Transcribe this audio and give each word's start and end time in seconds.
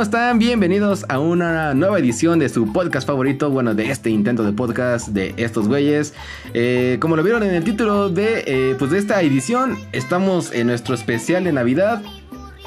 ¿cómo 0.00 0.04
están? 0.06 0.38
Bienvenidos 0.38 1.04
a 1.10 1.18
una 1.18 1.74
nueva 1.74 1.98
edición 1.98 2.38
de 2.38 2.48
su 2.48 2.72
podcast 2.72 3.06
favorito, 3.06 3.50
bueno, 3.50 3.74
de 3.74 3.90
este 3.90 4.08
intento 4.08 4.42
de 4.44 4.54
podcast 4.54 5.08
de 5.08 5.34
estos 5.36 5.68
güeyes. 5.68 6.14
Eh, 6.54 6.96
como 7.02 7.16
lo 7.16 7.22
vieron 7.22 7.42
en 7.42 7.52
el 7.52 7.64
título 7.64 8.08
de, 8.08 8.44
eh, 8.46 8.76
pues 8.78 8.92
de 8.92 8.98
esta 8.98 9.20
edición, 9.20 9.76
estamos 9.92 10.54
en 10.54 10.68
nuestro 10.68 10.94
especial 10.94 11.44
de 11.44 11.52
Navidad. 11.52 12.00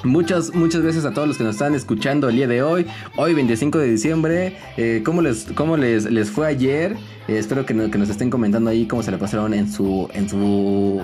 Muchas, 0.04 0.54
muchas 0.54 0.84
gracias 0.84 1.06
a 1.06 1.14
todos 1.16 1.28
los 1.28 1.40
que 1.40 1.44
nos 1.44 1.56
están 1.56 1.74
escuchando 1.74 2.30
el 2.30 2.36
día 2.36 2.46
de 2.46 2.62
hoy. 2.62 2.86
Hoy 3.16 3.34
25 3.34 3.80
de 3.80 3.88
diciembre. 3.90 4.56
Eh, 4.78 5.02
¿Cómo, 5.04 5.24
les, 5.24 5.46
cómo 5.56 5.76
les, 5.76 6.06
les 6.06 6.30
fue 6.30 6.46
ayer? 6.46 6.98
espero 7.28 7.66
que, 7.66 7.74
que, 7.90 7.98
nos 7.98 8.10
estén 8.10 8.30
comentando 8.30 8.70
ahí 8.70 8.86
cómo 8.86 9.02
se 9.02 9.10
la 9.10 9.18
pasaron 9.18 9.56
en 9.56 9.72
su. 9.72 10.08
en 10.14 10.30
su. 10.30 11.02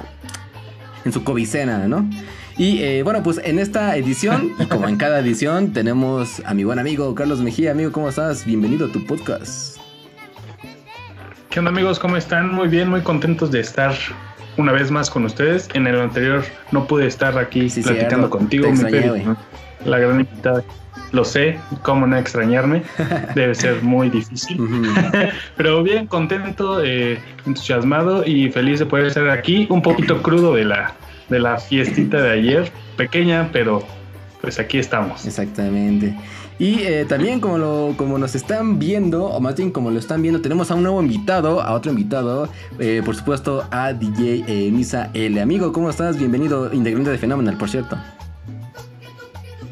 en 1.05 1.11
su 1.11 1.23
covicena, 1.23 1.87
¿no? 1.87 2.07
Y 2.59 2.83
eh, 2.83 3.03
bueno, 3.03 3.23
pues 3.23 3.39
en 3.45 3.57
esta 3.57 3.95
edición, 3.95 4.51
y 4.59 4.65
como 4.67 4.89
en 4.89 4.97
cada 4.97 5.19
edición, 5.19 5.71
tenemos 5.71 6.41
a 6.45 6.53
mi 6.53 6.65
buen 6.65 6.77
amigo 6.77 7.15
Carlos 7.15 7.39
Mejía. 7.39 7.71
Amigo, 7.71 7.93
¿cómo 7.93 8.09
estás? 8.09 8.45
Bienvenido 8.45 8.87
a 8.87 8.91
tu 8.91 9.05
podcast. 9.05 9.77
¿Qué 11.49 11.59
onda 11.59 11.71
amigos? 11.71 11.99
¿Cómo 11.99 12.17
están? 12.17 12.53
Muy 12.53 12.67
bien, 12.67 12.89
muy 12.89 12.99
contentos 12.99 13.49
de 13.49 13.61
estar 13.61 13.95
una 14.57 14.73
vez 14.73 14.91
más 14.91 15.09
con 15.09 15.23
ustedes. 15.23 15.69
En 15.73 15.87
el 15.87 16.01
anterior 16.01 16.43
no 16.73 16.85
pude 16.85 17.07
estar 17.07 17.37
aquí 17.37 17.69
platicando 17.81 18.29
contigo. 18.29 18.67
la 19.85 19.97
gran 19.97 20.19
invitada. 20.19 20.61
Lo 21.13 21.23
sé, 21.23 21.57
cómo 21.81 22.07
no 22.07 22.17
extrañarme. 22.17 22.83
Debe 23.35 23.55
ser 23.55 23.81
muy 23.83 24.09
difícil. 24.09 24.59
Pero 25.55 25.81
bien, 25.81 26.07
contento, 26.07 26.83
eh, 26.83 27.21
entusiasmado 27.45 28.25
y 28.25 28.51
feliz 28.51 28.79
de 28.79 28.85
poder 28.85 29.05
estar 29.05 29.29
aquí. 29.29 29.65
Un 29.69 29.81
poquito 29.81 30.21
crudo 30.21 30.55
de 30.55 30.65
la 30.65 30.93
de 31.29 31.39
la 31.39 31.57
fiestita 31.57 32.21
de 32.21 32.31
ayer, 32.31 32.71
pequeña, 32.97 33.49
pero 33.51 33.83
pues 34.41 34.59
aquí 34.59 34.77
estamos. 34.77 35.25
Exactamente. 35.25 36.15
Y 36.57 36.81
eh, 36.81 37.05
también 37.05 37.39
como, 37.39 37.57
lo, 37.57 37.93
como 37.95 38.17
nos 38.17 38.35
están 38.35 38.79
viendo, 38.79 39.25
o 39.25 39.39
más 39.39 39.55
bien 39.55 39.71
como 39.71 39.91
lo 39.91 39.99
están 39.99 40.21
viendo, 40.21 40.41
tenemos 40.41 40.69
a 40.71 40.75
un 40.75 40.83
nuevo 40.83 41.01
invitado, 41.01 41.61
a 41.61 41.71
otro 41.71 41.91
invitado, 41.91 42.49
eh, 42.79 43.01
por 43.05 43.15
supuesto 43.15 43.65
a 43.71 43.93
DJ 43.93 44.43
eh, 44.45 44.71
Misa 44.71 45.09
L. 45.13 45.39
Amigo, 45.39 45.71
¿cómo 45.71 45.89
estás? 45.89 46.17
Bienvenido, 46.17 46.73
integrante 46.73 47.11
de 47.11 47.17
Phenomenal, 47.17 47.57
por 47.57 47.69
cierto. 47.69 47.97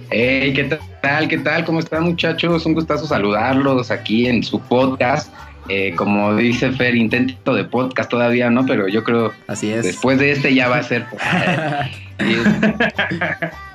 Hey, 0.10 0.54
¿qué 0.54 0.80
tal? 1.02 1.28
¿Qué 1.28 1.38
tal? 1.40 1.66
¿Cómo 1.66 1.80
están 1.80 2.04
muchachos? 2.04 2.66
Un 2.66 2.74
gustazo 2.74 3.06
saludarlos 3.06 3.92
aquí 3.92 4.28
en 4.28 4.42
su 4.42 4.58
podcast. 4.62 5.34
Eh, 5.70 5.94
como 5.96 6.36
dice 6.36 6.72
Fer, 6.72 6.96
intento 6.96 7.54
de 7.54 7.66
podcast 7.66 8.10
todavía, 8.10 8.50
¿no? 8.50 8.66
Pero 8.66 8.88
yo 8.88 9.04
creo 9.04 9.34
Así 9.48 9.72
es. 9.72 9.84
después 9.84 10.20
de 10.20 10.32
este 10.32 10.54
ya 10.54 10.68
va 10.70 10.78
a 10.78 10.84
ser. 10.84 11.06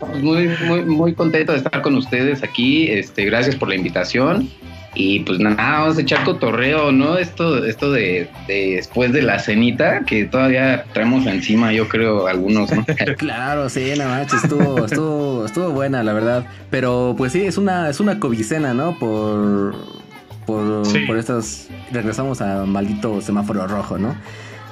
Pues, 0.00 0.20
muy, 0.20 0.48
muy, 0.66 0.84
muy 0.84 1.14
contento 1.14 1.52
de 1.52 1.58
estar 1.58 1.80
con 1.80 1.94
ustedes 1.94 2.42
aquí. 2.42 2.88
Este, 2.88 3.24
gracias 3.24 3.54
por 3.54 3.68
la 3.68 3.76
invitación. 3.76 4.50
Y 4.94 5.20
pues 5.20 5.38
nada, 5.38 5.80
vamos 5.80 5.96
a 5.96 6.02
echar 6.02 6.22
cotorreo, 6.24 6.92
¿no? 6.92 7.16
Esto, 7.16 7.64
esto 7.64 7.92
de, 7.92 8.28
después 8.46 9.12
de 9.12 9.22
la 9.22 9.38
cenita, 9.38 10.00
que 10.04 10.24
todavía 10.24 10.84
traemos 10.92 11.24
encima, 11.26 11.72
yo 11.72 11.88
creo, 11.88 12.26
algunos, 12.26 12.70
¿no? 12.72 12.84
claro, 13.16 13.70
sí, 13.70 13.92
nada 13.96 14.18
más, 14.18 14.34
estuvo, 14.34 14.84
estuvo, 14.84 15.46
estuvo 15.46 15.70
buena, 15.70 16.02
la 16.02 16.12
verdad. 16.12 16.44
Pero 16.68 17.14
pues 17.16 17.32
sí, 17.32 17.42
es 17.42 17.56
una, 17.56 17.88
es 17.88 18.00
una 18.00 18.18
covicena, 18.18 18.74
¿no? 18.74 18.98
Por 18.98 20.01
por, 20.46 20.82
por 21.06 21.16
estas. 21.16 21.68
Regresamos 21.90 22.40
a 22.40 22.64
maldito 22.64 23.20
semáforo 23.20 23.66
rojo, 23.66 23.98
¿no? 23.98 24.14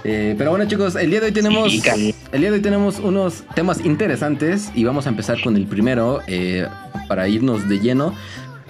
Eh, 0.05 0.35
pero 0.39 0.51
bueno 0.51 0.65
chicos, 0.67 0.97
el 0.97 1.11
día 1.11 1.21
de 1.21 1.27
hoy 1.27 1.33
tenemos 1.33 1.73
el 2.33 2.41
día 2.41 2.51
de 2.51 2.57
hoy 2.57 2.63
tenemos 2.63 2.99
unos 2.99 3.45
temas 3.55 3.85
interesantes 3.85 4.71
y 4.75 4.85
vamos 4.85 5.07
a 5.07 5.11
empezar 5.11 5.41
con 5.43 5.57
el 5.57 5.67
primero 5.67 6.21
eh, 6.27 6.67
para 7.09 7.29
irnos 7.29 7.69
de 7.69 7.81
lleno. 7.81 8.15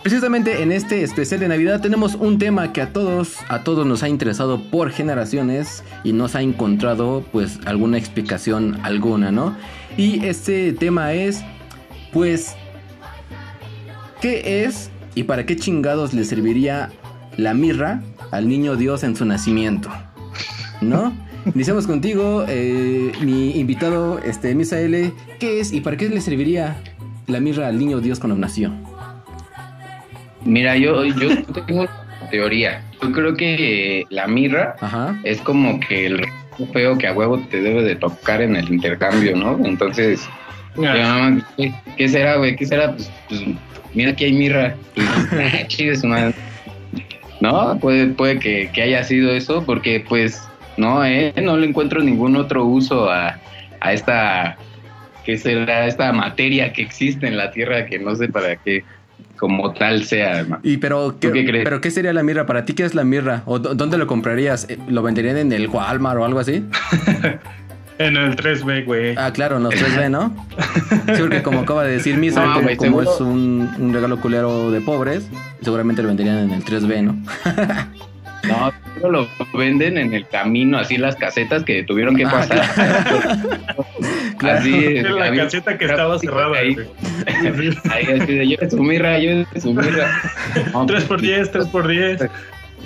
Precisamente 0.02 0.62
en 0.62 0.72
este 0.72 1.02
especial 1.02 1.40
de 1.40 1.48
Navidad 1.48 1.80
tenemos 1.82 2.14
un 2.14 2.38
tema 2.38 2.72
que 2.72 2.80
a 2.80 2.92
todos 2.92 3.36
a 3.48 3.62
todos 3.62 3.86
nos 3.86 4.02
ha 4.02 4.08
interesado 4.08 4.60
por 4.70 4.90
generaciones 4.90 5.84
y 6.04 6.12
nos 6.12 6.34
ha 6.34 6.42
encontrado 6.42 7.24
pues 7.30 7.60
alguna 7.64 7.98
explicación 7.98 8.80
alguna, 8.82 9.30
¿no? 9.30 9.54
Y 9.96 10.24
este 10.24 10.72
tema 10.72 11.12
es 11.12 11.42
pues 12.12 12.56
¿qué 14.20 14.64
es 14.64 14.90
¿Y 15.14 15.24
para 15.24 15.44
qué 15.44 15.56
chingados 15.56 16.14
le 16.14 16.24
serviría 16.24 16.90
la 17.40 17.54
mirra 17.54 18.02
al 18.30 18.48
niño 18.48 18.76
Dios 18.76 19.02
en 19.02 19.16
su 19.16 19.24
nacimiento? 19.24 19.90
¿No? 20.80 21.12
Iniciamos 21.54 21.86
contigo, 21.86 22.44
eh, 22.48 23.12
mi 23.22 23.58
invitado, 23.58 24.18
este, 24.18 24.54
Misael. 24.54 25.12
¿Qué 25.38 25.60
es 25.60 25.72
y 25.72 25.80
para 25.80 25.96
qué 25.96 26.08
le 26.08 26.20
serviría 26.20 26.76
la 27.26 27.40
mirra 27.40 27.68
al 27.68 27.78
niño 27.78 28.00
Dios 28.00 28.20
cuando 28.20 28.36
nació? 28.36 28.72
Mira, 30.44 30.76
yo, 30.76 31.04
yo 31.04 31.42
tengo 31.66 31.82
una 31.82 32.30
teoría. 32.30 32.82
Yo 33.02 33.12
creo 33.12 33.34
que 33.34 34.04
la 34.10 34.26
mirra 34.26 34.76
es 35.24 35.40
como 35.40 35.80
que 35.80 36.06
el 36.06 36.26
feo 36.72 36.98
que 36.98 37.06
a 37.06 37.12
huevo 37.14 37.38
te 37.50 37.62
debe 37.62 37.82
de 37.82 37.96
tocar 37.96 38.42
en 38.42 38.56
el 38.56 38.70
intercambio, 38.70 39.34
¿no? 39.34 39.58
Entonces, 39.64 40.28
ah. 40.84 41.38
¿qué, 41.96 42.08
será, 42.08 42.36
güey? 42.36 42.54
¿Qué 42.56 42.66
será? 42.66 42.92
pues, 42.94 43.10
pues 43.28 43.42
mira 43.94 44.14
que 44.14 44.26
hay 44.26 44.32
mirra. 44.32 44.74
no, 47.40 47.78
puede, 47.78 48.08
puede 48.08 48.38
que, 48.38 48.70
haya 48.82 49.02
sido 49.04 49.30
eso, 49.30 49.64
porque 49.64 50.04
pues 50.06 50.42
no, 50.76 51.04
eh, 51.04 51.32
no 51.42 51.56
le 51.56 51.66
encuentro 51.66 52.00
ningún 52.00 52.36
otro 52.36 52.64
uso 52.64 53.10
a, 53.10 53.38
a 53.80 53.92
esta, 53.92 54.56
que 55.24 55.36
será 55.36 55.86
esta 55.86 56.12
materia 56.12 56.72
que 56.72 56.82
existe 56.82 57.26
en 57.26 57.36
la 57.36 57.50
Tierra 57.50 57.86
que 57.86 57.98
no 57.98 58.14
sé 58.14 58.28
para 58.28 58.56
qué 58.56 58.84
como 59.40 59.72
tal 59.72 60.04
sea. 60.04 60.46
¿Y 60.62 60.76
pero 60.76 61.16
qué, 61.18 61.30
crees? 61.30 61.64
pero 61.64 61.80
qué 61.80 61.90
sería 61.90 62.12
la 62.12 62.22
mirra? 62.22 62.44
¿Para 62.44 62.66
ti 62.66 62.74
qué 62.74 62.84
es 62.84 62.94
la 62.94 63.04
mirra? 63.04 63.42
¿O 63.46 63.58
dónde 63.58 63.96
lo 63.96 64.06
comprarías? 64.06 64.68
¿Lo 64.86 65.02
venderían 65.02 65.38
en 65.38 65.52
el 65.52 65.68
Walmart 65.68 66.18
o 66.18 66.24
algo 66.26 66.40
así? 66.40 66.62
En 68.00 68.16
el 68.16 68.34
3B, 68.34 68.86
güey. 68.86 69.14
Ah, 69.18 69.30
claro, 69.30 69.58
en 69.58 69.64
los 69.64 69.74
3B, 69.74 70.08
¿no? 70.08 70.34
sí, 71.14 71.20
porque 71.20 71.42
como 71.42 71.60
acaba 71.60 71.84
de 71.84 71.92
decir 71.92 72.16
Misa, 72.16 72.42
como, 72.78 73.02
es 73.02 73.20
un, 73.20 73.70
un, 73.78 73.92
regalo 73.92 74.18
culero 74.18 74.70
de 74.70 74.80
pobres, 74.80 75.28
seguramente 75.60 76.00
lo 76.00 76.08
venderían 76.08 76.38
en 76.38 76.50
el 76.52 76.64
3B, 76.64 77.02
¿no? 77.02 77.14
no, 79.02 79.10
lo 79.10 79.28
venden 79.52 79.98
en 79.98 80.14
el 80.14 80.26
camino, 80.26 80.78
así 80.78 80.96
las 80.96 81.14
casetas 81.16 81.62
que 81.62 81.82
tuvieron 81.82 82.16
que 82.16 82.24
ah, 82.24 82.30
pasar. 82.30 82.74
claro. 84.38 84.58
Así, 84.60 85.02
la 85.02 85.36
caseta 85.36 85.76
que 85.76 85.84
estaba 85.84 86.18
cerrada. 86.18 86.56
Ahí, 86.56 86.74
ahí 87.90 88.06
así 88.18 88.34
de, 88.34 88.48
yo 88.48 88.70
su 88.70 88.82
mirra, 88.82 89.18
yo 89.18 89.44
su 89.60 89.74
mirra. 89.74 90.22
3 90.86 91.04
por 91.04 91.20
10, 91.20 91.50
3 91.50 91.66
por 91.66 91.86
10. 91.86 92.22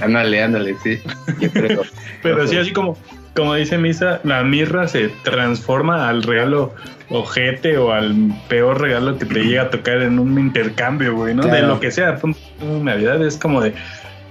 Ándale, 0.00 0.42
ándale, 0.42 0.74
sí. 0.82 0.98
Yo 1.40 1.48
creo. 1.52 1.82
Pero 2.20 2.48
sí, 2.48 2.56
así 2.56 2.72
como 2.72 2.98
como 3.34 3.54
dice 3.54 3.78
Misa, 3.78 4.20
la 4.22 4.42
mirra 4.44 4.86
se 4.86 5.08
transforma 5.24 6.08
al 6.08 6.22
regalo 6.22 6.74
ojete 7.10 7.76
o 7.78 7.92
al 7.92 8.32
peor 8.48 8.80
regalo 8.80 9.18
que 9.18 9.26
te 9.26 9.44
llega 9.44 9.62
a 9.62 9.70
tocar 9.70 10.02
en 10.02 10.18
un 10.18 10.38
intercambio, 10.38 11.14
güey, 11.14 11.34
¿no? 11.34 11.44
De 11.46 11.62
lo 11.62 11.80
que 11.80 11.90
sea. 11.90 12.18
Navidad 12.60 13.24
es 13.24 13.36
como 13.36 13.60
de. 13.60 13.74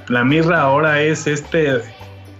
La 0.07 0.23
mirra 0.23 0.61
ahora 0.61 1.01
es 1.01 1.27
este. 1.27 1.81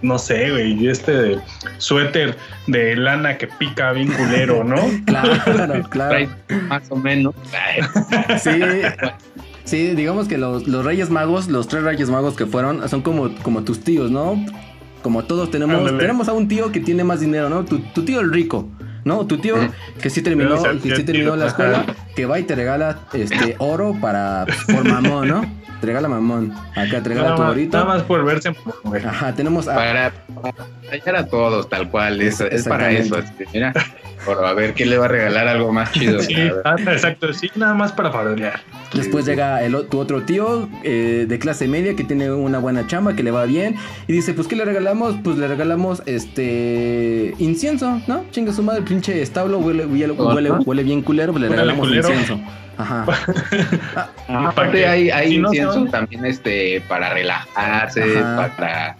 No 0.02 0.18
sé, 0.18 0.50
güey, 0.50 0.86
este 0.86 1.38
suéter 1.78 2.36
de 2.66 2.94
lana 2.94 3.38
que 3.38 3.46
pica 3.46 3.92
bien 3.92 4.12
culero, 4.12 4.62
¿no? 4.62 4.76
claro, 5.06 5.88
claro. 5.88 6.28
Más 6.68 6.90
o 6.90 6.96
menos. 6.96 7.34
sí. 8.42 8.60
Sí, 9.64 9.94
digamos 9.94 10.28
que 10.28 10.36
los, 10.36 10.68
los, 10.68 10.84
Reyes 10.84 11.08
Magos, 11.08 11.48
los 11.48 11.68
tres 11.68 11.84
Reyes 11.84 12.10
Magos 12.10 12.36
que 12.36 12.44
fueron, 12.44 12.86
son 12.86 13.00
como, 13.00 13.34
como 13.42 13.64
tus 13.64 13.80
tíos, 13.80 14.10
¿no? 14.10 14.44
Como 15.04 15.22
todos 15.24 15.50
tenemos, 15.50 15.98
tenemos 15.98 16.28
a 16.28 16.32
un 16.32 16.48
tío 16.48 16.72
que 16.72 16.80
tiene 16.80 17.04
más 17.04 17.20
dinero, 17.20 17.50
¿no? 17.50 17.62
Tu, 17.66 17.78
tío 18.06 18.20
el 18.20 18.32
rico, 18.32 18.70
¿no? 19.04 19.26
Tu 19.26 19.36
tío 19.36 19.56
que 20.00 20.08
sí 20.08 20.22
terminó, 20.22 20.62
que 20.82 20.96
sí 20.96 21.04
terminó 21.04 21.36
la 21.36 21.48
escuela, 21.48 21.84
que 22.16 22.24
va 22.24 22.38
y 22.38 22.44
te 22.44 22.54
regala 22.54 23.00
este 23.12 23.54
oro 23.58 23.94
para 24.00 24.46
por 24.66 24.82
mamón, 24.88 25.28
¿no? 25.28 25.44
Te 25.82 25.88
regala 25.88 26.08
mamón. 26.08 26.54
Acá 26.74 27.02
te 27.02 27.10
regala 27.10 27.36
tu 27.36 27.42
orito. 27.42 27.76
Nada 27.76 27.96
más 27.96 28.02
por 28.04 28.24
verse. 28.24 28.56
Ajá, 29.06 29.34
tenemos 29.34 29.68
a... 29.68 29.74
Para, 29.74 30.12
para 31.04 31.20
a 31.20 31.26
todos, 31.26 31.68
tal 31.68 31.90
cual. 31.90 32.22
Es, 32.22 32.40
es 32.40 32.66
para 32.66 32.90
eso. 32.90 33.18
Mira, 33.52 33.74
a 34.28 34.52
ver 34.54 34.74
quién 34.74 34.90
le 34.90 34.98
va 34.98 35.06
a 35.06 35.08
regalar 35.08 35.48
algo 35.48 35.72
más 35.72 35.92
chido. 35.92 36.20
Sí, 36.20 36.34
ah, 36.64 36.76
exacto. 36.78 37.32
Sí, 37.32 37.50
nada 37.54 37.74
más 37.74 37.92
para 37.92 38.10
parodiar. 38.12 38.60
Después 38.92 39.26
llega 39.26 39.62
el, 39.62 39.86
tu 39.88 39.98
otro 39.98 40.22
tío 40.22 40.68
eh, 40.82 41.26
de 41.28 41.38
clase 41.38 41.66
media 41.66 41.96
que 41.96 42.04
tiene 42.04 42.30
una 42.30 42.58
buena 42.58 42.86
chamba, 42.86 43.14
que 43.14 43.22
le 43.22 43.30
va 43.30 43.44
bien. 43.44 43.76
Y 44.06 44.12
dice, 44.12 44.34
pues, 44.34 44.46
¿qué 44.46 44.56
le 44.56 44.64
regalamos? 44.64 45.16
Pues 45.22 45.36
le 45.36 45.48
regalamos 45.48 46.02
este 46.06 47.34
incienso, 47.38 48.00
¿no? 48.06 48.24
Chinga 48.30 48.52
su 48.52 48.62
madre, 48.62 48.82
pinche 48.82 49.20
establo, 49.20 49.58
huele, 49.58 49.86
huele, 49.86 50.12
huele, 50.12 50.82
bien 50.82 51.02
culero, 51.02 51.32
pues 51.32 51.42
le 51.42 51.48
regalamos 51.48 51.88
incienso. 51.88 52.40
Ajá. 52.76 53.06
Ah, 54.26 54.48
aparte 54.48 54.86
hay, 54.86 55.10
hay 55.10 55.34
incienso 55.34 55.84
también 55.84 56.24
este 56.24 56.82
para 56.88 57.12
relajarse, 57.12 58.02
para 58.56 58.96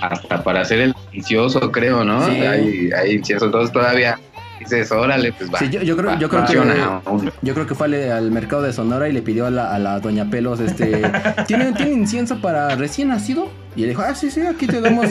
hasta 0.00 0.42
para 0.42 0.60
hacer 0.60 0.80
el 0.80 0.94
delicioso, 1.10 1.72
creo, 1.72 2.04
¿no? 2.04 2.22
Hay, 2.22 2.90
hay 2.92 3.12
incienso, 3.12 3.46
entonces 3.46 3.72
todavía 3.72 4.18
dices, 4.60 4.90
órale, 4.92 5.32
pues 5.32 5.52
va. 5.52 5.58
Sí, 5.58 5.68
yo, 5.70 5.82
yo, 5.82 5.96
creo, 5.96 6.18
yo, 6.18 6.28
creo 6.28 6.44
que, 6.44 6.54
yo 7.42 7.54
creo 7.54 7.66
que 7.66 7.74
fue 7.74 8.10
al, 8.10 8.30
mercado 8.30 8.62
de 8.62 8.72
Sonora 8.72 9.08
y 9.08 9.12
le 9.12 9.22
pidió 9.22 9.46
a 9.46 9.50
la, 9.50 9.74
a 9.74 9.78
la 9.78 10.00
doña 10.00 10.28
Pelos, 10.30 10.60
este, 10.60 11.02
¿tiene, 11.46 11.72
¿tiene 11.72 11.92
incienso 11.92 12.40
para 12.40 12.74
recién 12.76 13.08
nacido? 13.08 13.50
Y 13.76 13.82
le 13.82 13.88
dijo, 13.88 14.02
ah, 14.02 14.14
sí, 14.14 14.30
sí, 14.30 14.40
aquí 14.40 14.66
tenemos, 14.66 15.10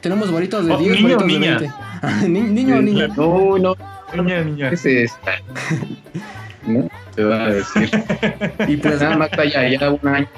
tenemos 0.00 0.30
bolitos 0.30 0.66
de 0.66 0.76
10, 0.76 1.02
bolitos 1.02 1.26
de 1.26 1.38
20. 1.38 1.70
niño 2.28 2.76
o 2.76 2.82
niña. 2.82 3.08
No, 3.08 3.58
no, 3.58 3.76
niña, 4.14 4.44
niña. 4.44 4.68
¿Qué 4.68 4.74
es 4.74 4.86
esta? 4.86 5.32
¿No? 6.66 6.88
Te 7.14 7.24
va 7.24 7.44
a 7.44 7.50
decir. 7.50 7.90
Y 8.68 8.76
pues 8.76 9.00
nada 9.00 9.16
más 9.16 9.32
allá, 9.38 9.68
ya 9.68 9.90
un 9.90 10.08
año. 10.08 10.28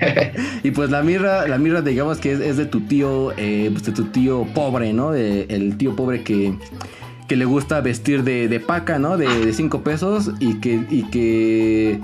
y 0.62 0.70
pues 0.70 0.90
la 0.90 1.02
mirra, 1.02 1.46
la 1.46 1.58
mirra 1.58 1.80
digamos 1.80 2.18
que 2.18 2.32
es, 2.32 2.56
de 2.56 2.66
tu 2.66 2.80
tío, 2.80 3.32
eh, 3.36 3.68
pues 3.72 3.84
de 3.84 3.92
tu 3.92 4.04
tío 4.06 4.46
pobre, 4.54 4.92
¿no? 4.92 5.12
De, 5.12 5.46
el 5.48 5.76
tío 5.76 5.94
pobre 5.94 6.22
que, 6.22 6.54
que 7.32 7.36
le 7.38 7.46
gusta 7.46 7.80
vestir 7.80 8.24
de, 8.24 8.46
de 8.46 8.60
paca, 8.60 8.98
¿no? 8.98 9.16
De 9.16 9.54
5 9.54 9.82
pesos 9.82 10.32
y 10.38 10.56
que, 10.56 10.84
y 10.90 11.04
que 11.04 11.98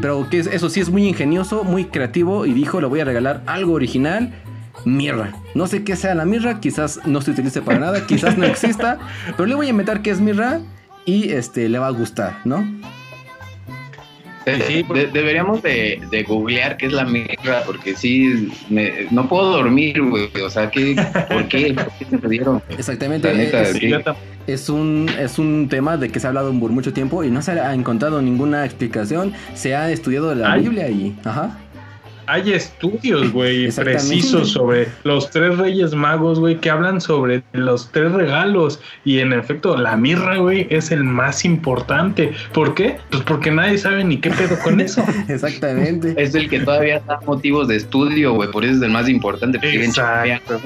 pero 0.00 0.26
que 0.30 0.38
eso 0.38 0.70
sí 0.70 0.80
es 0.80 0.88
muy 0.88 1.06
ingenioso, 1.06 1.64
muy 1.64 1.84
creativo 1.84 2.46
y 2.46 2.54
dijo, 2.54 2.80
le 2.80 2.86
voy 2.86 3.00
a 3.00 3.04
regalar 3.04 3.42
algo 3.44 3.74
original. 3.74 4.32
Mirra. 4.86 5.34
No 5.54 5.66
sé 5.66 5.84
qué 5.84 5.96
sea 5.96 6.14
la 6.14 6.24
mirra, 6.24 6.60
quizás 6.60 7.00
no 7.04 7.20
se 7.20 7.32
utilice 7.32 7.60
para 7.60 7.78
nada, 7.78 8.06
quizás 8.06 8.38
no 8.38 8.46
exista, 8.46 8.98
pero 9.36 9.44
le 9.44 9.54
voy 9.54 9.66
a 9.66 9.68
inventar 9.68 10.00
que 10.00 10.08
es 10.08 10.18
mirra 10.18 10.62
y 11.04 11.30
este 11.30 11.68
le 11.68 11.78
va 11.78 11.88
a 11.88 11.90
gustar, 11.90 12.38
¿no? 12.46 12.64
Sí, 14.66 14.84
deberíamos 15.12 15.62
de, 15.62 16.24
googlear 16.26 16.78
qué 16.78 16.86
es 16.86 16.92
la 16.92 17.04
mirra, 17.04 17.62
porque 17.66 17.94
sí, 17.94 18.50
no 19.10 19.28
puedo 19.28 19.52
dormir, 19.52 20.00
güey. 20.00 20.30
O 20.42 20.48
sea, 20.48 20.70
¿qué, 20.70 20.96
¿por 21.28 21.46
qué? 21.48 21.74
¿Por 21.74 21.92
qué 21.98 22.04
se 22.18 22.28
dieron? 22.28 22.62
Exactamente. 22.70 23.30
es, 23.30 24.02
un, 24.68 25.08
es 25.18 25.38
un 25.38 25.68
tema 25.68 25.96
de 25.96 26.10
que 26.10 26.20
se 26.20 26.26
ha 26.26 26.30
hablado 26.30 26.52
por 26.58 26.70
mucho 26.70 26.92
tiempo 26.92 27.22
y 27.24 27.30
no 27.30 27.42
se 27.42 27.52
ha 27.52 27.74
encontrado 27.74 28.20
ninguna 28.20 28.64
explicación. 28.64 29.32
Se 29.54 29.74
ha 29.74 29.90
estudiado 29.90 30.34
la 30.34 30.56
Biblia 30.56 30.88
y... 30.88 31.16
Ajá 31.24 31.58
hay 32.30 32.52
estudios, 32.52 33.32
güey, 33.32 33.70
precisos 33.76 34.52
sobre 34.52 34.88
los 35.02 35.30
tres 35.30 35.58
reyes 35.58 35.94
magos, 35.94 36.38
güey, 36.38 36.60
que 36.60 36.70
hablan 36.70 37.00
sobre 37.00 37.42
los 37.52 37.90
tres 37.90 38.12
regalos. 38.12 38.80
Y 39.04 39.18
en 39.18 39.32
efecto, 39.32 39.76
la 39.76 39.96
mirra, 39.96 40.36
güey, 40.36 40.66
es 40.70 40.92
el 40.92 41.02
más 41.02 41.44
importante. 41.44 42.32
¿Por 42.52 42.74
qué? 42.74 42.98
Pues 43.10 43.22
porque 43.24 43.50
nadie 43.50 43.78
sabe 43.78 44.04
ni 44.04 44.18
qué 44.18 44.30
pedo 44.30 44.56
con 44.62 44.80
eso. 44.80 45.04
Exactamente. 45.28 46.14
Es 46.16 46.34
el 46.34 46.48
que 46.48 46.60
todavía 46.60 47.00
da 47.00 47.20
motivos 47.26 47.66
de 47.66 47.76
estudio, 47.76 48.34
güey, 48.34 48.50
por 48.50 48.64
eso 48.64 48.76
es 48.76 48.82
el 48.82 48.90
más 48.90 49.08
importante. 49.08 49.58
Exacto. 49.62 50.60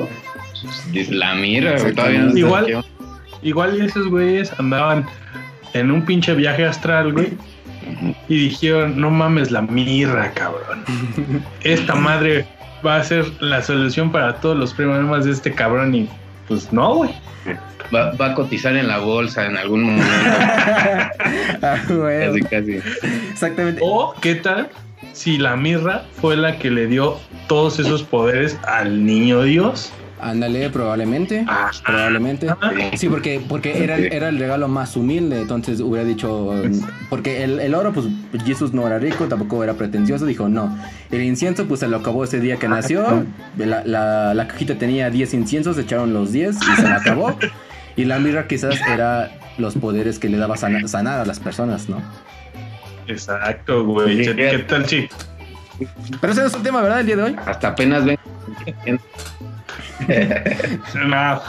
La 1.10 1.34
mirra, 1.34 1.78
güey, 1.80 1.94
todavía 1.94 2.22
no 2.22 2.36
Igual, 2.36 2.84
igual 3.44 3.80
esos 3.80 4.08
güeyes 4.08 4.52
andaban 4.58 5.06
en 5.74 5.90
un 5.92 6.04
pinche 6.04 6.34
viaje 6.34 6.64
astral, 6.66 7.12
güey 7.12 7.36
y 8.28 8.48
dijeron, 8.48 9.00
no 9.00 9.10
mames 9.10 9.50
la 9.50 9.62
mirra, 9.62 10.32
cabrón. 10.32 10.84
Esta 11.62 11.94
madre 11.94 12.46
va 12.84 12.96
a 12.96 13.04
ser 13.04 13.26
la 13.40 13.62
solución 13.62 14.10
para 14.12 14.36
todos 14.36 14.56
los 14.56 14.74
problemas 14.74 15.24
de 15.24 15.32
este 15.32 15.52
cabrón 15.52 15.94
y 15.94 16.08
pues 16.48 16.72
no, 16.72 16.96
güey. 16.96 17.10
Va, 17.94 18.12
a 18.18 18.34
cotizar 18.34 18.74
en 18.76 18.88
la 18.88 18.98
bolsa 18.98 19.46
en 19.46 19.56
algún 19.56 19.82
momento. 19.84 20.06
ah, 21.62 21.78
Casi, 21.86 22.40
casi. 22.50 22.80
Exactamente. 23.30 23.80
O, 23.84 24.14
¿qué 24.20 24.36
tal 24.36 24.68
si 25.12 25.36
la 25.36 25.54
mirra 25.54 26.02
fue 26.20 26.36
la 26.36 26.58
que 26.58 26.70
le 26.70 26.86
dio 26.86 27.18
todos 27.46 27.78
esos 27.78 28.02
poderes 28.02 28.58
al 28.66 29.04
niño 29.04 29.42
Dios? 29.42 29.92
Ándale, 30.24 30.70
probablemente. 30.70 31.44
Ah, 31.46 31.70
probablemente. 31.84 32.46
Sí, 32.96 33.10
porque, 33.10 33.42
porque 33.46 33.84
era, 33.84 33.98
era 33.98 34.30
el 34.30 34.38
regalo 34.38 34.68
más 34.68 34.96
humilde. 34.96 35.42
Entonces 35.42 35.80
hubiera 35.80 36.02
dicho. 36.02 36.54
Porque 37.10 37.44
el, 37.44 37.74
oro, 37.74 37.92
pues 37.92 38.06
Jesús 38.42 38.72
no 38.72 38.86
era 38.86 38.98
rico, 38.98 39.26
tampoco 39.26 39.62
era 39.62 39.74
pretencioso. 39.74 40.24
Dijo, 40.24 40.48
no. 40.48 40.74
El 41.10 41.22
incienso, 41.22 41.66
pues 41.66 41.80
se 41.80 41.88
lo 41.88 41.98
acabó 41.98 42.24
ese 42.24 42.40
día 42.40 42.56
que 42.56 42.68
nació. 42.68 43.26
La, 43.58 44.32
la, 44.32 44.48
cajita 44.48 44.76
tenía 44.76 45.10
10 45.10 45.34
inciensos, 45.34 45.76
echaron 45.76 46.14
los 46.14 46.32
10 46.32 46.56
y 46.56 46.76
se 46.76 46.88
lo 46.88 46.94
acabó. 46.94 47.38
Y 47.96 48.06
la 48.06 48.18
mirra, 48.18 48.48
quizás, 48.48 48.80
era 48.88 49.30
los 49.58 49.74
poderes 49.74 50.18
que 50.18 50.30
le 50.30 50.38
daba 50.38 50.56
sanar 50.56 51.20
a 51.20 51.26
las 51.26 51.38
personas, 51.38 51.88
¿no? 51.88 52.02
Exacto, 53.06 53.84
güey. 53.84 54.34
¿Qué 54.34 54.64
tal, 54.66 54.86
sí? 54.86 55.06
Pero 56.20 56.32
ese 56.32 56.40
no 56.40 56.46
es 56.46 56.54
el 56.54 56.62
tema, 56.62 56.80
¿verdad? 56.80 57.00
El 57.00 57.06
día 57.06 57.16
de 57.16 57.22
hoy. 57.24 57.36
Hasta 57.44 57.68
apenas 57.68 58.04
ven. 58.06 58.18
no, 61.06 61.40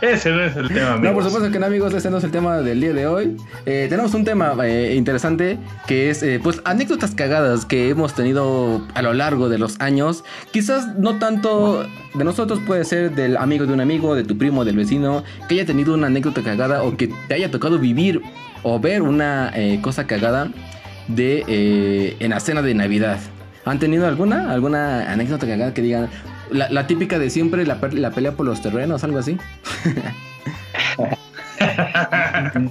ese 0.00 0.30
no 0.30 0.44
es 0.44 0.56
el 0.56 0.68
tema. 0.68 0.96
No, 0.96 1.12
por 1.12 1.24
supuesto 1.24 1.50
que 1.50 1.58
no, 1.58 1.66
amigos, 1.66 1.94
ese 1.94 2.10
no 2.10 2.18
es 2.18 2.24
el 2.24 2.30
tema 2.30 2.58
del 2.58 2.80
día 2.80 2.92
de 2.92 3.06
hoy. 3.06 3.36
Eh, 3.66 3.86
tenemos 3.88 4.14
un 4.14 4.24
tema 4.24 4.54
eh, 4.64 4.94
interesante 4.94 5.58
que 5.86 6.10
es, 6.10 6.22
eh, 6.22 6.40
pues, 6.42 6.60
anécdotas 6.64 7.14
cagadas 7.14 7.64
que 7.64 7.90
hemos 7.90 8.14
tenido 8.14 8.86
a 8.94 9.02
lo 9.02 9.12
largo 9.12 9.48
de 9.48 9.58
los 9.58 9.80
años. 9.80 10.24
Quizás 10.50 10.96
no 10.98 11.18
tanto 11.18 11.86
de 12.14 12.24
nosotros, 12.24 12.60
puede 12.66 12.84
ser 12.84 13.14
del 13.14 13.36
amigo 13.36 13.66
de 13.66 13.72
un 13.72 13.80
amigo, 13.80 14.14
de 14.14 14.24
tu 14.24 14.36
primo, 14.36 14.64
del 14.64 14.76
vecino, 14.76 15.22
que 15.48 15.56
haya 15.56 15.66
tenido 15.66 15.94
una 15.94 16.08
anécdota 16.08 16.42
cagada 16.42 16.82
o 16.82 16.96
que 16.96 17.08
te 17.28 17.34
haya 17.34 17.50
tocado 17.50 17.78
vivir 17.78 18.22
o 18.62 18.78
ver 18.78 19.02
una 19.02 19.52
cosa 19.80 20.06
cagada 20.06 20.48
de 21.08 22.16
en 22.18 22.30
la 22.30 22.40
cena 22.40 22.62
de 22.62 22.74
Navidad. 22.74 23.18
¿Han 23.64 23.78
tenido 23.78 24.06
alguna? 24.06 24.50
¿Alguna 24.52 25.10
anécdota 25.10 25.46
cagada 25.46 25.74
que 25.74 25.82
digan, 25.82 26.08
la, 26.52 26.86
típica 26.86 27.18
de 27.18 27.30
siempre, 27.30 27.66
la, 27.66 27.80
pelea 27.80 28.32
por 28.32 28.46
los 28.46 28.62
terrenos, 28.62 29.04
algo 29.04 29.18
así. 29.18 29.36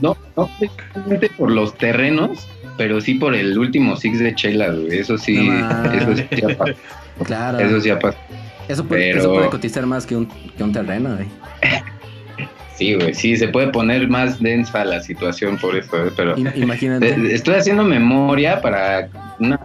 no, 0.02 0.18
no 0.36 0.50
precisamente 0.60 1.30
por 1.38 1.52
los 1.52 1.78
terrenos, 1.78 2.48
pero 2.78 3.02
sí 3.02 3.16
por 3.16 3.36
el 3.36 3.58
último 3.58 3.96
Six 3.96 4.20
de 4.20 4.36
Chela, 4.36 4.74
Eso 4.92 5.18
sí, 5.18 5.50
eso 5.94 6.16
sí 6.16 6.28
ya 6.32 6.58
pasa. 6.58 6.74
Claro. 7.26 7.60
Eso 7.60 7.82
sí 7.82 7.90
ya 7.90 8.00
pasa. 8.00 8.18
Eso 8.68 8.86
puede, 8.86 9.12
eso 9.12 9.34
puede 9.34 9.50
cotizar 9.50 9.86
más 9.86 10.06
que 10.06 10.16
un, 10.16 10.28
que 10.28 10.64
un 10.64 10.72
terreno, 10.72 11.16
güey. 11.16 11.28
Sí, 12.76 12.94
güey, 12.94 13.14
sí, 13.14 13.36
se 13.36 13.50
puede 13.50 13.68
poner 13.68 14.08
más 14.08 14.40
densa 14.40 14.86
la 14.86 15.02
situación 15.02 15.58
por 15.58 15.76
eso, 15.76 15.92
pero... 16.16 16.38
Imagínate. 16.38 17.34
Estoy 17.34 17.56
haciendo 17.56 17.84
memoria 17.84 18.62
para 18.62 19.10
una... 19.40 19.60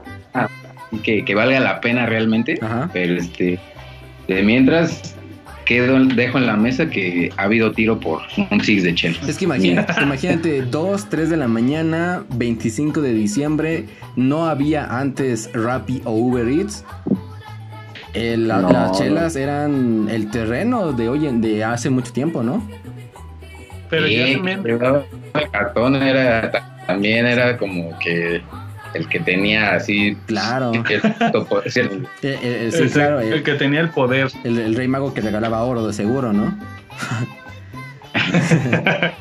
Que, 1.02 1.24
que 1.24 1.34
valga 1.34 1.60
la 1.60 1.80
pena 1.80 2.06
realmente, 2.06 2.58
pero 2.92 3.14
este 3.14 3.58
de 4.28 4.42
mientras, 4.42 5.14
quedo, 5.64 5.98
dejo 6.04 6.38
en 6.38 6.46
la 6.46 6.56
mesa 6.56 6.88
que 6.88 7.30
ha 7.36 7.42
habido 7.42 7.72
tiro 7.72 7.98
por 8.00 8.22
un 8.50 8.60
six 8.60 8.82
de 8.82 8.94
Chelsea. 8.94 9.22
Es 9.28 9.38
que 9.38 9.44
imagínate, 9.44 10.02
imagínate, 10.02 10.62
2, 10.62 11.08
3 11.08 11.30
de 11.30 11.36
la 11.36 11.48
mañana, 11.48 12.24
25 12.34 13.00
de 13.00 13.12
diciembre, 13.12 13.84
no 14.16 14.46
había 14.46 14.98
antes 14.98 15.50
Rappi 15.52 16.02
o 16.04 16.12
Uber 16.12 16.48
Eats. 16.48 16.84
Las 18.14 18.98
chelas 18.98 19.34
eran 19.34 20.08
el 20.08 20.30
terreno 20.30 20.92
de 20.92 21.08
hoy 21.08 21.28
de 21.40 21.64
hace 21.64 21.90
mucho 21.90 22.12
tiempo, 22.12 22.42
¿no? 22.44 22.64
Pero 23.90 24.06
ya 24.06 24.32
también. 24.34 24.62
El 24.64 25.50
cartón 25.50 25.96
era 25.96 26.70
también 26.86 27.26
era 27.26 27.56
como 27.56 27.98
que 27.98 28.40
el 28.94 29.08
que 29.08 29.20
tenía 29.20 29.74
así. 29.74 30.16
Claro. 30.26 30.72
El, 30.72 30.82
que 30.84 31.00
tenía 33.54 33.80
el 33.80 33.90
poder. 33.90 34.30
El, 34.44 34.74
rey 34.74 34.88
mago 34.88 35.12
que 35.12 35.20
regalaba 35.20 35.62
oro, 35.62 35.86
de 35.86 35.92
seguro, 35.92 36.32
¿no? 36.32 36.56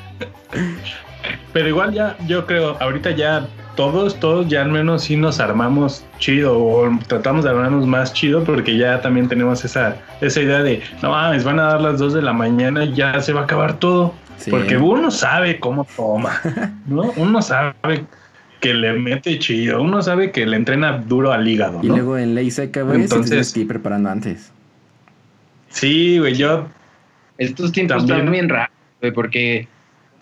Pero 1.53 1.67
igual 1.67 1.93
ya, 1.93 2.15
yo 2.27 2.45
creo, 2.45 2.77
ahorita 2.79 3.11
ya 3.11 3.47
todos, 3.75 4.19
todos 4.19 4.47
ya 4.47 4.61
al 4.61 4.69
menos 4.69 5.03
sí 5.03 5.15
nos 5.15 5.39
armamos 5.39 6.03
chido 6.19 6.57
o 6.57 6.89
tratamos 7.07 7.43
de 7.43 7.51
armarnos 7.51 7.85
más 7.87 8.13
chido 8.13 8.43
porque 8.43 8.77
ya 8.77 9.01
también 9.01 9.27
tenemos 9.27 9.63
esa, 9.65 9.95
esa 10.21 10.41
idea 10.41 10.63
de, 10.63 10.81
no 11.01 11.11
mames, 11.11 11.43
van 11.43 11.59
a 11.59 11.63
dar 11.63 11.81
las 11.81 11.99
2 11.99 12.13
de 12.13 12.21
la 12.21 12.33
mañana 12.33 12.85
y 12.85 12.93
ya 12.93 13.19
se 13.21 13.33
va 13.33 13.41
a 13.41 13.43
acabar 13.43 13.73
todo. 13.79 14.13
Porque 14.49 14.77
uno 14.77 15.09
sabe 15.09 15.59
cómo 15.59 15.87
toma, 15.95 16.41
¿no? 16.85 17.13
Uno 17.15 17.41
sabe 17.41 18.05
que 18.63 18.73
le 18.73 18.93
mete 18.93 19.37
chido. 19.39 19.81
Uno 19.81 20.01
sabe 20.01 20.31
que 20.31 20.45
le 20.45 20.55
entrena 20.55 20.97
duro 20.97 21.33
al 21.33 21.45
hígado. 21.45 21.81
Y 21.83 21.87
luego 21.87 22.17
en 22.17 22.33
ley 22.33 22.49
seca, 22.49 22.83
güey, 22.83 23.01
Entonces, 23.01 23.55
ir 23.57 23.67
preparando 23.67 24.09
antes. 24.09 24.53
Sí, 25.67 26.17
güey, 26.17 26.35
yo. 26.35 26.69
Estos 27.37 27.73
tiempos 27.73 28.03
están 28.03 28.31
bien 28.31 28.47
raros, 28.47 28.73
güey, 29.01 29.11
porque, 29.11 29.67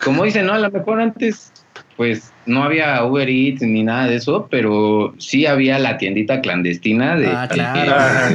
como 0.02 0.24
dicen, 0.24 0.46
no, 0.46 0.54
a 0.54 0.58
lo 0.58 0.72
mejor 0.72 1.00
antes, 1.00 1.52
pues 1.96 2.32
no 2.44 2.64
había 2.64 3.04
Uber 3.04 3.28
Eats 3.28 3.62
ni 3.62 3.84
nada 3.84 4.08
de 4.08 4.16
eso, 4.16 4.48
pero 4.50 5.14
sí 5.18 5.46
había 5.46 5.78
la 5.78 5.96
tiendita 5.96 6.40
clandestina 6.40 7.14
de. 7.14 7.28
Ah, 7.28 7.46
claro. 7.48 8.34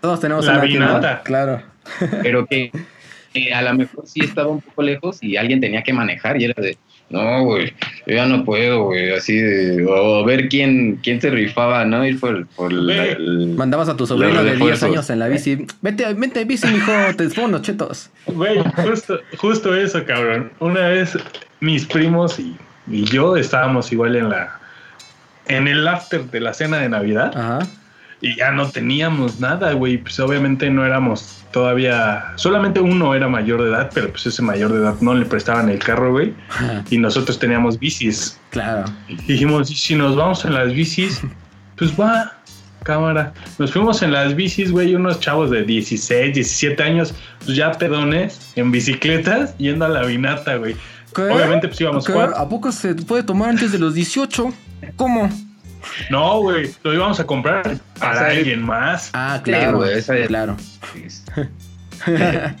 Todos 0.00 0.20
tenemos 0.20 0.46
la 0.46 0.60
una 0.60 1.22
claro. 1.24 1.60
Pero 2.22 2.46
que, 2.46 2.70
que 3.32 3.52
a 3.52 3.62
lo 3.62 3.74
mejor 3.74 4.06
sí 4.06 4.20
estaba 4.22 4.48
un 4.48 4.60
poco 4.60 4.82
lejos 4.82 5.20
y 5.20 5.36
alguien 5.36 5.60
tenía 5.60 5.82
que 5.82 5.92
manejar 5.92 6.40
y 6.40 6.44
era 6.44 6.62
de 6.62 6.78
no, 7.10 7.44
güey, 7.44 7.74
yo 8.06 8.14
ya 8.14 8.26
no 8.26 8.44
puedo, 8.44 8.84
güey, 8.84 9.12
así 9.12 9.36
de, 9.36 9.84
o 9.84 10.24
ver 10.24 10.48
quién, 10.48 11.00
quién 11.02 11.20
se 11.20 11.28
rifaba, 11.30 11.84
¿no? 11.84 12.06
Ir 12.06 12.20
por, 12.20 12.46
por 12.48 12.72
Mandabas 12.72 13.88
a 13.88 13.96
tu 13.96 14.06
sobrino 14.06 14.44
de 14.44 14.56
10 14.56 14.82
años 14.84 15.10
en 15.10 15.18
la 15.18 15.26
bici, 15.26 15.66
vete, 15.82 16.14
vete 16.14 16.44
bici, 16.44 16.68
mijo, 16.68 16.92
te 17.16 17.28
pongo 17.30 17.58
chetos. 17.60 18.10
Güey, 18.26 18.62
justo, 18.76 19.18
justo 19.38 19.74
eso, 19.74 20.04
cabrón. 20.04 20.52
Una 20.60 20.88
vez 20.88 21.18
mis 21.58 21.84
primos 21.84 22.38
y, 22.38 22.56
y, 22.88 23.04
yo 23.04 23.36
estábamos 23.36 23.90
igual 23.92 24.14
en 24.14 24.28
la 24.28 24.60
en 25.48 25.66
el 25.66 25.86
after 25.88 26.22
de 26.30 26.40
la 26.40 26.54
cena 26.54 26.78
de 26.78 26.88
Navidad. 26.88 27.36
Ajá. 27.36 27.66
Y 28.20 28.36
ya 28.36 28.50
no 28.50 28.68
teníamos 28.68 29.40
nada, 29.40 29.72
güey. 29.72 29.98
Pues 29.98 30.20
obviamente 30.20 30.70
no 30.70 30.84
éramos 30.84 31.38
todavía. 31.52 32.32
Solamente 32.36 32.80
uno 32.80 33.14
era 33.14 33.28
mayor 33.28 33.62
de 33.62 33.70
edad, 33.70 33.90
pero 33.94 34.10
pues 34.10 34.26
ese 34.26 34.42
mayor 34.42 34.72
de 34.72 34.80
edad 34.80 34.94
no 35.00 35.14
le 35.14 35.24
prestaban 35.24 35.68
el 35.68 35.78
carro, 35.78 36.12
güey. 36.12 36.34
Y 36.90 36.98
nosotros 36.98 37.38
teníamos 37.38 37.78
bicis. 37.78 38.38
Claro. 38.50 38.84
Y 39.08 39.16
dijimos, 39.16 39.68
si 39.68 39.94
nos 39.94 40.16
vamos 40.16 40.44
en 40.44 40.54
las 40.54 40.72
bicis, 40.72 41.22
pues 41.76 41.98
va, 41.98 42.32
cámara. 42.82 43.32
Nos 43.58 43.72
fuimos 43.72 44.02
en 44.02 44.12
las 44.12 44.34
bicis, 44.34 44.70
güey, 44.70 44.94
unos 44.94 45.20
chavos 45.20 45.50
de 45.50 45.64
16, 45.64 46.34
17 46.34 46.82
años, 46.82 47.14
pues 47.44 47.56
ya 47.56 47.72
pedones, 47.72 48.52
en 48.56 48.70
bicicletas, 48.70 49.56
yendo 49.58 49.86
a 49.86 49.88
la 49.88 50.04
vinata, 50.04 50.56
güey. 50.56 50.76
Obviamente, 51.16 51.68
pues 51.68 51.80
íbamos 51.80 52.08
¿A 52.08 52.48
poco 52.48 52.70
se 52.70 52.94
puede 52.94 53.22
tomar 53.22 53.50
antes 53.50 53.72
de 53.72 53.78
los 53.78 53.94
18? 53.94 54.52
¿Cómo? 54.96 55.28
No, 56.10 56.40
güey, 56.40 56.70
lo 56.82 56.94
íbamos 56.94 57.20
a 57.20 57.26
comprar 57.26 57.78
para 57.98 58.28
alguien 58.28 58.62
más. 58.62 59.10
Ah, 59.12 59.40
claro, 59.42 59.78
güey, 59.78 59.98
eso 59.98 60.12
es 60.12 60.28
claro. 60.28 60.56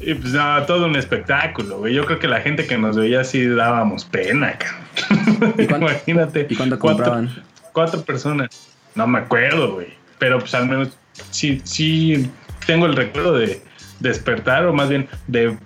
y 0.00 0.14
pues 0.14 0.32
no, 0.32 0.62
todo 0.64 0.86
un 0.86 0.96
espectáculo, 0.96 1.78
güey. 1.78 1.94
Yo 1.94 2.04
creo 2.06 2.18
que 2.18 2.28
la 2.28 2.40
gente 2.40 2.66
que 2.66 2.78
nos 2.78 2.96
veía 2.96 3.20
así 3.20 3.46
dábamos 3.46 4.04
pena, 4.04 4.58
cabrón. 4.58 5.54
Imagínate. 5.58 6.46
¿Y 6.48 6.56
cuándo 6.56 6.78
compraban? 6.78 7.30
Cuatro, 7.72 8.02
personas. 8.02 8.48
No 8.94 9.06
me 9.06 9.20
acuerdo, 9.20 9.74
güey. 9.74 9.88
Pero 10.18 10.38
pues 10.38 10.54
al 10.54 10.68
menos 10.68 10.88
sí, 11.30 11.60
sí 11.64 12.30
tengo 12.66 12.86
el 12.86 12.96
recuerdo 12.96 13.38
de 13.38 13.62
despertar, 14.00 14.66
o 14.66 14.72
más 14.72 14.88
bien 14.88 15.08
de 15.26 15.56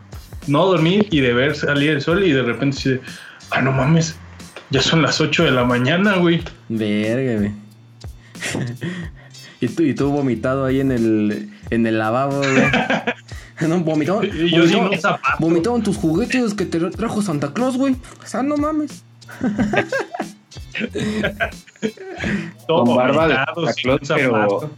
no 0.46 0.66
dormir 0.66 1.06
y 1.11 1.20
de 1.20 1.32
ver 1.32 1.54
salir 1.54 1.90
el 1.90 2.02
sol 2.02 2.23
y 2.25 2.32
de 2.32 2.42
repente 2.42 2.76
sí, 2.76 3.00
ah, 3.50 3.61
no 3.62 3.73
mames, 3.73 4.16
ya 4.75 4.83
son 4.83 5.02
las 5.02 5.21
8 5.21 5.45
de 5.45 5.50
la 5.52 5.64
mañana, 5.64 6.16
güey. 6.16 6.43
Verga, 6.69 7.38
güey. 7.38 7.52
y, 9.61 9.69
tú, 9.69 9.85
y 9.85 9.95
tú 9.95 10.11
vomitado 10.11 10.64
ahí 10.64 10.81
en 10.81 10.90
el, 10.90 11.49
en 11.71 11.87
el 11.87 11.99
lavabo, 11.99 12.38
güey. 12.38 12.50
No, 13.61 13.78
vomitó, 13.78 14.21
yo 14.25 14.66
vomitó, 14.83 15.16
vomitaron 15.38 15.81
tus 15.81 15.97
juguetes 15.97 16.54
que 16.54 16.66
te 16.66 16.81
trajo 16.90 17.23
Santa 17.23 17.52
Claus, 17.52 17.76
güey. 17.76 17.95
O 18.23 18.26
sea, 18.26 18.43
no 18.43 18.57
mames. 18.57 19.04
Con 22.66 22.97
barba 22.97 23.28
de 23.28 23.35
Santa 23.37 23.75
Claus, 23.81 24.00
pero 24.09 24.71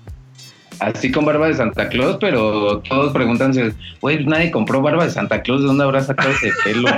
así 0.80 1.10
con 1.10 1.24
barba 1.24 1.48
de 1.48 1.54
Santa 1.54 1.88
Claus, 1.88 2.18
pero 2.20 2.80
todos 2.80 3.12
preguntan, 3.12 3.52
güey, 4.00 4.24
nadie 4.26 4.50
compró 4.50 4.82
barba 4.82 5.04
de 5.04 5.10
Santa 5.10 5.42
Claus, 5.42 5.62
¿de 5.62 5.66
dónde 5.68 5.84
habrá 5.84 6.02
sacado 6.02 6.30
ese 6.30 6.50
pelo? 6.64 6.88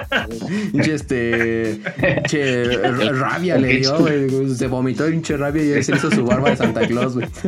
este, 0.93 1.81
che, 2.27 2.65
rabia 3.13 3.57
le 3.59 3.79
dio, 3.79 3.99
güey, 3.99 4.51
se 4.55 4.67
vomitó 4.67 5.09
hinche 5.09 5.37
rabia 5.37 5.79
y 5.79 5.83
se 5.83 5.95
hizo 5.95 6.11
su 6.11 6.25
barba 6.25 6.51
de 6.51 6.57
Santa 6.57 6.87
Claus, 6.87 7.15
güey. 7.15 7.29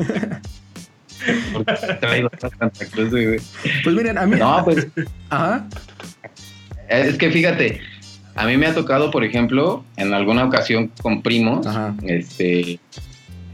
Santa 2.39 2.85
Claus, 2.93 3.11
güey. 3.11 3.41
Pues 3.85 3.97
miren, 3.97 4.17
a 4.17 4.27
mí. 4.27 4.37
No, 4.39 4.65
pues. 4.65 4.87
Ajá. 5.29 5.67
Es 6.89 7.19
que 7.19 7.31
fíjate, 7.31 7.81
a 8.35 8.47
mí 8.47 8.57
me 8.57 8.67
ha 8.67 8.75
tocado, 8.75 9.11
por 9.11 9.25
ejemplo, 9.25 9.85
en 9.97 10.15
alguna 10.15 10.45
ocasión 10.45 10.91
con 11.03 11.23
primos, 11.23 11.67
este, 12.03 12.81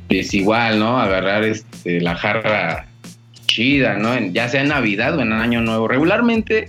es 0.08 0.34
igual, 0.34 0.78
¿no? 0.78 0.98
Agarrar 0.98 1.44
este, 1.44 2.00
la 2.00 2.14
jarra 2.16 2.86
chida, 3.46 3.94
¿no? 3.94 4.18
ya 4.32 4.48
sea 4.48 4.62
en 4.62 4.68
Navidad 4.68 5.16
o 5.16 5.22
en 5.22 5.32
Año 5.32 5.60
Nuevo. 5.60 5.88
Regularmente 5.88 6.66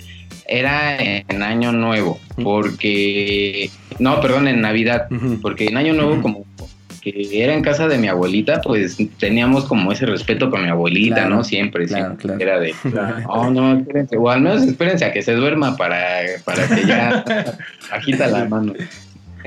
era 0.48 0.98
en 0.98 1.44
Año 1.44 1.72
Nuevo, 1.72 2.20
porque... 2.44 3.70
No, 4.00 4.22
perdón, 4.22 4.48
en 4.48 4.62
Navidad, 4.62 5.08
porque 5.42 5.66
en 5.66 5.78
Año 5.78 5.94
Nuevo 5.94 6.22
como 6.22 6.46
que 7.02 7.44
era 7.44 7.54
en 7.54 7.62
casa 7.62 7.88
de 7.88 7.98
mi 7.98 8.08
abuelita, 8.08 8.62
pues 8.62 8.98
teníamos 9.18 9.66
como 9.66 9.92
ese 9.92 10.06
respeto 10.06 10.50
con 10.50 10.64
mi 10.64 10.70
abuelita, 10.70 11.28
¿no? 11.28 11.44
Siempre, 11.44 11.88
siempre. 11.88 12.34
Era 12.40 12.60
de, 12.60 12.74
oh, 13.28 13.50
no, 13.50 13.78
espérense, 13.78 14.18
o 14.18 14.30
al 14.30 14.42
menos 14.42 14.64
espérense 14.64 15.06
a 15.06 15.14
que 15.14 15.22
se 15.22 15.34
duerma 15.34 15.78
para, 15.78 16.22
para 16.44 16.68
que 16.68 16.86
ya 16.86 17.24
agita 17.92 18.28
la 18.28 18.46
mano. 18.46 18.74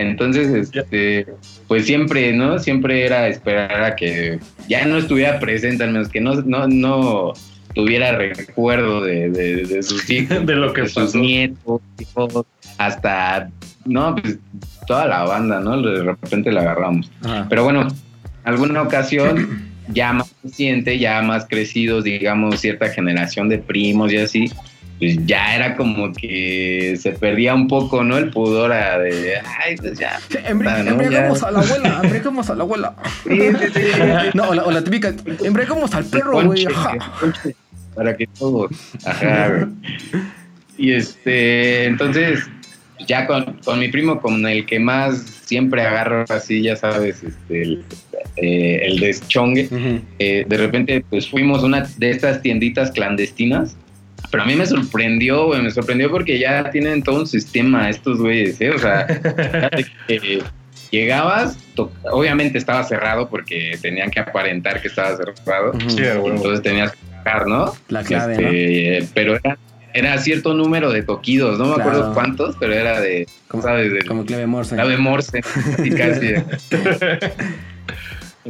Entonces, 0.00 0.70
este, 0.74 1.26
pues 1.68 1.86
siempre, 1.86 2.32
¿no? 2.32 2.58
Siempre 2.58 3.04
era 3.04 3.28
esperar 3.28 3.84
a 3.84 3.94
que 3.94 4.38
ya 4.68 4.86
no 4.86 4.96
estuviera 4.96 5.38
presente, 5.38 5.84
al 5.84 5.92
menos 5.92 6.08
que 6.08 6.20
no, 6.20 6.34
no, 6.42 6.66
no 6.66 7.32
tuviera 7.74 8.16
recuerdo 8.16 9.02
de, 9.02 9.30
de, 9.30 9.82
sus 9.82 10.08
hijos, 10.10 10.46
de 10.46 10.54
lo 10.54 10.72
que 10.72 10.88
sus 10.88 11.14
nietos, 11.14 11.82
hasta, 12.78 13.50
no, 13.84 14.16
pues 14.16 14.38
toda 14.86 15.06
la 15.06 15.24
banda, 15.24 15.60
¿no? 15.60 15.80
De 15.82 16.02
repente 16.02 16.50
la 16.50 16.62
agarramos. 16.62 17.10
Pero 17.48 17.64
bueno, 17.64 17.88
alguna 18.44 18.82
ocasión 18.82 19.70
ya 19.88 20.14
más 20.14 20.34
reciente, 20.42 20.98
ya 20.98 21.20
más 21.20 21.46
crecidos, 21.46 22.04
digamos, 22.04 22.60
cierta 22.60 22.88
generación 22.88 23.48
de 23.48 23.58
primos 23.58 24.12
y 24.12 24.16
así, 24.16 24.50
pues 25.00 25.16
ya 25.24 25.56
era 25.56 25.76
como 25.76 26.12
que 26.12 26.94
se 27.00 27.12
perdía 27.12 27.54
un 27.54 27.66
poco, 27.68 28.04
¿no? 28.04 28.18
El 28.18 28.28
pudor 28.28 28.70
a 28.70 28.98
de, 28.98 29.38
ay, 29.38 29.74
pues 29.76 29.98
ya. 29.98 30.20
Embriagamos 30.46 31.42
a 31.42 31.50
la 31.50 31.60
abuela, 31.60 32.00
embriagamos 32.02 32.50
a 32.50 32.54
la 32.54 32.62
abuela. 32.62 32.94
no, 34.34 34.50
o 34.50 34.70
la, 34.70 34.84
típica, 34.84 35.14
embriagamos 35.42 35.94
al 35.94 36.04
perro, 36.04 36.44
güey. 36.44 36.66
Para 37.94 38.14
que 38.14 38.26
todos, 38.26 38.70
ajá, 39.06 39.68
Y 40.76 40.92
este, 40.92 41.86
entonces, 41.86 42.40
ya 43.06 43.26
con, 43.26 43.58
con, 43.64 43.78
mi 43.78 43.88
primo, 43.88 44.20
con 44.20 44.46
el 44.46 44.66
que 44.66 44.78
más 44.78 45.18
siempre 45.46 45.80
agarro 45.80 46.26
así, 46.28 46.60
ya 46.60 46.76
sabes, 46.76 47.22
este, 47.22 47.62
el, 47.62 47.84
eh, 48.36 48.82
el 48.84 49.00
deschongue, 49.00 49.66
eh, 50.18 50.44
de 50.46 50.56
repente, 50.58 51.02
pues 51.08 51.26
fuimos 51.26 51.62
a 51.62 51.66
una 51.66 51.88
de 51.96 52.10
estas 52.10 52.42
tienditas 52.42 52.90
clandestinas 52.90 53.76
pero 54.30 54.42
a 54.42 54.46
mí 54.46 54.54
me 54.54 54.66
sorprendió, 54.66 55.46
güey, 55.46 55.62
me 55.62 55.70
sorprendió 55.70 56.10
porque 56.10 56.38
ya 56.38 56.70
tienen 56.70 57.02
todo 57.02 57.20
un 57.20 57.26
sistema 57.26 57.88
estos 57.88 58.18
güeyes, 58.18 58.60
¿eh? 58.60 58.70
O 58.70 58.78
sea, 58.78 59.06
llegabas, 60.90 61.58
obviamente 62.10 62.58
estaba 62.58 62.82
cerrado 62.84 63.28
porque 63.28 63.78
tenían 63.80 64.10
que 64.10 64.20
aparentar 64.20 64.80
que 64.80 64.88
estaba 64.88 65.16
cerrado. 65.16 65.72
Sí, 65.88 66.02
Entonces 66.04 66.62
tenías 66.62 66.92
que 66.92 66.98
tocar, 67.18 67.46
¿no? 67.46 67.74
La 67.88 68.02
clave, 68.02 68.98
este, 68.98 69.08
Pero 69.14 69.36
era, 69.36 69.58
era, 69.94 70.18
cierto 70.18 70.54
número 70.54 70.92
de 70.92 71.02
toquidos, 71.02 71.58
no 71.58 71.66
me 71.66 71.80
acuerdo 71.80 72.12
cuántos, 72.14 72.56
pero 72.58 72.72
era 72.74 73.00
de, 73.00 73.26
como, 73.48 73.62
¿sabes? 73.62 73.92
De, 73.92 74.04
como 74.04 74.24
clave 74.24 74.46
Morse. 74.46 74.74
Clave 74.74 74.96
Morse, 74.96 75.40
casi 75.40 75.90
casi. 75.90 76.34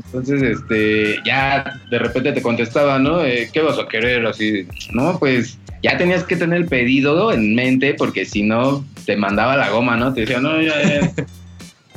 Entonces, 0.06 0.42
este, 0.42 1.18
ya 1.24 1.80
de 1.90 1.98
repente 1.98 2.32
te 2.32 2.42
contestaba, 2.42 2.98
¿no? 2.98 3.24
Eh, 3.24 3.50
¿Qué 3.52 3.60
vas 3.60 3.78
a 3.78 3.88
querer? 3.88 4.26
Así, 4.26 4.66
no, 4.92 5.18
pues 5.18 5.58
ya 5.82 5.96
tenías 5.96 6.24
que 6.24 6.36
tener 6.36 6.62
el 6.62 6.66
pedido 6.66 7.32
en 7.32 7.54
mente 7.54 7.94
porque 7.94 8.24
si 8.24 8.42
no 8.42 8.84
te 9.06 9.16
mandaba 9.16 9.56
la 9.56 9.70
goma, 9.70 9.96
¿no? 9.96 10.12
Te 10.12 10.22
decía, 10.22 10.40
no, 10.40 10.60
ya, 10.60 10.74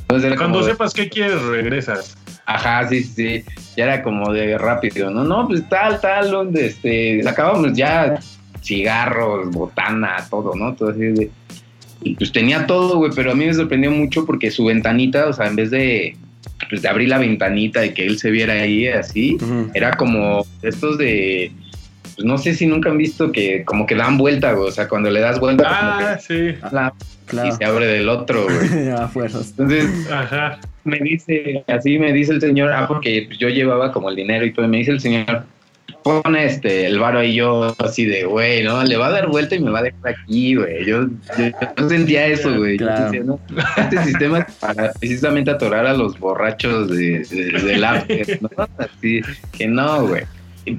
Cuando 0.07 0.63
sepas 0.63 0.93
qué 0.93 1.09
quieres, 1.09 1.41
regresas. 1.41 2.17
Ajá, 2.45 2.87
sí, 2.87 3.03
sí. 3.03 3.43
Ya 3.75 3.85
era 3.85 4.03
como 4.03 4.31
de 4.31 4.57
rápido, 4.57 5.09
¿no? 5.09 5.23
No, 5.23 5.47
pues 5.47 5.67
tal, 5.69 5.99
tal, 6.01 6.29
donde 6.29 6.67
este, 6.67 7.27
acabamos 7.27 7.73
ya 7.73 8.19
cigarros, 8.61 9.49
botana, 9.51 10.25
todo, 10.29 10.53
¿no? 10.55 10.73
Todo 10.75 10.89
así 10.89 10.99
de. 10.99 11.31
Y 12.01 12.15
pues 12.15 12.31
tenía 12.31 12.67
todo, 12.67 12.97
güey, 12.97 13.11
pero 13.15 13.31
a 13.31 13.35
mí 13.35 13.45
me 13.45 13.53
sorprendió 13.53 13.89
mucho 13.89 14.25
porque 14.25 14.51
su 14.51 14.65
ventanita, 14.65 15.27
o 15.27 15.33
sea, 15.33 15.47
en 15.47 15.55
vez 15.55 15.71
de, 15.71 16.17
pues, 16.69 16.81
de 16.81 16.89
abrir 16.89 17.09
la 17.09 17.17
ventanita 17.17 17.85
y 17.85 17.93
que 17.93 18.05
él 18.05 18.17
se 18.17 18.31
viera 18.31 18.53
ahí 18.53 18.87
así, 18.87 19.37
era 19.73 19.91
como 19.93 20.45
estos 20.61 20.97
de 20.97 21.51
pues 22.15 22.25
no 22.25 22.37
sé 22.37 22.53
si 22.53 22.67
nunca 22.67 22.89
han 22.89 22.97
visto 22.97 23.31
que 23.31 23.63
como 23.65 23.85
que 23.85 23.95
dan 23.95 24.17
vuelta, 24.17 24.53
güey. 24.53 24.69
O 24.69 24.71
sea, 24.71 24.87
cuando 24.87 25.09
le 25.09 25.19
das 25.19 25.39
vuelta, 25.39 25.63
ah, 25.67 26.17
sí. 26.19 26.53
y 26.55 27.51
se 27.51 27.65
abre 27.65 27.87
del 27.87 28.09
otro, 28.09 28.45
güey. 28.45 28.89
A 28.95 29.07
fuerzas. 29.07 29.49
Entonces, 29.51 30.11
Ajá. 30.11 30.59
me 30.83 30.99
dice, 30.99 31.63
así 31.67 31.97
me 31.97 32.13
dice 32.13 32.33
el 32.33 32.41
señor, 32.41 32.71
ah, 32.71 32.87
porque 32.87 33.27
yo 33.39 33.49
llevaba 33.49 33.91
como 33.91 34.09
el 34.09 34.15
dinero 34.15 34.45
y 34.45 34.53
todo, 34.53 34.65
y 34.65 34.69
me 34.69 34.77
dice 34.77 34.91
el 34.91 34.99
señor, 34.99 35.43
pone 36.03 36.45
este, 36.45 36.85
el 36.85 36.99
varo 36.99 37.19
ahí 37.19 37.35
yo 37.35 37.75
así 37.79 38.05
de, 38.05 38.25
güey, 38.25 38.63
¿no? 38.63 38.83
Le 38.83 38.97
va 38.97 39.07
a 39.07 39.11
dar 39.11 39.27
vuelta 39.29 39.55
y 39.55 39.59
me 39.59 39.71
va 39.71 39.79
a 39.79 39.83
dejar 39.83 40.15
aquí, 40.15 40.55
güey. 40.55 40.85
Yo, 40.85 41.07
yo, 41.37 41.89
sentía 41.89 42.27
eso, 42.27 42.55
güey. 42.55 42.77
Claro. 42.77 43.23
¿no? 43.23 43.39
Este 43.77 44.03
sistema 44.03 44.39
es 44.39 44.53
para 44.55 44.91
precisamente 44.93 45.51
atorar 45.51 45.85
a 45.85 45.93
los 45.93 46.19
borrachos 46.19 46.89
de, 46.89 47.19
de, 47.29 47.51
del 47.59 47.81
¿no? 48.41 48.49
Así 48.77 49.21
que 49.57 49.67
no, 49.67 50.07
güey. 50.07 50.23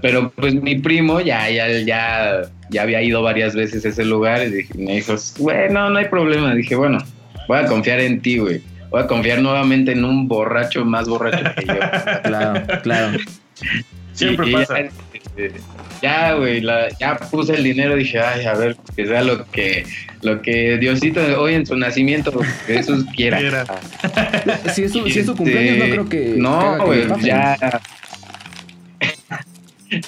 Pero 0.00 0.31
pues 0.31 0.54
mi 0.54 0.76
primo 0.76 1.21
ya, 1.21 1.50
ya, 1.50 1.69
ya, 1.81 2.43
ya 2.71 2.83
había 2.83 3.02
ido 3.02 3.23
varias 3.23 3.54
veces 3.54 3.85
a 3.85 3.88
ese 3.88 4.04
lugar 4.04 4.43
y 4.47 4.50
dije, 4.50 4.75
me 4.78 4.97
dijo, 4.97 5.14
bueno, 5.38 5.90
no 5.90 5.99
hay 5.99 6.07
problema. 6.07 6.54
Dije, 6.54 6.75
bueno, 6.75 6.99
voy 7.49 7.59
a 7.59 7.66
confiar 7.66 8.00
en 8.00 8.21
ti, 8.21 8.38
güey. 8.38 8.62
Voy 8.90 9.02
a 9.02 9.07
confiar 9.07 9.40
nuevamente 9.40 9.93
en 9.93 10.04
un 10.04 10.28
borracho 10.28 10.85
más 10.85 11.09
borracho 11.09 11.45
que 11.57 11.66
yo. 11.66 11.75
claro, 12.23 12.62
claro. 12.83 13.19
Siempre 14.14 14.50
pasa. 14.52 14.76
Ya, 16.00 16.35
güey, 16.35 16.62
ya 17.00 17.16
puse 17.30 17.54
el 17.54 17.64
dinero, 17.64 17.97
dije, 17.97 18.21
ay, 18.21 18.47
a 18.47 18.54
ver, 18.54 18.76
que 18.94 19.06
sea 19.06 19.23
lo 19.23 19.44
que, 19.50 19.85
lo 20.23 20.40
que 20.40 20.78
Diosito 20.78 21.21
hoy 21.40 21.54
en 21.54 21.66
su 21.66 21.76
nacimiento, 21.76 22.33
Jesús 22.66 23.04
quiera. 23.16 23.38
si, 24.75 24.85
es 24.85 24.92
su, 24.92 25.09
si 25.09 25.21
es 25.21 25.26
su 25.26 25.35
cumpleaños, 25.35 25.78
no 25.78 25.85
creo 25.85 26.09
que. 26.09 26.35
No, 26.37 26.87
güey, 26.87 27.06
ya. 27.23 27.56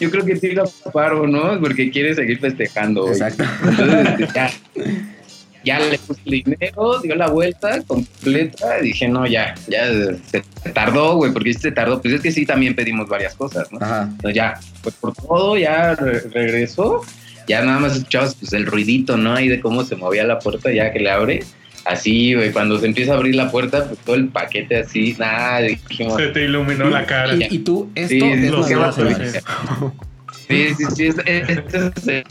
Yo 0.01 0.11
creo 0.11 0.25
que 0.25 0.35
tira 0.37 0.65
paro, 0.93 1.29
¿no? 1.29 1.61
Porque 1.61 1.91
quiere 1.91 2.15
seguir 2.15 2.41
festejando. 2.41 3.09
Exacto. 3.09 3.45
Entonces, 3.63 4.29
ya 4.35 4.51
ya 5.67 5.81
le 5.81 5.99
puse 5.99 6.21
el 6.25 6.45
dinero, 6.45 7.01
dio 7.03 7.17
la 7.17 7.27
vuelta 7.27 7.83
completa, 7.83 8.79
y 8.81 8.85
dije, 8.85 9.09
no, 9.09 9.27
ya, 9.27 9.57
ya 9.67 9.91
se 10.31 10.71
tardó, 10.73 11.17
güey, 11.17 11.33
porque 11.33 11.53
se 11.55 11.73
tardó, 11.73 12.01
pues 12.01 12.15
es 12.15 12.21
que 12.21 12.31
sí 12.31 12.47
también 12.47 12.77
pedimos 12.77 13.09
varias 13.09 13.35
cosas, 13.35 13.71
¿no? 13.73 13.79
Ajá. 13.83 14.03
Entonces 14.03 14.35
ya, 14.35 14.61
pues 14.83 14.95
por 14.95 15.13
todo, 15.13 15.59
ya 15.59 15.97
regresó, 15.97 17.03
ya 17.49 17.65
nada 17.65 17.81
más 17.81 17.97
escuchabas 17.97 18.37
pues 18.37 18.53
el 18.53 18.65
ruidito, 18.65 19.17
¿no? 19.17 19.35
Ahí 19.35 19.49
de 19.49 19.61
cómo 19.61 19.83
se 19.83 19.97
movía 19.97 20.23
la 20.25 20.39
puerta 20.39 20.71
ya 20.71 20.93
que 20.93 21.01
le 21.01 21.11
abre. 21.11 21.41
Así, 21.85 22.35
güey, 22.35 22.53
cuando 22.53 22.79
se 22.79 22.87
empieza 22.87 23.13
a 23.13 23.17
abrir 23.17 23.35
la 23.35 23.51
puerta, 23.51 23.87
pues 23.87 23.99
todo 24.01 24.17
el 24.17 24.29
paquete 24.29 24.79
así, 24.79 25.17
nada, 25.19 25.61
dijimos. 25.61 26.17
Se 26.17 26.29
te 26.29 26.45
iluminó 26.45 26.89
la 26.91 27.07
cara. 27.07 27.35
Y, 27.35 27.59
tú, 27.59 27.91
esto 27.95 28.25
es 28.25 28.51
lo 28.51 28.65
que 28.65 28.75
vas 28.77 28.99
a 28.99 29.03
hacer. 29.03 29.43
Sí, 30.49 30.75
sí, 30.77 30.85
sí, 30.95 31.07
este, 31.07 31.87
es 31.87 32.25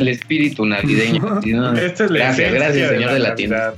el 0.00 0.08
espíritu 0.08 0.66
navideño. 0.66 1.40
Esta 1.76 2.04
es 2.04 2.10
gracias, 2.10 2.52
gracias, 2.52 2.90
señor 2.90 3.12
de 3.12 3.18
la, 3.20 3.34
tienda. 3.34 3.74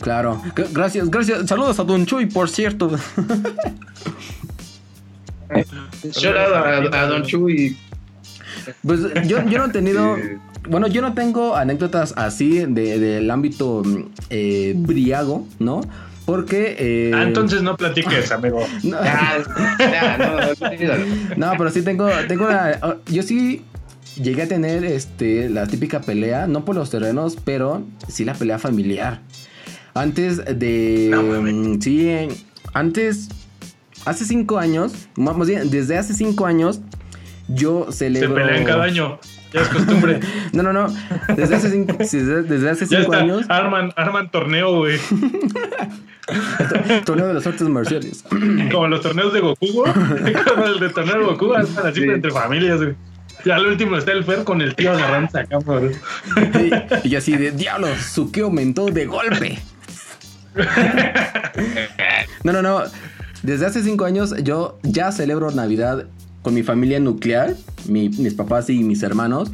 Claro, 0.00 0.40
gracias, 0.72 1.10
gracias. 1.10 1.46
Saludos 1.48 1.78
a 1.80 1.84
Don 1.84 2.06
Chuy, 2.06 2.26
por 2.26 2.48
cierto. 2.48 2.90
Shout 6.12 6.36
a, 6.36 7.00
a, 7.02 7.06
Don 7.06 7.22
Chuy. 7.22 7.76
Pues 8.82 9.00
yo, 9.26 9.44
yo 9.48 9.58
no 9.58 9.66
he 9.66 9.70
tenido. 9.70 10.16
Bueno, 10.66 10.86
yo 10.86 11.02
no 11.02 11.12
tengo 11.12 11.56
anécdotas 11.56 12.14
así 12.16 12.60
de, 12.60 12.98
del 12.98 13.30
ámbito 13.30 13.82
eh, 14.30 14.72
briago, 14.74 15.46
¿no? 15.58 15.82
Porque. 16.24 16.74
Eh... 16.78 17.12
Ah, 17.14 17.24
entonces 17.24 17.60
no 17.60 17.76
platiques, 17.76 18.32
amigo. 18.32 18.66
no, 18.82 18.96
no, 21.36 21.52
pero 21.58 21.68
sí 21.68 21.82
tengo, 21.82 22.08
tengo 22.28 22.46
una. 22.46 22.80
Yo 23.08 23.22
sí 23.22 23.62
llegué 24.16 24.42
a 24.42 24.48
tener 24.48 24.84
este, 24.84 25.48
la 25.48 25.66
típica 25.66 26.00
pelea, 26.00 26.46
no 26.46 26.64
por 26.64 26.76
los 26.76 26.90
terrenos, 26.90 27.36
pero 27.44 27.84
sí 28.08 28.24
la 28.24 28.34
pelea 28.34 28.58
familiar. 28.58 29.20
Antes 29.94 30.42
de... 30.44 31.10
Mm, 31.14 31.80
sí, 31.80 32.28
antes... 32.72 33.28
Hace 34.04 34.26
cinco 34.26 34.58
años, 34.58 35.08
más 35.16 35.46
bien, 35.46 35.70
desde 35.70 35.96
hace 35.96 36.12
cinco 36.12 36.44
años, 36.44 36.82
yo 37.48 37.90
celebro... 37.90 38.36
Se 38.36 38.42
pelean 38.42 38.64
cada 38.64 38.84
año. 38.84 39.18
Ya 39.54 39.62
es 39.62 39.68
costumbre. 39.68 40.20
no, 40.52 40.62
no, 40.62 40.72
no. 40.72 40.94
Desde 41.36 41.54
hace 41.54 41.70
cinco, 41.70 41.96
desde, 41.96 42.68
hace 42.68 42.86
cinco 42.86 43.14
años. 43.14 43.46
Arman, 43.48 43.92
arman 43.96 44.30
torneo, 44.30 44.76
güey. 44.76 44.98
torneo 47.06 47.28
de 47.28 47.34
las 47.34 47.46
artes 47.46 47.68
marciales. 47.68 48.24
Como 48.70 48.88
los 48.88 49.00
torneos 49.00 49.32
de 49.32 49.40
Goku, 49.40 49.66
güey. 49.72 49.92
Como 50.48 50.64
el 50.66 50.80
de 50.80 50.88
torneo 50.90 51.18
de 51.20 51.24
Goku, 51.24 51.54
así 51.54 52.02
entre 52.02 52.32
familias, 52.32 52.78
güey. 52.82 52.94
Ya 53.46 53.56
al 53.56 53.66
último 53.66 53.96
está 53.96 54.12
el 54.12 54.24
Fer 54.24 54.44
con 54.44 54.62
el 54.62 54.74
tío 54.74 54.92
agarrándose 54.92 55.40
acá, 55.40 55.60
por... 55.60 55.92
y, 57.04 57.08
y 57.08 57.16
así 57.16 57.36
de 57.36 57.52
diablo, 57.52 57.88
su 57.96 58.32
que 58.32 58.40
aumentó 58.40 58.86
de 58.86 59.06
golpe. 59.06 59.58
no, 62.44 62.52
no, 62.52 62.62
no. 62.62 62.82
Desde 63.42 63.66
hace 63.66 63.82
cinco 63.82 64.06
años 64.06 64.34
yo 64.42 64.78
ya 64.82 65.12
celebro 65.12 65.50
Navidad 65.50 66.06
con 66.42 66.54
mi 66.54 66.62
familia 66.62 67.00
nuclear, 67.00 67.54
mis 67.88 68.34
papás 68.34 68.70
y 68.70 68.82
mis 68.82 69.02
hermanos. 69.02 69.50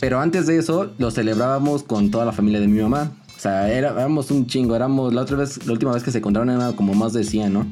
Pero 0.00 0.20
antes 0.20 0.46
de 0.46 0.58
eso 0.58 0.92
lo 0.98 1.10
celebrábamos 1.10 1.82
con 1.82 2.10
toda 2.10 2.24
la 2.24 2.32
familia 2.32 2.60
de 2.60 2.68
mi 2.68 2.80
mamá. 2.80 3.12
O 3.36 3.40
sea, 3.40 3.70
éramos 3.72 4.30
un 4.30 4.46
chingo. 4.46 4.76
Éramos 4.76 5.14
la 5.14 5.22
otra 5.22 5.36
vez, 5.36 5.66
la 5.66 5.72
última 5.72 5.92
vez 5.92 6.02
que 6.02 6.10
se 6.10 6.18
encontraron 6.18 6.50
era 6.50 6.72
como 6.72 6.94
más 6.94 7.12
de 7.12 7.24
100, 7.24 7.52
¿no? 7.52 7.66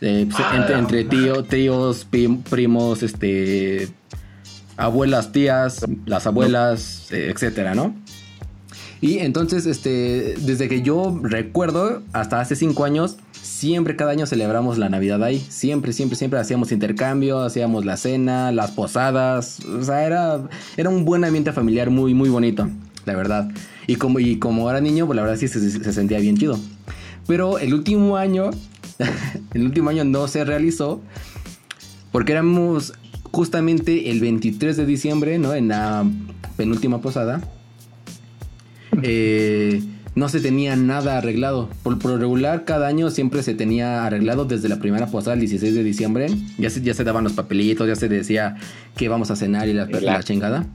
Eh, 0.00 0.26
pues, 0.28 0.44
ah. 0.44 0.56
entre, 0.56 0.78
entre 0.78 1.04
tío, 1.04 1.44
tíos, 1.44 2.06
primos, 2.50 3.02
este, 3.02 3.88
abuelas, 4.76 5.32
tías, 5.32 5.84
las 6.06 6.26
abuelas, 6.26 7.10
eh, 7.12 7.30
etcétera, 7.30 7.74
¿no? 7.74 7.94
Y 9.00 9.18
entonces, 9.18 9.66
este, 9.66 10.36
desde 10.40 10.68
que 10.68 10.82
yo 10.82 11.18
recuerdo, 11.22 12.02
hasta 12.12 12.40
hace 12.40 12.54
cinco 12.54 12.84
años, 12.84 13.16
siempre 13.42 13.96
cada 13.96 14.12
año 14.12 14.26
celebramos 14.26 14.78
la 14.78 14.88
Navidad 14.88 15.22
ahí. 15.24 15.44
Siempre, 15.48 15.92
siempre, 15.92 16.16
siempre 16.16 16.38
hacíamos 16.38 16.70
intercambio, 16.70 17.40
hacíamos 17.40 17.84
la 17.84 17.96
cena, 17.96 18.52
las 18.52 18.70
posadas. 18.70 19.58
O 19.64 19.82
sea, 19.82 20.06
era, 20.06 20.48
era 20.76 20.88
un 20.88 21.04
buen 21.04 21.24
ambiente 21.24 21.52
familiar 21.52 21.90
muy, 21.90 22.14
muy 22.14 22.28
bonito, 22.28 22.68
la 23.04 23.16
verdad. 23.16 23.50
Y 23.88 23.96
como, 23.96 24.20
y 24.20 24.38
como 24.38 24.70
era 24.70 24.80
niño, 24.80 25.06
pues 25.06 25.16
la 25.16 25.22
verdad 25.22 25.36
sí 25.36 25.48
se, 25.48 25.58
se 25.68 25.92
sentía 25.92 26.20
bien 26.20 26.36
chido. 26.36 26.60
Pero 27.26 27.58
el 27.58 27.74
último 27.74 28.16
año, 28.16 28.50
el 29.54 29.64
último 29.64 29.90
año 29.90 30.04
no 30.04 30.28
se 30.28 30.44
realizó 30.44 31.02
porque 32.12 32.32
éramos 32.32 32.92
justamente 33.32 34.10
el 34.10 34.20
23 34.20 34.76
de 34.76 34.86
diciembre, 34.86 35.38
¿no? 35.38 35.54
En 35.54 35.68
la 35.68 36.06
penúltima 36.56 37.00
posada, 37.00 37.40
eh, 39.02 39.82
no 40.14 40.28
se 40.28 40.40
tenía 40.40 40.76
nada 40.76 41.18
arreglado. 41.18 41.70
Por, 41.82 42.04
lo 42.04 42.18
regular, 42.18 42.64
cada 42.64 42.86
año 42.86 43.10
siempre 43.10 43.42
se 43.42 43.54
tenía 43.54 44.04
arreglado 44.04 44.44
desde 44.44 44.68
la 44.68 44.78
primera 44.78 45.06
posada, 45.06 45.34
el 45.34 45.40
16 45.40 45.74
de 45.74 45.82
diciembre. 45.82 46.26
Ya 46.58 46.68
se, 46.68 46.82
ya 46.82 46.92
se 46.92 47.04
daban 47.04 47.24
los 47.24 47.32
papelitos, 47.32 47.88
ya 47.88 47.96
se 47.96 48.08
decía 48.08 48.56
que 48.96 49.08
vamos 49.08 49.30
a 49.30 49.36
cenar 49.36 49.68
y 49.68 49.72
la, 49.72 49.86
la 49.86 50.22
chingada. 50.22 50.66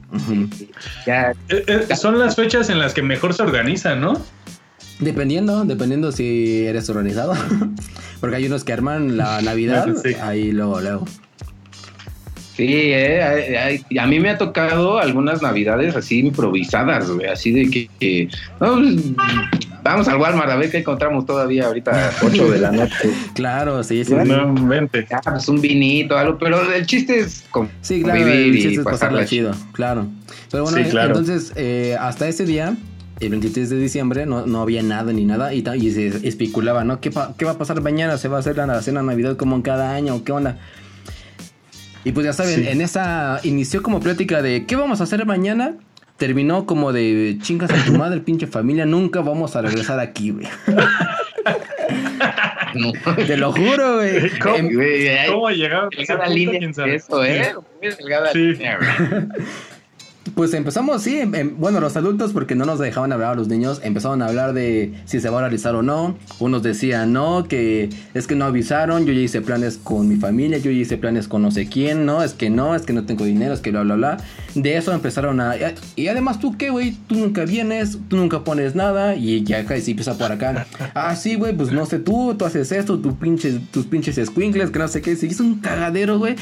Eh, 1.06 1.32
eh, 1.48 1.96
son 1.96 2.18
las 2.18 2.34
fechas 2.34 2.68
en 2.70 2.80
las 2.80 2.92
que 2.92 3.02
mejor 3.02 3.34
se 3.34 3.44
organizan, 3.44 4.00
¿no? 4.00 4.20
Dependiendo, 4.98 5.64
dependiendo 5.64 6.10
si 6.10 6.66
eres 6.66 6.90
organizado. 6.90 7.34
Porque 8.20 8.34
hay 8.34 8.46
unos 8.46 8.64
que 8.64 8.72
arman 8.72 9.16
la 9.16 9.40
Navidad, 9.42 9.94
ahí 10.20 10.50
luego, 10.50 10.80
luego. 10.80 11.04
Sí, 12.58 12.66
eh, 12.68 13.80
a, 14.00 14.06
mí 14.08 14.18
me 14.18 14.30
ha 14.30 14.36
tocado 14.36 14.98
algunas 14.98 15.40
navidades 15.40 15.94
así 15.94 16.18
improvisadas, 16.18 17.08
güey, 17.08 17.28
así 17.28 17.52
de 17.52 17.70
que, 17.70 18.28
pues, 18.58 19.14
vamos 19.84 20.08
al 20.08 20.16
Walmart 20.16 20.50
a 20.50 20.56
ver 20.56 20.68
qué 20.68 20.78
encontramos 20.78 21.24
todavía 21.24 21.66
ahorita 21.66 22.10
8 22.26 22.50
de 22.50 22.58
la 22.58 22.72
noche. 22.72 23.10
claro, 23.34 23.84
sí, 23.84 24.04
sí. 24.04 24.12
No, 24.12 24.52
vente. 24.54 25.06
Ya, 25.08 25.20
pues 25.20 25.48
un 25.48 25.60
vinito, 25.60 26.18
algo, 26.18 26.36
pero 26.36 26.60
el 26.72 26.84
chiste 26.84 27.20
es 27.20 27.44
como 27.52 27.68
sí, 27.80 28.02
claro, 28.02 28.26
el 28.26 28.52
chiste 28.54 28.80
es 28.80 28.80
pasarla 28.80 29.24
chido, 29.24 29.52
claro. 29.70 30.08
Pero 30.50 30.64
bueno, 30.64 30.78
entonces, 30.78 31.52
eh, 31.54 31.96
hasta 32.00 32.26
ese 32.26 32.44
día, 32.44 32.74
el 33.20 33.30
23 33.30 33.70
de 33.70 33.78
diciembre 33.78 34.26
no, 34.26 34.46
no 34.46 34.62
había 34.62 34.82
nada 34.82 35.12
ni 35.12 35.24
nada 35.24 35.54
y, 35.54 35.62
y 35.76 35.92
se 35.92 36.26
especulaba, 36.26 36.82
¿no? 36.82 37.00
¿Qué, 37.00 37.12
¿Qué, 37.36 37.44
va 37.44 37.52
a 37.52 37.58
pasar 37.58 37.80
mañana? 37.82 38.18
¿Se 38.18 38.26
va 38.26 38.38
a 38.38 38.40
hacer 38.40 38.56
la 38.56 38.82
cena 38.82 39.00
Navidad 39.04 39.36
como 39.36 39.54
en 39.54 39.62
cada 39.62 39.94
año? 39.94 40.24
¿Qué 40.24 40.32
onda? 40.32 40.56
Y 42.04 42.12
pues 42.12 42.26
ya 42.26 42.32
saben, 42.32 42.66
en 42.66 42.80
esa 42.80 43.40
inició 43.42 43.82
como 43.82 44.00
plática 44.00 44.42
de 44.42 44.66
¿qué 44.66 44.76
vamos 44.76 45.00
a 45.00 45.04
hacer 45.04 45.24
mañana? 45.26 45.74
Terminó 46.16 46.66
como 46.66 46.92
de 46.92 47.38
chingas 47.42 47.70
a 47.70 47.84
tu 47.84 47.92
madre, 47.92 48.20
pinche 48.20 48.46
familia, 48.46 48.86
nunca 48.86 49.20
vamos 49.20 49.56
a 49.56 49.62
regresar 49.62 50.00
aquí, 50.00 50.30
güey. 50.30 50.46
Te 53.26 53.36
lo 53.36 53.52
juro, 53.52 53.96
güey. 53.96 54.30
¿Cómo, 54.38 54.56
em, 54.56 54.70
¿Cómo 55.28 55.50
llegaron 55.50 55.90
a 55.96 56.02
esa 56.02 56.26
línea? 56.26 56.60
Eso, 56.86 57.24
¿eh? 57.24 57.54
Sí. 58.32 58.58
Pues 60.38 60.54
empezamos, 60.54 61.02
sí, 61.02 61.20
bueno, 61.56 61.80
los 61.80 61.96
adultos, 61.96 62.32
porque 62.32 62.54
no 62.54 62.64
nos 62.64 62.78
dejaban 62.78 63.10
hablar 63.10 63.32
a 63.32 63.34
los 63.34 63.48
niños, 63.48 63.80
empezaron 63.82 64.22
a 64.22 64.26
hablar 64.26 64.52
de 64.52 64.92
si 65.04 65.18
se 65.18 65.30
va 65.30 65.38
a 65.38 65.40
realizar 65.40 65.74
o 65.74 65.82
no. 65.82 66.16
Unos 66.38 66.62
decían 66.62 67.12
no, 67.12 67.48
que 67.48 67.90
es 68.14 68.28
que 68.28 68.36
no 68.36 68.44
avisaron, 68.44 69.04
yo 69.04 69.12
ya 69.12 69.18
hice 69.18 69.40
planes 69.40 69.80
con 69.82 70.08
mi 70.08 70.14
familia, 70.14 70.58
yo 70.58 70.70
ya 70.70 70.78
hice 70.78 70.96
planes 70.96 71.26
con 71.26 71.42
no 71.42 71.50
sé 71.50 71.66
quién, 71.66 72.06
no, 72.06 72.22
es 72.22 72.34
que 72.34 72.50
no, 72.50 72.76
es 72.76 72.82
que 72.82 72.92
no 72.92 73.04
tengo 73.04 73.24
dinero, 73.24 73.52
es 73.52 73.58
que 73.58 73.72
bla, 73.72 73.82
bla, 73.82 73.96
bla. 73.96 74.16
De 74.54 74.76
eso 74.76 74.92
empezaron 74.92 75.40
a... 75.40 75.56
Y 75.96 76.06
además 76.06 76.38
tú 76.38 76.56
qué, 76.56 76.70
güey, 76.70 76.92
tú 77.08 77.16
nunca 77.16 77.44
vienes, 77.44 77.98
tú 78.06 78.16
nunca 78.16 78.44
pones 78.44 78.76
nada 78.76 79.16
y 79.16 79.42
ya 79.42 79.58
acá 79.58 79.76
sí 79.80 79.90
empieza 79.90 80.16
por 80.16 80.30
acá. 80.30 80.68
Ah, 80.94 81.14
sí, 81.14 81.34
güey, 81.34 81.54
pues 81.56 81.70
no 81.70 81.84
sé 81.86 81.98
tú, 81.98 82.34
tú 82.36 82.44
haces 82.44 82.72
esto, 82.72 82.98
tus 82.98 83.14
pinches, 83.14 83.56
tus 83.70 83.86
pinches 83.86 84.16
squinkles, 84.24 84.70
que 84.70 84.78
no 84.78 84.88
sé 84.88 85.00
qué. 85.00 85.16
Se 85.16 85.26
hizo 85.26 85.42
un 85.42 85.56
cagadero, 85.60 86.18
güey. 86.18 86.34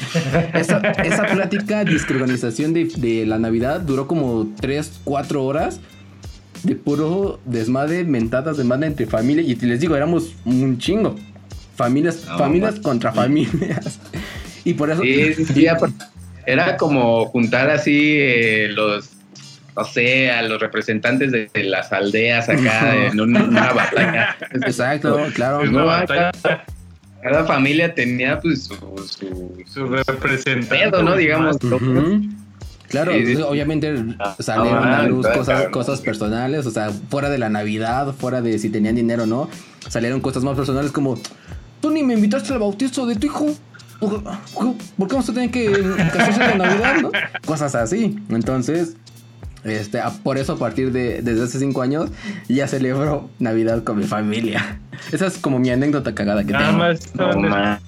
Esa, 0.53 0.77
esa 1.03 1.25
plática 1.25 1.83
de 1.83 1.97
organización 2.09 2.73
de, 2.73 2.85
de 2.85 3.25
la 3.25 3.37
Navidad 3.37 3.86
duró 3.87 4.07
como 4.07 4.53
3, 4.59 5.01
4 5.03 5.43
horas 5.43 5.79
de 6.63 6.75
puro 6.75 7.39
desmadre, 7.45 8.03
mentadas, 8.03 8.57
desmadre 8.57 8.87
entre 8.87 9.07
familia. 9.07 9.43
Y 9.43 9.55
les 9.55 9.79
digo, 9.79 9.95
éramos 9.95 10.35
un 10.45 10.77
chingo. 10.77 11.15
Familias, 11.75 12.23
familias 12.37 12.79
contra 12.79 13.11
familias. 13.11 13.99
y 14.63 14.73
por 14.73 14.89
eso. 14.89 15.01
era 16.45 16.77
como 16.77 17.25
juntar 17.25 17.69
así 17.69 18.17
eh, 18.19 18.69
los. 18.69 19.11
No 19.75 19.83
sé, 19.83 20.31
a 20.31 20.41
los 20.41 20.59
representantes 20.59 21.31
de, 21.31 21.49
las 21.63 21.93
aldeas 21.93 22.49
acá 22.49 23.05
en 23.11 23.19
una, 23.21 23.73
batalla. 23.73 24.35
Exacto, 24.65 25.19
claro. 25.35 25.61
Es 25.61 25.69
una 25.69 25.83
batalla 25.83 26.31
cada 27.21 27.45
familia 27.45 27.93
tenía 27.93 28.39
pues 28.39 28.65
su, 28.65 28.75
su, 28.75 29.63
su 29.65 29.87
representante, 29.87 31.03
¿no? 31.03 31.15
Digamos. 31.15 31.57
Claro, 32.89 33.11
obviamente 33.47 33.93
salieron 34.39 34.87
a 34.87 35.03
luz 35.03 35.27
cosas, 35.27 35.67
cosas 35.69 36.01
personales, 36.01 36.65
o 36.65 36.71
sea, 36.71 36.89
fuera 37.09 37.29
de 37.29 37.37
la 37.37 37.49
Navidad, 37.49 38.13
fuera 38.13 38.41
de 38.41 38.57
si 38.59 38.69
tenían 38.69 38.95
dinero 38.95 39.23
o 39.23 39.25
no, 39.25 39.49
salieron 39.89 40.21
cosas 40.21 40.43
más 40.43 40.55
personales 40.55 40.91
como, 40.91 41.19
tú 41.81 41.91
ni 41.91 42.03
me 42.03 42.13
invitaste 42.13 42.53
al 42.53 42.59
bautizo 42.59 43.05
de 43.05 43.15
tu 43.15 43.27
hijo. 43.27 43.47
¿Por, 43.99 44.21
qué 44.21 45.13
vamos 45.13 45.27
a 45.29 45.33
tener 45.33 45.49
que 45.49 45.71
casarse 46.13 46.43
de 46.43 46.55
Navidad, 46.55 46.95
no? 47.01 47.11
Cosas 47.45 47.73
así. 47.73 48.19
Entonces, 48.29 48.95
este, 49.63 49.99
por 50.23 50.37
eso 50.37 50.53
a 50.53 50.57
partir 50.57 50.91
de 50.91 51.21
desde 51.23 51.43
hace 51.43 51.59
cinco 51.59 51.81
años 51.81 52.09
ya 52.47 52.67
celebro 52.67 53.29
Navidad 53.39 53.83
con 53.83 53.97
mi 53.97 54.05
familia. 54.05 54.79
Esa 55.11 55.27
es 55.27 55.37
como 55.37 55.59
mi 55.59 55.71
anécdota 55.71 56.13
cagada 56.13 56.43
que 56.43 56.53
nada 56.53 56.95
tengo. 56.95 57.49
Más 57.49 57.81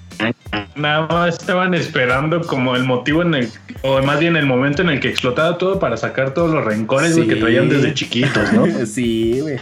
nada 0.74 1.06
más 1.06 1.38
estaban 1.38 1.74
esperando 1.74 2.40
como 2.42 2.76
el 2.76 2.84
motivo 2.84 3.22
en 3.22 3.34
el, 3.34 3.48
o 3.82 4.02
más 4.02 4.20
bien 4.20 4.36
el 4.36 4.46
momento 4.46 4.82
en 4.82 4.90
el 4.90 5.00
que 5.00 5.08
explotaba 5.08 5.58
todo 5.58 5.78
para 5.78 5.96
sacar 5.96 6.34
todos 6.34 6.52
los 6.52 6.64
rencores 6.64 7.14
que 7.14 7.36
traían 7.36 7.68
desde 7.68 7.94
chiquitos, 7.94 8.52
¿no? 8.52 8.66
sí, 8.86 9.40
güey. 9.40 9.58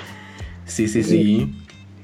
Sí, 0.64 0.86
sí, 0.88 1.02
sí. 1.02 1.54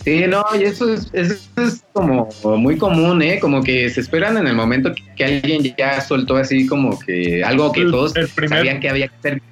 Sí, 0.05 0.25
no, 0.29 0.44
y 0.59 0.64
eso 0.64 0.92
es, 0.92 1.09
eso 1.14 1.35
es 1.57 1.83
como 1.94 2.29
muy 2.59 2.77
común, 2.77 3.23
¿eh? 3.23 3.38
Como 3.40 3.62
que 3.62 3.88
se 3.88 4.03
esperan 4.03 4.37
en 4.37 4.47
el 4.47 4.55
momento 4.55 4.92
que, 5.16 5.25
alguien 5.25 5.75
ya 5.79 5.99
soltó 6.03 6.37
así 6.37 6.66
como 6.66 6.99
que 6.99 7.42
algo 7.42 7.73
que 7.73 7.87
todos 7.87 8.12
sabían 8.49 8.81
que 8.81 8.90
había 8.90 9.09
que 9.09 9.14
hacer 9.16 9.42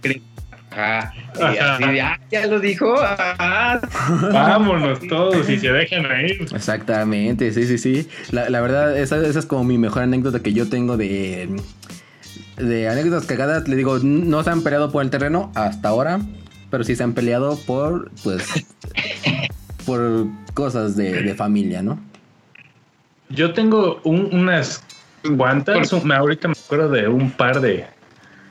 Ajá. 0.72 1.12
Y 1.38 1.58
así, 1.58 1.98
ah, 2.00 2.18
ya 2.30 2.46
lo 2.46 2.60
dijo. 2.60 2.94
Ah. 2.98 3.80
Vámonos 4.32 5.00
todos 5.08 5.48
y 5.48 5.58
se 5.58 5.72
dejen 5.72 6.04
ir. 6.04 6.48
Exactamente, 6.54 7.52
sí, 7.52 7.66
sí, 7.66 7.78
sí. 7.78 8.08
La, 8.30 8.48
la 8.50 8.60
verdad, 8.60 8.98
esa, 8.98 9.16
esa, 9.26 9.38
es 9.38 9.46
como 9.46 9.64
mi 9.64 9.78
mejor 9.78 10.02
anécdota 10.02 10.40
que 10.40 10.52
yo 10.52 10.68
tengo 10.68 10.96
de, 10.96 11.48
de 12.56 12.88
anécdotas 12.88 13.26
cagadas. 13.26 13.68
Le 13.68 13.76
digo, 13.76 13.98
no 14.00 14.42
se 14.42 14.50
han 14.50 14.62
peleado 14.62 14.90
por 14.90 15.02
el 15.02 15.10
terreno 15.10 15.52
hasta 15.54 15.88
ahora, 15.88 16.20
pero 16.70 16.84
sí 16.84 16.96
se 16.96 17.02
han 17.02 17.12
peleado 17.12 17.58
por, 17.66 18.10
pues, 18.22 18.66
por 19.86 20.26
cosas 20.54 20.96
de, 20.96 21.22
de 21.22 21.34
familia, 21.34 21.82
¿no? 21.82 21.98
Yo 23.28 23.52
tengo 23.54 24.00
unas 24.04 24.84
cuantas, 25.36 25.92
ahorita 25.92 26.48
me 26.48 26.54
acuerdo 26.54 26.88
de 26.90 27.08
un 27.08 27.30
par 27.30 27.60
de, 27.60 27.86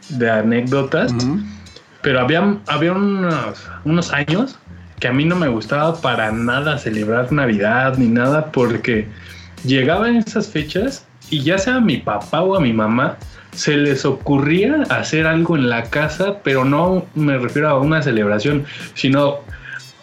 de 0.10 0.30
anécdotas. 0.30 1.14
Pero 2.02 2.20
había, 2.20 2.58
había 2.68 2.94
unos, 2.94 3.68
unos 3.86 4.12
años 4.12 4.58
que 5.00 5.08
a 5.08 5.14
mí 5.14 5.26
no 5.26 5.36
me 5.36 5.48
gustaba 5.48 6.00
para 6.00 6.32
nada 6.32 6.78
celebrar 6.78 7.32
Navidad 7.32 7.98
ni 7.98 8.08
nada 8.08 8.52
porque 8.52 9.08
llegaban 9.64 10.16
esas 10.16 10.48
fechas 10.48 11.08
y 11.30 11.42
ya 11.42 11.58
sea 11.58 11.76
a 11.78 11.82
mi 11.82 11.98
papá 11.98 12.42
o 12.42 12.56
a 12.56 12.60
mi 12.60 12.74
mamá 12.74 13.18
se 13.52 13.78
les 13.78 14.06
ocurría 14.06 14.84
hacer 14.90 15.28
algo 15.28 15.58
en 15.58 15.70
la 15.70 15.84
casa, 15.84 16.38
pero 16.44 16.64
no 16.64 17.06
me 17.16 17.38
refiero 17.38 17.70
a 17.70 17.80
una 17.80 18.02
celebración, 18.02 18.66
sino 18.94 19.40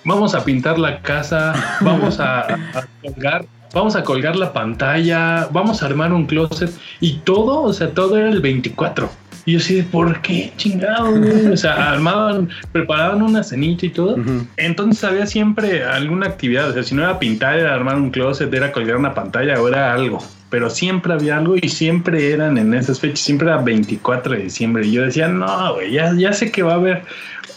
vamos 0.04 0.34
a 0.34 0.44
pintar 0.44 0.78
la 0.78 1.00
casa, 1.00 1.54
vamos 1.80 2.20
a, 2.20 2.40
a 2.42 2.86
colgar 3.02 3.46
vamos 3.74 3.96
a 3.96 4.02
colgar 4.02 4.36
la 4.36 4.52
pantalla, 4.52 5.48
vamos 5.52 5.82
a 5.82 5.86
armar 5.86 6.12
un 6.12 6.26
closet 6.26 6.70
y 7.00 7.18
todo, 7.18 7.62
o 7.62 7.72
sea, 7.72 7.90
todo 7.90 8.16
era 8.16 8.28
el 8.28 8.40
24. 8.40 9.10
Y 9.48 9.52
yo 9.52 9.58
así 9.60 9.80
¿por 9.80 10.20
qué 10.20 10.52
chingado? 10.58 11.14
O 11.50 11.56
sea, 11.56 11.92
armaban, 11.92 12.50
preparaban 12.70 13.22
una 13.22 13.42
cenita 13.42 13.86
y 13.86 13.88
todo. 13.88 14.18
Entonces 14.58 15.02
había 15.02 15.26
siempre 15.26 15.84
alguna 15.84 16.26
actividad. 16.26 16.68
O 16.68 16.74
sea, 16.74 16.82
si 16.82 16.94
no 16.94 17.02
era 17.02 17.18
pintar, 17.18 17.58
era 17.58 17.72
armar 17.72 17.96
un 17.96 18.10
closet, 18.10 18.52
era 18.52 18.70
colgar 18.72 18.98
una 18.98 19.14
pantalla 19.14 19.58
o 19.58 19.66
era 19.66 19.94
algo. 19.94 20.22
Pero 20.50 20.68
siempre 20.68 21.14
había 21.14 21.38
algo 21.38 21.56
y 21.56 21.66
siempre 21.70 22.30
eran 22.30 22.58
en 22.58 22.74
esas 22.74 23.00
fechas. 23.00 23.20
Siempre 23.20 23.48
era 23.48 23.56
24 23.56 24.34
de 24.34 24.42
diciembre. 24.42 24.86
Y 24.86 24.92
yo 24.92 25.02
decía, 25.04 25.28
no, 25.28 25.76
güey, 25.76 25.92
ya, 25.92 26.12
ya 26.14 26.34
sé 26.34 26.52
que 26.52 26.62
va 26.62 26.72
a 26.72 26.76
haber 26.76 27.04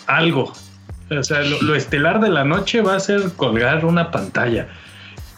algo. 0.08 0.54
O 1.10 1.24
sea, 1.24 1.42
lo, 1.42 1.62
lo 1.62 1.76
estelar 1.76 2.22
de 2.22 2.30
la 2.30 2.46
noche 2.46 2.80
va 2.80 2.96
a 2.96 3.02
ser 3.02 3.34
colgar 3.36 3.84
una 3.84 4.12
pantalla. 4.12 4.70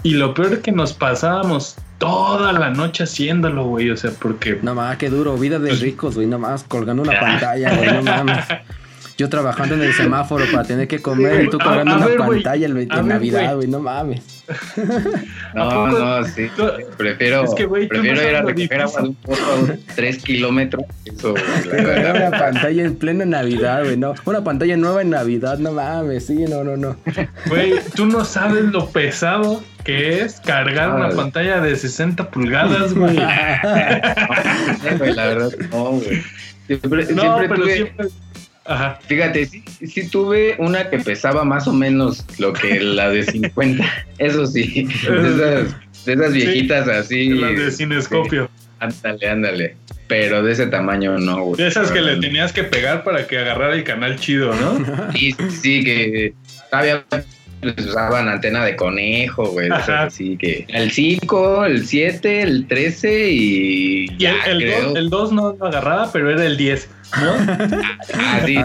Y 0.04 0.12
lo 0.12 0.36
peor 0.36 0.62
que 0.62 0.72
nos 0.72 0.94
pasábamos 0.94 1.78
toda 1.98 2.54
la 2.54 2.70
noche 2.70 3.04
haciéndolo, 3.04 3.66
güey. 3.66 3.90
O 3.90 3.98
sea, 3.98 4.12
porque. 4.12 4.60
No 4.62 4.76
más, 4.76 4.98
qué 4.98 5.10
duro. 5.10 5.38
Vida 5.38 5.60
de 5.60 5.70
pues 5.70 5.82
ricos, 5.82 6.16
güey. 6.16 6.28
No 6.28 6.40
más, 6.40 6.64
colgando 6.64 7.04
una 7.04 7.20
pantalla, 7.20 7.76
güey. 7.76 7.92
No 7.94 8.04
mames. 8.04 8.46
Yo 9.16 9.30
trabajando 9.30 9.76
en 9.76 9.84
el 9.84 9.94
semáforo 9.94 10.44
para 10.52 10.64
tener 10.64 10.88
que 10.88 11.00
comer 11.00 11.44
y 11.44 11.50
tú 11.50 11.60
colgando 11.60 11.98
una 11.98 12.08
pantalla 12.18 12.66
el, 12.66 12.78
en 12.78 13.08
Navidad, 13.08 13.56
güey. 13.56 13.68
No 13.68 13.80
mames. 13.80 14.24
No, 15.54 15.88
no, 15.88 16.26
sí. 16.26 16.50
Prefiero, 16.98 17.44
es 17.44 17.54
que, 17.54 17.66
güey, 17.66 17.88
prefiero 17.88 18.28
ir 18.28 18.36
a 18.36 18.42
recoger 18.42 18.82
agua 18.82 19.02
de 19.02 19.08
un 19.10 19.16
pozo 19.16 19.44
a 19.44 19.96
tres 19.96 20.24
kilómetros. 20.24 20.84
Eso, 21.06 21.34
una 21.34 22.32
pantalla 22.32 22.84
en 22.84 22.96
pleno 22.96 23.24
Navidad, 23.26 23.84
güey. 23.84 23.98
No, 23.98 24.16
una 24.26 24.44
pantalla 24.44 24.76
nueva 24.78 25.04
en 25.04 25.12
Navidad, 25.12 25.60
no 25.60 25.74
mames. 25.74 26.26
Sí, 26.26 26.46
no, 26.50 26.64
no, 26.64 26.76
no. 26.76 26.96
Güey, 27.48 27.76
tú 27.96 28.08
no 28.08 28.26
sabes 28.26 28.64
lo 28.66 28.90
pesado 28.90 29.64
que 29.84 30.22
es 30.22 30.40
cargar 30.40 30.94
una 30.94 31.10
pantalla 31.10 31.62
de 31.62 31.76
60 31.76 32.32
pulgadas, 32.32 32.94
güey. 32.94 33.16
no, 33.16 33.22
la 35.14 35.26
verdad, 35.28 35.52
no, 35.72 35.92
güey. 35.92 36.24
Siempre, 36.68 37.06
no, 37.14 37.22
siempre 37.22 37.50
pero 37.50 37.66
siempre 37.66 38.08
Ajá. 38.66 39.00
Fíjate, 39.08 39.46
sí, 39.46 39.64
sí 39.86 40.08
tuve 40.10 40.56
una 40.58 40.90
que 40.90 41.00
pesaba 41.00 41.44
más 41.44 41.68
o 41.68 41.74
menos 41.74 42.26
lo 42.38 42.54
que 42.54 42.80
la 42.80 43.10
de 43.10 43.24
50. 43.24 43.86
Eso 44.20 44.46
sí. 44.48 44.88
De 46.06 46.14
esas, 46.14 46.34
viejitas 46.34 46.88
así. 46.88 47.30
La 47.30 47.48
de 47.48 47.72
cinescopio. 47.72 48.50
ándale, 48.80 49.30
ándale. 49.30 49.76
Pero 50.08 50.44
de 50.44 50.52
ese 50.52 50.68
tamaño 50.68 51.18
no, 51.18 51.44
güey. 51.44 51.58
De 51.58 51.68
esas 51.68 51.92
que 51.92 52.02
le 52.02 52.18
tenías 52.18 52.52
que 52.52 52.64
pegar 52.64 53.04
para 53.04 53.26
que 53.26 53.38
agarrara 53.38 53.74
el 53.74 53.84
canal 53.84 54.20
chido, 54.20 54.54
¿no? 54.54 55.12
Sí, 55.14 55.36
sí, 55.62 55.84
que 55.84 56.34
había 56.72 57.06
usaban 57.78 58.28
antena 58.28 58.66
de 58.66 58.76
conejo, 58.76 59.46
güey. 59.46 59.70
Así 59.72 60.38
que 60.38 60.66
el 60.70 60.92
5, 60.92 61.66
el 61.66 61.86
7, 61.86 62.42
el 62.42 62.68
13 62.68 63.30
y. 63.30 64.06
Y 64.18 64.26
el 64.26 65.10
2 65.10 65.32
no 65.32 65.56
lo 65.58 65.66
agarraba, 65.66 66.12
pero 66.12 66.32
era 66.32 66.46
el 66.46 66.58
10. 66.58 66.90
¿No? 67.22 67.34
Ah, 68.14 68.42
sí, 68.46 68.56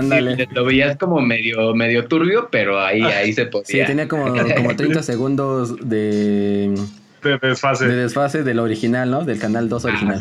lo 0.52 0.64
veías 0.64 0.96
como 0.96 1.20
medio, 1.20 1.74
medio 1.74 2.06
turbio, 2.06 2.48
pero 2.50 2.80
ahí, 2.80 3.02
ah, 3.02 3.18
ahí 3.18 3.32
se 3.32 3.46
podía. 3.46 3.66
Sí, 3.66 3.86
tenía 3.86 4.08
como, 4.08 4.34
como 4.34 4.76
30 4.76 5.02
segundos 5.02 5.88
de, 5.88 6.74
de 7.22 7.38
desfase. 7.38 7.86
De 7.86 7.96
desfase 7.96 8.42
del 8.42 8.58
original, 8.58 9.10
¿no? 9.10 9.24
Del 9.24 9.38
canal 9.38 9.68
2 9.68 9.84
original. 9.84 10.20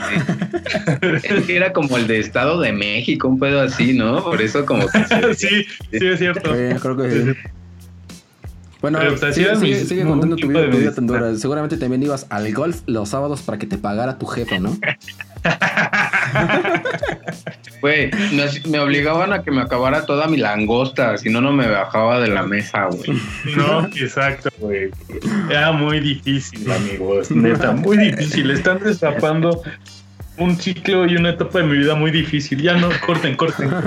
es 1.23 1.45
que 1.45 1.55
era 1.55 1.73
como 1.73 1.97
el 1.97 2.07
de 2.07 2.19
Estado 2.19 2.59
de 2.59 2.71
México, 2.71 3.27
un 3.27 3.39
pedo 3.39 3.61
así, 3.61 3.93
¿no? 3.93 4.23
Por 4.23 4.41
eso 4.41 4.65
como 4.65 4.87
que... 4.87 5.33
sí, 5.35 5.65
sí 5.91 6.07
es 6.07 6.19
cierto. 6.19 6.51
creo 6.51 6.97
que 6.97 7.11
sí. 7.11 7.33
Bueno, 8.81 8.99
sigue, 9.33 9.55
sigue, 9.85 10.03
contando 10.03 10.35
tu 10.35 10.47
vida, 10.47 10.69
tu 10.69 10.77
vida 10.77 10.93
tan 10.93 11.07
dura. 11.07 11.35
Seguramente 11.35 11.77
también 11.77 12.03
ibas 12.03 12.27
al 12.29 12.53
golf 12.53 12.81
los 12.85 13.09
sábados 13.09 13.41
para 13.41 13.57
que 13.57 13.65
te 13.65 13.77
pagara 13.77 14.17
tu 14.17 14.25
jefe, 14.25 14.59
¿no? 14.59 14.77
Güey, 17.81 18.09
me 18.67 18.79
obligaban 18.79 19.33
a 19.33 19.43
que 19.43 19.51
me 19.51 19.61
acabara 19.61 20.05
toda 20.05 20.27
mi 20.27 20.37
langosta, 20.37 21.17
si 21.17 21.29
no, 21.29 21.41
no 21.41 21.53
me 21.53 21.67
bajaba 21.67 22.19
de 22.19 22.27
la 22.27 22.41
mesa, 22.41 22.85
güey. 22.85 23.21
No, 23.55 23.85
exacto, 23.85 24.49
güey. 24.57 24.89
Era 25.49 25.71
muy 25.71 25.99
difícil, 25.99 26.69
amigos. 26.71 27.29
Neta, 27.29 27.73
muy 27.73 27.97
difícil. 27.97 28.49
Están 28.49 28.79
destapando 28.79 29.61
un 30.37 30.57
ciclo 30.57 31.05
y 31.05 31.15
una 31.15 31.31
etapa 31.31 31.59
de 31.59 31.65
mi 31.65 31.77
vida 31.77 31.95
muy 31.95 32.11
difícil. 32.11 32.61
Ya 32.61 32.75
no, 32.75 32.89
corten, 33.05 33.35
corten. 33.35 33.69
no, 33.69 33.79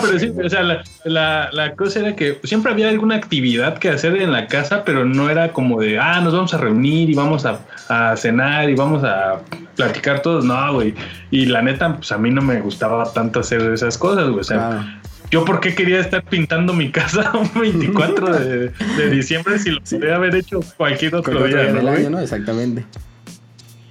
pero 0.00 0.18
sí, 0.18 0.32
o 0.42 0.48
sea, 0.48 0.62
la, 1.04 1.50
la, 1.52 1.74
cosa 1.74 2.00
era 2.00 2.14
que 2.14 2.38
siempre 2.44 2.72
había 2.72 2.88
alguna 2.88 3.16
actividad 3.16 3.78
que 3.78 3.88
hacer 3.88 4.20
en 4.20 4.32
la 4.32 4.46
casa, 4.46 4.84
pero 4.84 5.04
no 5.04 5.30
era 5.30 5.52
como 5.52 5.80
de, 5.80 5.98
ah, 5.98 6.20
nos 6.20 6.34
vamos 6.34 6.54
a 6.54 6.58
reunir 6.58 7.10
y 7.10 7.14
vamos 7.14 7.46
a, 7.46 7.60
a 7.88 8.16
cenar 8.16 8.68
y 8.68 8.74
vamos 8.74 9.02
a 9.04 9.40
platicar 9.76 10.20
todos. 10.20 10.44
No, 10.44 10.74
güey. 10.74 10.94
Y 11.30 11.46
la 11.46 11.62
neta, 11.62 11.96
pues 11.96 12.12
a 12.12 12.18
mí 12.18 12.30
no 12.30 12.42
me 12.42 12.60
gustaba 12.60 13.10
tanto 13.12 13.40
hacer 13.40 13.62
esas 13.72 13.96
cosas, 13.96 14.28
güey. 14.28 14.40
O 14.40 14.44
sea, 14.44 15.00
yo 15.30 15.46
por 15.46 15.60
qué 15.60 15.74
quería 15.74 16.00
estar 16.00 16.22
pintando 16.24 16.74
mi 16.74 16.90
casa 16.90 17.32
un 17.34 17.50
24 17.58 18.38
de, 18.38 18.68
de 18.68 19.10
diciembre 19.10 19.58
si 19.58 19.70
lo 19.70 19.80
podría 19.80 20.16
haber 20.16 20.36
hecho 20.36 20.60
cualquier 20.76 21.14
otro 21.14 21.44
día. 21.44 21.72
Del 21.72 21.88
año, 21.88 22.10
¿no? 22.10 22.20
Exactamente. 22.20 22.84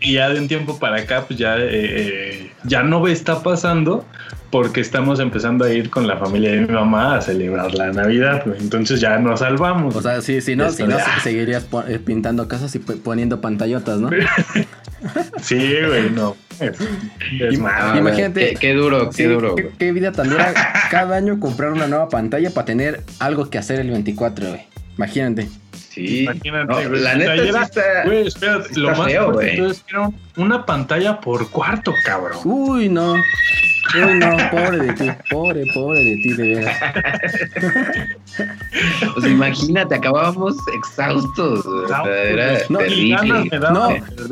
Y 0.01 0.13
ya 0.13 0.29
de 0.29 0.39
un 0.39 0.47
tiempo 0.47 0.79
para 0.79 0.97
acá, 0.97 1.25
pues 1.27 1.39
ya, 1.39 1.55
eh, 1.59 2.51
ya 2.63 2.81
no 2.81 3.07
está 3.07 3.43
pasando 3.43 4.03
porque 4.49 4.81
estamos 4.81 5.19
empezando 5.19 5.63
a 5.63 5.71
ir 5.71 5.89
con 5.89 6.07
la 6.07 6.17
familia 6.17 6.51
de 6.51 6.61
mi 6.61 6.73
mamá 6.73 7.15
a 7.15 7.21
celebrar 7.21 7.73
la 7.73 7.91
Navidad. 7.91 8.43
Entonces 8.59 8.99
ya 8.99 9.17
nos 9.17 9.39
salvamos. 9.39 9.95
O 9.95 10.01
sea, 10.01 10.21
sí, 10.21 10.41
si 10.41 10.55
no, 10.55 10.69
si 10.71 10.83
no 10.83 10.97
seguirías 11.23 11.67
eh, 11.87 11.99
pintando 11.99 12.47
casas 12.47 12.75
y 12.75 12.79
poniendo 12.79 13.39
pantallotas, 13.41 13.99
¿no? 13.99 14.09
sí, 15.41 15.73
güey, 15.87 16.09
no. 16.09 16.35
Imagínate. 17.51 18.55
Qué, 18.55 18.73
duro, 18.73 19.09
qué 19.09 19.27
duro. 19.27 19.55
Qué, 19.77 19.91
vida 19.91 20.11
tan 20.11 20.29
dura 20.29 20.53
cada 20.91 21.15
año 21.15 21.39
comprar 21.39 21.71
una 21.71 21.87
nueva 21.87 22.09
pantalla 22.09 22.51
para 22.51 22.65
tener 22.65 23.03
algo 23.19 23.49
que 23.49 23.57
hacer 23.57 23.79
el 23.79 23.89
24, 23.89 24.49
güey. 24.49 24.61
Imagínate. 24.97 25.47
Sí, 26.01 26.07
Sí. 26.07 26.23
Imagínate, 26.23 26.87
güey. 26.87 27.01
La 27.01 27.15
neta 27.15 27.35
era, 27.35 27.63
está, 27.63 27.81
güey, 28.05 28.27
espérate, 28.27 28.79
lo 28.79 28.95
más 28.95 29.05
feo, 29.07 29.31
güey. 29.33 29.59
Era 29.59 30.09
una 30.37 30.65
pantalla 30.65 31.19
por 31.19 31.49
cuarto, 31.49 31.93
cabrón. 32.05 32.39
Uy, 32.43 32.89
no. 32.89 33.13
Uy, 33.13 34.19
no, 34.19 34.37
pobre 34.51 34.77
de 34.77 34.93
ti, 34.93 35.09
pobre, 35.29 35.65
pobre 35.73 36.03
de 36.03 36.15
ti, 36.15 36.33
de 36.33 36.55
veras. 36.55 36.77
Pues 39.13 39.25
imagínate, 39.25 39.95
acabábamos 39.95 40.55
exhaustos. 40.77 41.65
era 42.05 42.59
no, 42.69 42.79
terrible. 42.79 43.49
no, 43.59 43.89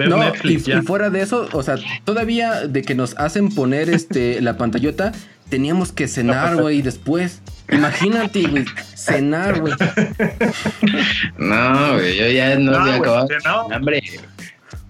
no 0.08 0.34
y, 0.44 0.58
fuera 0.86 1.10
de 1.10 1.22
eso, 1.22 1.50
o 1.52 1.64
sea, 1.64 1.76
todavía 2.06 2.68
de 2.68 2.82
que 2.82 2.96
nos 2.96 3.18
hacen 3.18 3.50
poner 3.50 3.90
este 3.90 4.42
la 4.42 4.58
pantallota, 4.58 5.12
teníamos 5.50 5.92
que 5.92 6.08
cenar, 6.08 6.58
güey, 6.58 6.82
después. 6.82 7.42
Imagínate, 7.72 8.44
güey, 8.48 8.66
cenar, 8.96 9.60
güey. 9.60 9.74
No, 11.38 11.94
güey, 11.94 12.18
yo 12.18 12.28
ya 12.30 12.58
no, 12.58 12.76
había 12.76 12.96
acabado. 12.96 13.28
Hambre 13.72 14.02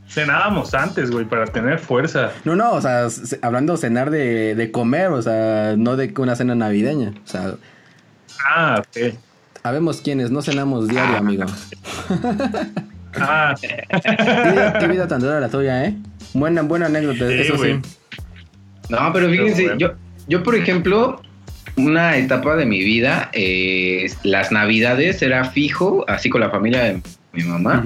cenábamos 0.09 0.73
antes, 0.73 1.11
güey, 1.11 1.25
para 1.25 1.45
tener 1.45 1.79
fuerza. 1.79 2.31
No, 2.43 2.55
no, 2.55 2.73
o 2.73 2.81
sea, 2.81 3.07
hablando 3.41 3.73
de 3.73 3.79
cenar 3.79 4.09
de, 4.09 4.55
de 4.55 4.71
comer, 4.71 5.07
o 5.07 5.21
sea, 5.21 5.75
no 5.77 5.95
de 5.95 6.13
una 6.17 6.35
cena 6.35 6.55
navideña. 6.55 7.13
O 7.23 7.27
sea. 7.27 7.53
Ah, 8.43 8.79
ok. 8.81 9.15
Habemos 9.63 10.01
quienes 10.01 10.31
no 10.31 10.41
cenamos 10.41 10.87
diario, 10.87 11.15
ah. 11.15 11.19
amigo. 11.19 11.45
ah. 13.19 13.55
¿Qué, 13.59 14.87
vida, 14.87 15.07
tan 15.07 15.21
dura 15.21 15.39
la 15.39 15.49
tuya, 15.49 15.85
¿eh? 15.85 15.95
Buena, 16.33 16.61
buena 16.63 16.87
anécdota, 16.87 17.31
eso 17.31 17.57
sí. 17.57 17.79
No, 18.89 19.13
pero 19.13 19.29
fíjense, 19.29 19.75
yo, 19.77 19.93
yo, 20.29 20.43
por 20.43 20.55
ejemplo, 20.55 21.21
una 21.75 22.17
etapa 22.17 22.55
de 22.55 22.65
mi 22.65 22.83
vida, 22.83 23.29
eh, 23.33 24.09
las 24.23 24.51
navidades 24.51 25.21
era 25.21 25.45
fijo, 25.45 26.05
así 26.07 26.29
con 26.29 26.41
la 26.41 26.49
familia 26.49 26.83
de 26.83 27.01
mi 27.33 27.43
mamá 27.43 27.83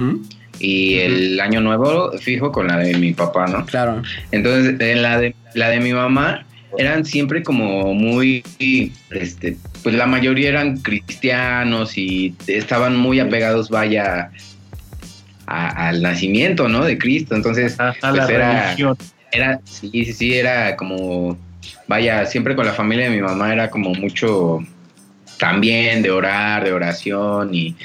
y 0.58 0.98
el 0.98 1.40
año 1.40 1.60
nuevo 1.60 2.12
fijo 2.18 2.52
con 2.52 2.68
la 2.68 2.78
de 2.78 2.96
mi 2.96 3.12
papá, 3.12 3.46
¿no? 3.46 3.66
Claro. 3.66 4.02
Entonces, 4.30 4.80
en 4.80 5.02
la 5.02 5.18
de, 5.18 5.34
la 5.54 5.70
de 5.70 5.80
mi 5.80 5.92
mamá 5.92 6.44
eran 6.78 7.04
siempre 7.04 7.42
como 7.42 7.94
muy, 7.94 8.42
este, 9.10 9.56
pues 9.82 9.94
la 9.94 10.06
mayoría 10.06 10.48
eran 10.48 10.78
cristianos 10.78 11.96
y 11.96 12.34
estaban 12.46 12.96
muy 12.96 13.20
apegados, 13.20 13.70
vaya, 13.70 14.30
al 15.46 16.02
nacimiento, 16.02 16.68
¿no? 16.68 16.84
De 16.84 16.98
Cristo. 16.98 17.34
Entonces, 17.34 17.78
a, 17.78 17.94
pues 18.00 18.14
la 18.14 18.26
era, 18.26 18.64
religión. 18.64 18.96
era, 19.32 19.60
sí, 19.64 19.90
sí, 19.92 20.12
sí, 20.12 20.34
era 20.34 20.76
como, 20.76 21.38
vaya, 21.86 22.26
siempre 22.26 22.56
con 22.56 22.66
la 22.66 22.72
familia 22.72 23.10
de 23.10 23.16
mi 23.16 23.22
mamá 23.22 23.52
era 23.52 23.70
como 23.70 23.94
mucho 23.94 24.60
también 25.44 26.00
de 26.02 26.10
orar, 26.10 26.64
de 26.64 26.72
oración 26.72 27.54
y 27.54 27.76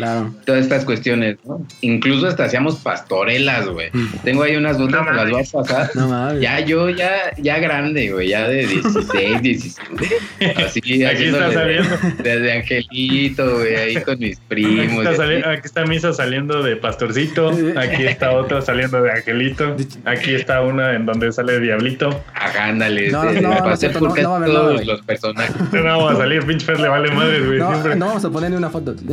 todas 0.45 0.61
estas 0.61 0.85
cuestiones, 0.85 1.35
¿no? 1.43 1.67
Incluso 1.81 2.27
hasta 2.27 2.45
hacíamos 2.45 2.77
pastorelas, 2.77 3.67
güey. 3.67 3.89
Mm. 3.91 4.07
Tengo 4.23 4.43
ahí 4.43 4.55
unas 4.55 4.77
botas 4.77 5.05
que 5.05 5.13
las 5.13 5.29
vas 5.29 5.53
a 5.53 5.57
pasar. 5.63 5.89
No, 5.93 6.39
ya 6.39 6.61
yo, 6.61 6.89
ya, 6.89 7.33
ya 7.37 7.59
grande, 7.59 8.13
güey, 8.13 8.29
ya 8.29 8.47
de 8.47 8.65
16, 8.65 9.41
17. 9.41 10.55
Así, 10.65 11.03
Aquí 11.03 11.25
está 11.25 11.51
saliendo. 11.51 11.97
Desde 12.23 12.53
Angelito, 12.53 13.57
güey, 13.57 13.75
ahí 13.75 13.95
con 14.03 14.19
mis 14.19 14.39
primos. 14.39 15.05
Aquí 15.19 15.61
está, 15.65 15.85
Misa 15.85 16.13
saliendo 16.13 16.63
de 16.63 16.77
Pastorcito. 16.77 17.51
Aquí 17.75 18.05
está 18.05 18.31
otra 18.31 18.61
saliendo 18.61 19.01
de 19.01 19.11
Angelito. 19.11 19.75
Aquí 20.05 20.33
está 20.33 20.61
una 20.61 20.93
en 20.93 21.05
donde 21.05 21.29
sale 21.33 21.59
Diablito. 21.59 22.23
Ajá, 22.33 22.67
ándale. 22.67 23.11
No, 23.11 23.25
no, 23.25 23.41
no, 23.41 23.57
pasé 23.57 23.89
por 23.89 24.13
todos 24.13 24.85
los 24.85 25.01
personajes. 25.01 25.53
No 25.73 25.83
vamos 25.83 26.13
a 26.13 26.15
salir, 26.15 26.45
pinche 26.45 26.65
Fer 26.65 26.79
le 26.79 26.87
vale 26.87 27.11
madre 27.11 27.48
no, 27.57 27.95
no 27.95 28.05
vamos 28.05 28.25
a 28.25 28.29
poner 28.29 28.51
ni 28.51 28.57
una 28.57 28.69
foto. 28.69 28.95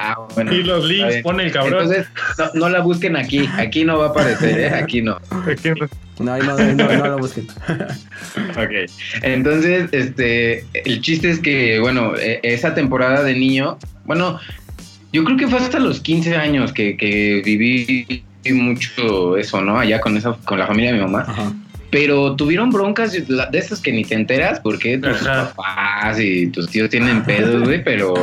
Ah, 0.00 0.16
bueno. 0.32 0.52
Y 0.52 0.62
los 0.62 0.84
links 0.84 1.16
pone 1.24 1.42
el 1.42 1.50
cabrón. 1.50 1.82
Entonces, 1.82 2.06
no, 2.54 2.68
la 2.68 2.80
busquen 2.82 3.16
aquí. 3.16 3.48
Aquí 3.56 3.84
no 3.84 3.98
va 3.98 4.06
a 4.06 4.08
aparecer, 4.10 4.56
¿eh? 4.60 4.68
Aquí 4.68 5.02
no. 5.02 5.18
no. 6.20 6.38
No, 6.38 6.38
no, 6.38 6.74
no, 6.74 6.86
la 6.86 7.16
busquen. 7.16 7.48
ok. 8.50 8.88
Entonces, 9.22 9.88
este, 9.90 10.64
el 10.72 11.00
chiste 11.00 11.30
es 11.30 11.40
que, 11.40 11.80
bueno, 11.80 12.16
e, 12.16 12.38
esa 12.44 12.74
temporada 12.74 13.24
de 13.24 13.34
niño, 13.34 13.76
bueno, 14.04 14.38
yo 15.12 15.24
creo 15.24 15.36
que 15.36 15.48
fue 15.48 15.58
hasta 15.58 15.80
los 15.80 15.98
15 15.98 16.36
años 16.36 16.72
que, 16.72 16.96
que 16.96 17.42
viví 17.44 18.22
mucho 18.52 19.36
eso, 19.36 19.60
¿no? 19.62 19.80
Allá 19.80 20.00
con 20.00 20.16
esa, 20.16 20.34
con 20.44 20.60
la 20.60 20.68
familia 20.68 20.92
de 20.92 20.98
mi 20.98 21.04
mamá. 21.04 21.24
Ajá 21.26 21.52
pero 21.90 22.36
tuvieron 22.36 22.70
broncas 22.70 23.12
de 23.12 23.58
esas 23.58 23.80
que 23.80 23.92
ni 23.92 24.04
te 24.04 24.14
enteras 24.14 24.60
porque 24.60 24.98
tus 24.98 25.18
papás 25.18 26.20
y 26.20 26.48
tus 26.48 26.68
tíos 26.68 26.90
tienen 26.90 27.24
pedos, 27.24 27.64
güey, 27.64 27.82
pero 27.82 28.14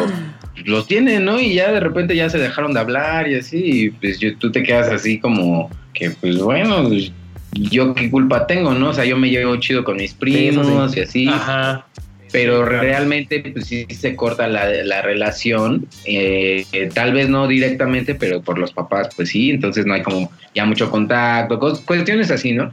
los 0.66 0.88
tienen, 0.88 1.26
¿no? 1.26 1.40
Y 1.40 1.56
ya 1.56 1.72
de 1.72 1.80
repente 1.80 2.16
ya 2.16 2.30
se 2.30 2.38
dejaron 2.38 2.74
de 2.74 2.80
hablar 2.80 3.28
y 3.28 3.36
así, 3.36 3.58
y 3.64 3.90
pues 3.90 4.20
tú 4.40 4.52
te 4.52 4.64
quedas 4.64 4.90
así 4.90 5.20
como 5.20 5.70
que, 5.94 6.12
pues 6.12 6.38
bueno, 6.38 6.88
pues, 6.88 7.12
yo 7.54 7.94
qué 7.94 8.10
culpa 8.10 8.48
tengo, 8.48 8.74
¿no? 8.74 8.90
O 8.90 8.94
sea, 8.94 9.06
yo 9.06 9.18
me 9.18 9.30
llevo 9.30 9.56
chido 9.58 9.84
con 9.84 9.98
mis 9.98 10.14
primos 10.14 10.96
y 10.96 11.00
así. 11.00 11.28
Ajá. 11.28 11.86
Pero 12.32 12.66
realmente, 12.66 13.40
pues 13.54 13.68
sí 13.68 13.86
se 13.90 14.16
corta 14.16 14.48
la, 14.48 14.70
la 14.84 15.02
relación, 15.02 15.88
eh, 16.04 16.66
tal 16.94 17.14
vez 17.14 17.30
no 17.30 17.48
directamente, 17.48 18.14
pero 18.14 18.42
por 18.42 18.58
los 18.58 18.74
papás, 18.74 19.08
pues 19.16 19.30
sí, 19.30 19.52
entonces 19.52 19.86
no 19.86 19.94
hay 19.94 20.02
como 20.02 20.30
ya 20.54 20.66
mucho 20.66 20.92
contacto, 20.92 21.58
cuestiones 21.86 22.32
así, 22.32 22.52
¿no? 22.52 22.72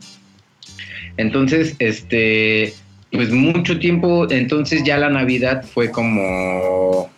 Entonces, 1.16 1.77
este, 1.79 2.75
pues 3.11 3.31
mucho 3.31 3.79
tiempo, 3.79 4.27
entonces 4.31 4.83
ya 4.85 4.96
la 4.96 5.11
Navidad 5.11 5.64
fue 5.64 5.90
como, 5.90 7.11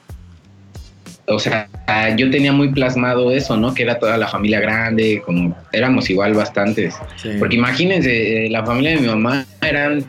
o 1.27 1.39
sea, 1.39 1.69
yo 2.17 2.31
tenía 2.31 2.53
muy 2.53 2.71
plasmado 2.71 3.31
eso, 3.31 3.57
¿no? 3.57 3.73
Que 3.73 3.85
era 3.85 3.99
toda 3.99 4.17
la 4.19 4.29
familia 4.29 4.61
grande, 4.61 5.23
como 5.25 5.57
éramos 5.73 6.11
igual 6.11 6.35
bastantes. 6.35 6.95
Porque 7.39 7.57
imagínense, 7.57 8.47
eh, 8.47 8.51
la 8.51 8.65
familia 8.65 8.93
de 8.93 9.01
mi 9.01 9.07
mamá 9.07 9.47
eran 9.63 10.05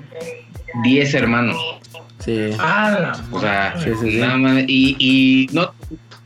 10 0.83 1.13
hermanos. 1.13 1.57
Sí. 2.19 2.49
Ah, 2.57 3.13
o 3.31 3.39
sea, 3.39 3.75
nada 4.01 4.37
más. 4.37 4.63
Y, 4.67 4.95
y 4.97 5.47
no, 5.53 5.71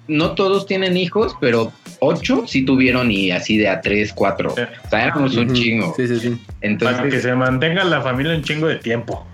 no 0.08 0.32
todos 0.32 0.66
tienen 0.66 0.96
hijos, 0.96 1.36
pero 1.42 1.74
ocho 2.00 2.46
sí 2.48 2.64
tuvieron 2.64 3.12
y 3.12 3.32
así 3.32 3.58
de 3.58 3.70
a 3.70 3.82
tres, 3.82 4.14
cuatro. 4.14 4.52
O 4.52 4.90
sea, 4.90 5.04
éramos 5.04 5.36
un 5.36 5.54
chingo. 5.54 5.94
Sí, 5.96 6.08
sí, 6.08 6.20
sí. 6.20 6.38
Entonces, 6.62 6.98
Para 6.98 7.10
que 7.10 7.22
se 7.22 7.36
mantenga 7.36 7.84
la 7.84 8.02
familia 8.02 8.36
un 8.36 8.44
chingo 8.44 8.68
de 8.68 8.78
tiempo. 8.78 9.26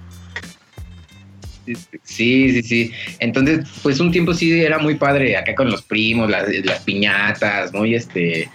Sí, 2.04 2.51
sí, 2.51 2.62
sí. 2.62 2.91
Entonces, 3.19 3.67
pues 3.82 3.99
un 3.99 4.12
tiempo 4.12 4.34
sí 4.34 4.62
era 4.62 4.78
muy 4.78 4.95
padre 4.95 5.36
acá 5.36 5.56
con 5.56 5.71
los 5.71 5.82
primos, 5.82 6.30
las, 6.30 6.47
las 6.63 6.82
piñatas, 6.82 7.73
muy 7.73 7.95
este. 7.95 8.49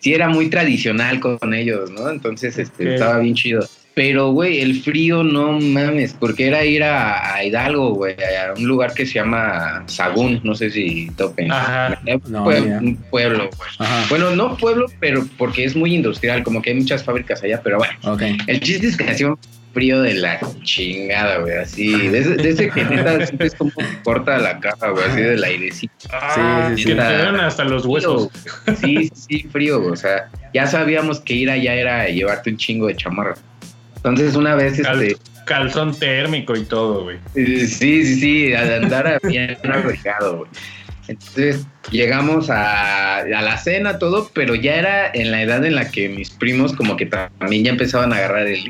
Sí, 0.00 0.12
era 0.12 0.28
muy 0.28 0.48
tradicional 0.48 1.20
con 1.20 1.54
ellos, 1.54 1.90
¿no? 1.90 2.10
Entonces, 2.10 2.58
este, 2.58 2.94
estaba 2.94 3.18
bien 3.18 3.34
chido. 3.34 3.66
Pero, 3.94 4.32
güey, 4.32 4.60
el 4.60 4.82
frío 4.82 5.22
no 5.22 5.52
mames, 5.60 6.14
porque 6.14 6.48
era 6.48 6.64
ir 6.64 6.82
a, 6.82 7.44
Hidalgo, 7.44 7.94
güey, 7.94 8.14
a 8.14 8.52
un 8.56 8.64
lugar 8.64 8.92
que 8.92 9.06
se 9.06 9.14
llama 9.14 9.84
Sagún, 9.86 10.40
no 10.42 10.56
sé 10.56 10.70
si 10.70 11.10
topen. 11.16 11.52
Ajá. 11.52 12.00
un 12.04 12.96
pueblo, 13.10 13.50
güey. 13.56 13.70
Bueno, 14.08 14.30
no 14.34 14.56
pueblo, 14.56 14.86
pero 14.98 15.24
porque 15.38 15.64
es 15.64 15.76
muy 15.76 15.94
industrial, 15.94 16.42
como 16.42 16.60
que 16.60 16.70
hay 16.70 16.76
muchas 16.76 17.04
fábricas 17.04 17.42
allá, 17.44 17.60
pero 17.62 17.78
bueno. 17.78 17.94
Okay. 18.02 18.36
El 18.48 18.60
chiste 18.60 18.88
es 18.88 18.96
que 18.96 19.04
hacía 19.04 19.28
un 19.28 19.38
frío 19.74 20.02
de 20.02 20.14
la 20.14 20.40
chingada, 20.62 21.38
güey, 21.38 21.56
así. 21.56 22.08
De 22.08 22.18
ese, 22.18 22.70
que 22.70 22.84
neta 22.84 23.16
es 23.22 23.54
como 23.54 23.72
corta 24.02 24.38
la 24.38 24.58
caja, 24.58 24.90
güey, 24.90 25.04
así 25.04 25.20
del 25.20 25.44
airecito. 25.44 25.92
Ah, 26.10 26.72
sí, 26.74 26.82
sí, 26.82 26.92
sí. 26.92 26.98
hasta 26.98 27.64
los 27.64 27.86
huesos. 27.86 28.28
Sí, 28.80 29.10
sí, 29.14 29.46
frío, 29.52 29.84
o 29.84 29.96
sea, 29.96 30.30
ya 30.52 30.66
sabíamos 30.66 31.20
que 31.20 31.34
ir 31.34 31.50
allá 31.50 31.74
era 31.74 32.08
llevarte 32.08 32.50
un 32.50 32.56
chingo 32.56 32.86
de 32.86 32.96
chamarra. 32.96 33.34
Entonces 34.04 34.36
una 34.36 34.54
vez 34.54 34.78
este... 34.78 35.16
Calzón 35.46 35.98
térmico 35.98 36.56
y 36.56 36.64
todo, 36.64 37.04
güey. 37.04 37.18
Sí, 37.34 37.66
sí, 37.66 38.20
sí, 38.20 38.54
a 38.54 38.76
andar 38.76 39.20
bien 39.24 39.56
abrigado, 39.64 40.38
güey. 40.38 40.50
Entonces 41.06 41.66
llegamos 41.90 42.48
a, 42.48 43.18
a, 43.18 43.24
la 43.24 43.56
cena, 43.58 43.98
todo, 43.98 44.30
pero 44.32 44.54
ya 44.54 44.76
era 44.76 45.10
en 45.12 45.30
la 45.30 45.42
edad 45.42 45.64
en 45.64 45.74
la 45.74 45.90
que 45.90 46.08
mis 46.08 46.30
primos 46.30 46.72
como 46.72 46.96
que 46.96 47.06
también 47.06 47.64
ya 47.64 47.70
empezaban 47.72 48.12
a 48.12 48.16
agarrar 48.16 48.46
el, 48.46 48.62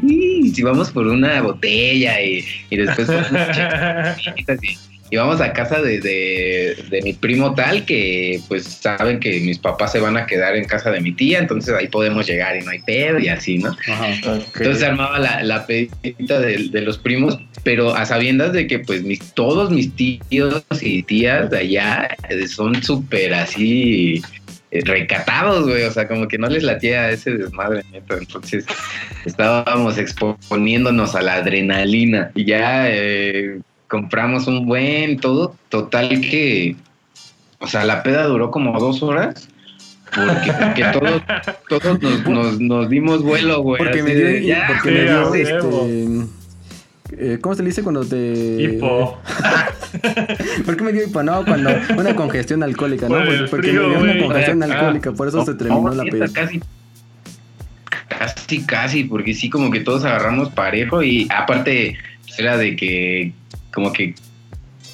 si 0.53 0.63
vamos 0.63 0.91
por 0.91 1.07
una 1.07 1.41
botella 1.43 2.21
y, 2.21 2.45
y 2.71 2.77
después 2.77 3.07
por 3.07 3.25
y 4.63 4.94
vamos 5.13 5.41
a 5.41 5.53
casa 5.53 5.81
de, 5.81 6.01
de, 6.01 7.01
mi 7.03 7.13
primo 7.13 7.55
tal 7.55 7.85
que 7.85 8.41
pues 8.49 8.65
saben 8.65 9.21
que 9.21 9.41
mis 9.41 9.59
papás 9.59 9.93
se 9.93 10.01
van 10.01 10.17
a 10.17 10.27
quedar 10.27 10.57
en 10.57 10.65
casa 10.65 10.91
de 10.91 11.01
mi 11.01 11.13
tía, 11.13 11.39
entonces 11.39 11.75
ahí 11.75 11.89
podemos 11.89 12.27
llegar 12.27 12.57
y 12.57 12.65
no 12.65 12.71
hay 12.71 12.81
pedo 12.81 13.19
y 13.19 13.29
así, 13.29 13.59
¿no? 13.59 13.77
Entonces 13.87 14.79
se 14.79 14.87
armaba 14.87 15.19
la, 15.19 15.43
la 15.43 15.67
pedita 15.67 16.41
de, 16.41 16.69
de, 16.69 16.81
los 16.81 16.99
primos, 16.99 17.39
pero 17.63 17.95
a 17.95 18.05
sabiendas 18.07 18.53
de 18.53 18.67
que 18.67 18.81
pues 18.81 19.03
mis, 19.03 19.21
todos 19.35 19.71
mis 19.71 19.95
tíos 19.95 20.65
y 20.81 21.03
tías 21.03 21.51
de 21.51 21.59
allá 21.59 22.17
son 22.49 22.83
súper 22.83 23.35
así 23.35 24.23
eh, 24.71 24.81
recatados, 24.85 25.69
güey, 25.69 25.85
o 25.85 25.91
sea, 25.91 26.09
como 26.09 26.27
que 26.27 26.39
no 26.39 26.49
les 26.49 26.63
latía 26.63 27.11
ese 27.11 27.33
desmadre, 27.33 27.85
entonces 27.93 28.65
estábamos 29.25 29.99
exponiéndonos 29.99 31.15
a 31.15 31.23
la 31.23 31.35
adrenalina 31.35 32.31
y 32.35 32.45
ya... 32.47 32.91
Eh, 32.91 33.61
compramos 33.95 34.49
un 34.49 34.67
buen 34.67 35.21
todo, 35.21 35.55
total 35.69 36.09
que 36.21 36.75
o 37.61 37.69
sea, 37.69 37.85
la 37.85 38.03
peda 38.03 38.25
duró 38.25 38.51
como 38.51 38.77
dos 38.81 39.03
horas. 39.05 39.49
Porque, 40.15 40.85
todos, 40.93 41.23
todos 41.69 42.03
nos, 42.03 42.29
nos, 42.29 42.61
nos, 42.61 42.91
dimos 42.91 43.23
vuelo, 43.23 43.63
güey. 43.63 43.79
Porque 43.79 44.03
me 44.03 44.15
dio, 44.15 44.57
porque 44.67 44.91
me 44.91 45.03
dio 45.03 45.35
este, 45.35 46.27
eh, 47.17 47.39
¿Cómo 47.41 47.55
se 47.55 47.63
le 47.63 47.69
dice 47.69 47.83
cuando 47.85 48.05
te. 48.05 48.61
Hipo. 48.61 49.19
¿Por 50.67 50.77
qué 50.77 50.83
me 50.83 50.93
dio 50.93 51.05
hipo? 51.05 51.23
No, 51.23 51.45
cuando. 51.45 51.71
Una 51.97 52.17
congestión 52.17 52.63
alcohólica, 52.65 53.09
¿no? 53.09 53.17
Porque, 53.49 53.73
me 53.73 53.79
dio 53.79 53.99
una 53.99 54.19
congestión 54.19 54.63
ah, 54.63 54.67
alcohólica, 54.67 55.13
por 55.13 55.29
eso 55.29 55.45
se 55.45 55.55
terminó 55.55 55.95
la 55.95 56.05
peda. 56.05 56.27
Casi, 56.33 56.61
casi, 58.09 58.67
casi, 58.67 59.05
porque 59.05 59.35
sí, 59.35 59.49
como 59.49 59.71
que 59.71 59.81
todos 59.81 60.05
agarramos 60.05 60.51
parejo 60.51 61.03
y 61.03 61.29
aparte 61.31 61.97
era 62.37 62.57
de 62.57 62.75
que, 62.75 63.33
como 63.75 63.93
que 63.93 64.15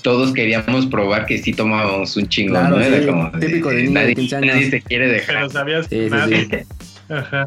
todos 0.03 0.33
queríamos 0.33 0.87
probar 0.87 1.27
que 1.27 1.39
sí 1.39 1.53
tomábamos 1.53 2.17
un 2.17 2.29
chingo, 2.29 2.61
¿no? 2.63 2.81
Era 2.81 3.07
como. 3.07 3.31
Típico 3.39 3.71
de, 3.71 3.89
nadie, 3.89 4.15
nadie 4.41 4.71
se 4.71 4.81
quiere 4.81 5.09
dejar. 5.09 5.37
Pero 5.37 5.51
sabías 5.51 5.87
sí, 5.89 6.09
nadie. 6.11 6.47
Sí, 6.51 6.57
Ajá. 7.11 7.45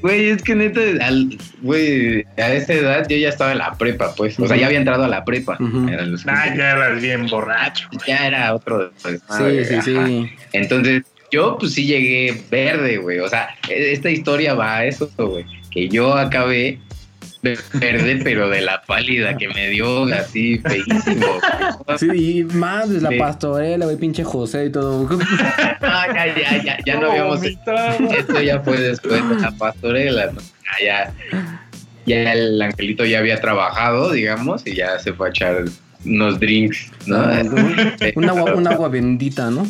Güey, 0.00 0.30
es 0.30 0.42
que 0.42 0.54
neta, 0.54 0.80
al, 1.02 1.38
güey, 1.60 2.24
a 2.38 2.52
esa 2.52 2.72
edad 2.72 3.06
yo 3.06 3.18
ya 3.18 3.28
estaba 3.28 3.52
en 3.52 3.58
la 3.58 3.74
prepa, 3.74 4.14
pues. 4.14 4.38
O 4.40 4.48
sea, 4.48 4.56
ya 4.56 4.66
había 4.66 4.78
entrado 4.78 5.04
a 5.04 5.08
la 5.08 5.24
prepa. 5.24 5.58
ah, 5.60 6.54
ya 6.56 6.70
eras 6.70 7.02
bien 7.02 7.26
borracho. 7.26 7.88
Ya 8.06 8.26
era 8.26 8.54
otro. 8.54 8.90
Pues, 9.02 9.20
sí, 9.28 9.64
sí, 9.66 9.82
sí. 9.82 10.30
Entonces, 10.52 11.02
yo 11.30 11.58
pues 11.58 11.74
sí 11.74 11.84
llegué 11.84 12.42
verde, 12.50 12.96
güey. 12.96 13.18
O 13.18 13.28
sea, 13.28 13.48
e, 13.68 13.92
esta 13.92 14.10
historia 14.10 14.54
va 14.54 14.78
a 14.78 14.84
eso, 14.86 15.10
güey. 15.18 15.44
Que 15.70 15.88
yo 15.88 16.14
acabé 16.16 16.78
verde, 17.44 18.20
pero 18.24 18.48
de 18.48 18.60
la 18.60 18.82
pálida 18.82 19.36
que 19.36 19.48
me 19.48 19.68
dio 19.70 20.04
así 20.12 20.58
feísimo. 20.58 21.26
Sí, 21.98 22.08
y 22.40 22.44
más 22.44 22.90
de 22.90 23.00
la 23.00 23.10
pastorela, 23.18 23.84
güey, 23.84 23.96
pinche 23.96 24.24
José 24.24 24.66
y 24.66 24.72
todo. 24.72 25.08
Ah, 25.86 26.06
ya, 26.12 26.26
ya, 26.34 26.62
ya, 26.62 26.78
ya 26.84 27.00
no 27.00 27.10
habíamos. 27.10 27.42
Esto 27.44 28.40
ya 28.40 28.60
fue 28.60 28.80
después 28.80 29.28
de 29.28 29.36
la 29.36 29.50
pastorela, 29.52 30.32
¿no? 30.32 30.40
Ya, 30.82 31.12
ya 32.06 32.32
el 32.32 32.60
angelito 32.60 33.04
ya 33.04 33.18
había 33.18 33.40
trabajado, 33.40 34.12
digamos, 34.12 34.66
y 34.66 34.74
ya 34.74 34.98
se 34.98 35.12
fue 35.12 35.28
a 35.28 35.30
echar 35.30 35.64
unos 36.04 36.40
drinks, 36.40 36.90
¿no? 37.06 37.16
Ah, 37.16 37.42
un, 38.14 38.28
agua, 38.28 38.54
un 38.54 38.66
agua 38.66 38.88
bendita, 38.88 39.50
¿no? 39.50 39.66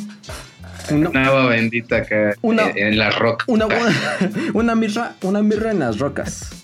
Una, 0.90 1.26
agua 1.26 1.46
bendita 1.46 1.98
acá 1.98 2.34
en, 2.42 2.98
las 2.98 3.18
rocas. 3.18 3.48
Una, 3.48 3.66
una, 4.54 4.74
mirra, 4.74 5.14
una 5.22 5.42
mirra 5.42 5.70
en 5.70 5.78
las 5.78 5.98
rocas. 5.98 6.63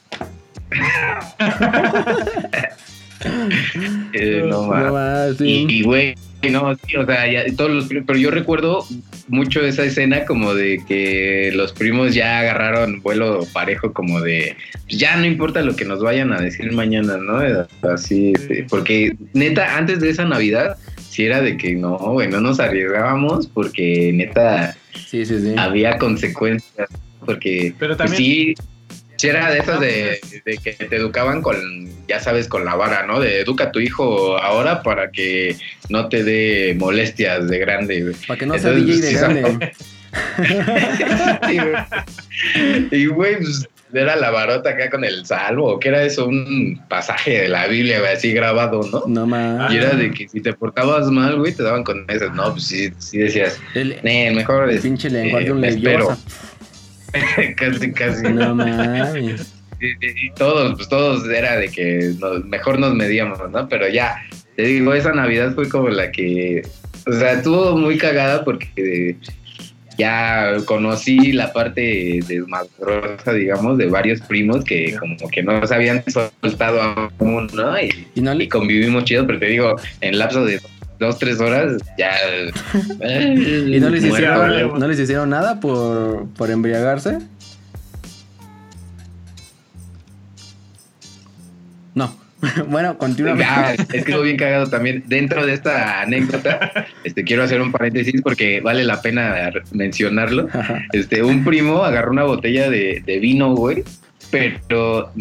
Eh, 4.12 4.44
no, 4.48 4.64
más. 4.64 5.40
Y, 5.40 5.82
güey, 5.82 6.14
no, 6.50 6.74
sí, 6.74 6.96
o 6.96 7.04
sea, 7.04 7.30
ya, 7.30 7.44
todos 7.54 7.70
los 7.70 7.88
pero 8.06 8.18
yo 8.18 8.30
recuerdo 8.30 8.86
mucho 9.28 9.60
esa 9.60 9.84
escena 9.84 10.24
como 10.24 10.54
de 10.54 10.82
que 10.88 11.50
los 11.54 11.72
primos 11.72 12.14
ya 12.14 12.38
agarraron 12.38 13.02
vuelo 13.02 13.46
parejo 13.52 13.92
como 13.92 14.20
de 14.20 14.56
pues 14.84 14.98
ya 14.98 15.16
no 15.16 15.26
importa 15.26 15.60
lo 15.62 15.76
que 15.76 15.84
nos 15.84 16.00
vayan 16.02 16.32
a 16.32 16.40
decir 16.40 16.72
mañana, 16.72 17.18
¿no? 17.18 17.40
Así, 17.92 18.32
porque 18.68 19.16
neta, 19.34 19.76
antes 19.76 20.00
de 20.00 20.10
esa 20.10 20.24
Navidad, 20.24 20.78
si 21.10 21.24
era 21.24 21.42
de 21.42 21.56
que 21.56 21.74
no, 21.74 21.98
güey, 21.98 22.28
no 22.28 22.40
nos 22.40 22.58
arriesgábamos 22.58 23.46
porque 23.46 24.10
neta 24.14 24.74
había 25.58 25.98
consecuencias, 25.98 26.88
porque 27.26 27.74
pero 27.78 27.96
pues 27.96 28.08
también... 28.08 28.22
sí 28.22 28.54
si 29.20 29.28
era 29.28 29.50
de 29.50 29.58
esas 29.58 29.80
de, 29.80 30.18
que 30.64 30.72
te 30.72 30.96
educaban 30.96 31.42
con, 31.42 31.54
ya 32.08 32.20
sabes, 32.20 32.48
con 32.48 32.64
la 32.64 32.74
vara, 32.74 33.06
¿no? 33.06 33.20
De 33.20 33.40
educa 33.40 33.64
a 33.64 33.70
tu 33.70 33.78
hijo 33.78 34.38
ahora 34.38 34.82
para 34.82 35.10
que 35.10 35.56
no 35.90 36.08
te 36.08 36.24
dé 36.24 36.74
molestias 36.78 37.46
de 37.46 37.58
grande. 37.58 38.14
Para 38.26 38.38
que 38.38 38.46
no 38.46 38.58
sea 38.58 38.70
DJ 38.70 38.96
de 38.96 39.12
grande. 39.12 39.72
y 42.90 43.06
güey, 43.06 43.36
pues 43.36 43.68
era 43.92 44.16
la 44.16 44.30
varota 44.30 44.70
acá 44.70 44.88
con 44.88 45.04
el 45.04 45.26
salvo, 45.26 45.78
que 45.78 45.88
era 45.88 46.02
eso, 46.02 46.26
un 46.26 46.82
pasaje 46.88 47.42
de 47.42 47.48
la 47.48 47.66
Biblia, 47.66 48.00
güey, 48.00 48.14
así 48.14 48.32
grabado, 48.32 48.80
¿no? 48.90 49.04
No 49.06 49.26
más. 49.26 49.70
Y 49.70 49.76
era 49.76 49.90
de 49.90 50.12
que 50.12 50.30
si 50.30 50.40
te 50.40 50.54
portabas 50.54 51.10
mal, 51.10 51.36
güey, 51.36 51.52
te 51.52 51.62
daban 51.62 51.84
con 51.84 52.06
eso. 52.08 52.30
No, 52.30 52.52
pues 52.52 52.64
sí, 52.64 52.90
sí 52.96 53.18
decías, 53.18 53.60
el, 53.74 54.00
mejor. 54.02 54.70
El 54.70 54.80
pinche 54.80 55.10
lenguaje 55.10 55.44
de 55.44 55.52
un 55.52 55.64
espero. 55.64 56.16
casi, 57.56 57.92
casi. 57.92 58.32
No 58.32 58.54
mames. 58.54 59.54
Y, 59.80 60.30
todos, 60.32 60.74
pues 60.74 60.88
todos 60.88 61.26
era 61.28 61.56
de 61.56 61.70
que 61.70 62.14
mejor 62.44 62.78
nos 62.78 62.94
medíamos, 62.94 63.38
¿no? 63.50 63.68
Pero 63.68 63.88
ya, 63.88 64.16
te 64.56 64.64
digo, 64.64 64.92
esa 64.92 65.12
Navidad 65.12 65.54
fue 65.54 65.68
como 65.70 65.88
la 65.88 66.12
que, 66.12 66.62
o 67.06 67.12
sea, 67.12 67.32
estuvo 67.32 67.78
muy 67.78 67.96
cagada 67.96 68.44
porque 68.44 69.16
ya 69.96 70.56
conocí 70.66 71.32
la 71.32 71.52
parte 71.52 72.20
desmadrosa, 72.26 73.32
digamos, 73.32 73.78
de 73.78 73.86
varios 73.86 74.20
primos 74.20 74.64
que 74.64 74.96
como 74.98 75.16
que 75.30 75.42
no 75.42 75.66
se 75.66 75.74
habían 75.74 76.04
soltado 76.40 76.80
aún, 77.18 77.48
¿no? 77.54 77.80
Y, 77.80 77.90
y, 78.14 78.48
convivimos 78.48 79.04
chido, 79.04 79.26
pero 79.26 79.38
te 79.38 79.46
digo, 79.46 79.76
en 80.02 80.18
lapso 80.18 80.44
de 80.44 80.58
dos, 80.58 80.70
tres 81.18 81.40
horas, 81.40 81.80
ya. 81.98 82.12
¿Y 83.06 83.80
no 83.80 83.88
les, 83.88 84.04
hicieron, 84.04 84.78
¿no 84.78 84.86
les 84.86 85.00
hicieron 85.00 85.30
nada 85.30 85.58
por, 85.58 86.28
por 86.28 86.50
embriagarse? 86.50 87.18
No. 91.94 92.14
bueno, 92.68 92.96
continúa. 92.98 93.36
Ah, 93.44 93.74
es 93.74 93.86
que 93.86 93.98
estuvo 93.98 94.22
bien 94.22 94.36
cagado 94.36 94.68
también. 94.68 95.04
Dentro 95.06 95.44
de 95.44 95.54
esta 95.54 96.02
anécdota, 96.02 96.86
este, 97.04 97.24
quiero 97.24 97.42
hacer 97.42 97.60
un 97.60 97.72
paréntesis 97.72 98.20
porque 98.22 98.60
vale 98.60 98.84
la 98.84 99.00
pena 99.02 99.50
mencionarlo. 99.72 100.48
Este, 100.92 101.22
un 101.22 101.44
primo 101.44 101.84
agarró 101.84 102.10
una 102.10 102.24
botella 102.24 102.70
de, 102.70 103.02
de 103.04 103.18
vino, 103.18 103.54
güey, 103.54 103.84
pero 104.30 105.12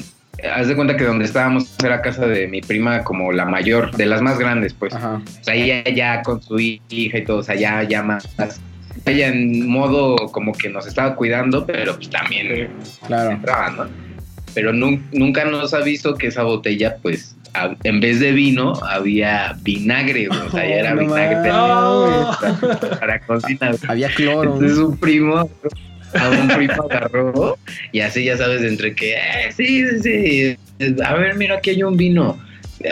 haz 0.54 0.68
de 0.68 0.76
cuenta 0.76 0.98
que 0.98 1.04
donde 1.04 1.26
estábamos 1.26 1.76
era 1.84 2.02
casa 2.02 2.28
de 2.28 2.48
mi 2.48 2.62
prima 2.62 3.04
como 3.04 3.32
la 3.32 3.46
mayor, 3.46 3.92
de 3.96 4.06
las 4.06 4.22
más 4.22 4.40
grandes, 4.40 4.74
pues. 4.74 4.94
O 4.94 5.22
sea, 5.42 5.56
ella 5.56 5.84
ya 5.90 6.22
con 6.24 6.42
su 6.42 6.60
hija 6.60 7.18
y 7.18 7.24
todo, 7.24 7.38
o 7.38 7.44
sea, 7.44 7.56
ya, 7.56 7.84
ya 7.84 8.04
más. 8.04 8.28
Ella 9.06 9.28
en 9.28 9.68
modo 9.68 10.16
como 10.32 10.54
que 10.54 10.70
nos 10.70 10.88
estaba 10.88 11.16
cuidando, 11.16 11.66
pero 11.66 11.96
pues 11.96 12.10
también 12.10 12.70
claro. 13.08 13.32
entraba, 13.32 13.70
¿no? 13.72 13.86
Pero 14.54 14.74
nunca 14.74 15.46
nos 15.46 15.74
ha 15.74 15.80
visto 15.80 16.16
que 16.16 16.28
esa 16.28 16.44
botella, 16.44 16.98
pues, 17.02 17.36
en 17.84 18.00
vez 18.00 18.20
de 18.20 18.32
vino, 18.32 18.74
había 18.84 19.56
vinagre, 19.62 20.30
o 20.30 20.52
sea, 20.52 20.68
ya 20.68 20.76
era 20.76 20.94
vinagre 20.96 21.50
para, 23.00 23.20
cocinar. 23.22 23.76
Había 23.88 24.10
cloro. 24.10 24.54
Entonces 24.56 24.78
un 24.78 24.98
primo 24.98 25.50
a 26.14 26.30
un 26.30 26.48
primo 26.48 26.84
agarró 26.90 27.58
y 27.92 28.00
así 28.02 28.24
ya 28.24 28.38
sabes 28.38 28.62
entre 28.64 28.96
que, 28.96 29.14
eh, 29.14 29.52
sí, 29.56 29.86
sí, 30.02 30.58
sí, 30.80 30.96
a 31.04 31.14
ver, 31.16 31.36
mira, 31.36 31.58
aquí 31.58 31.72
hay 31.72 31.84
un 31.84 31.98
vino. 31.98 32.40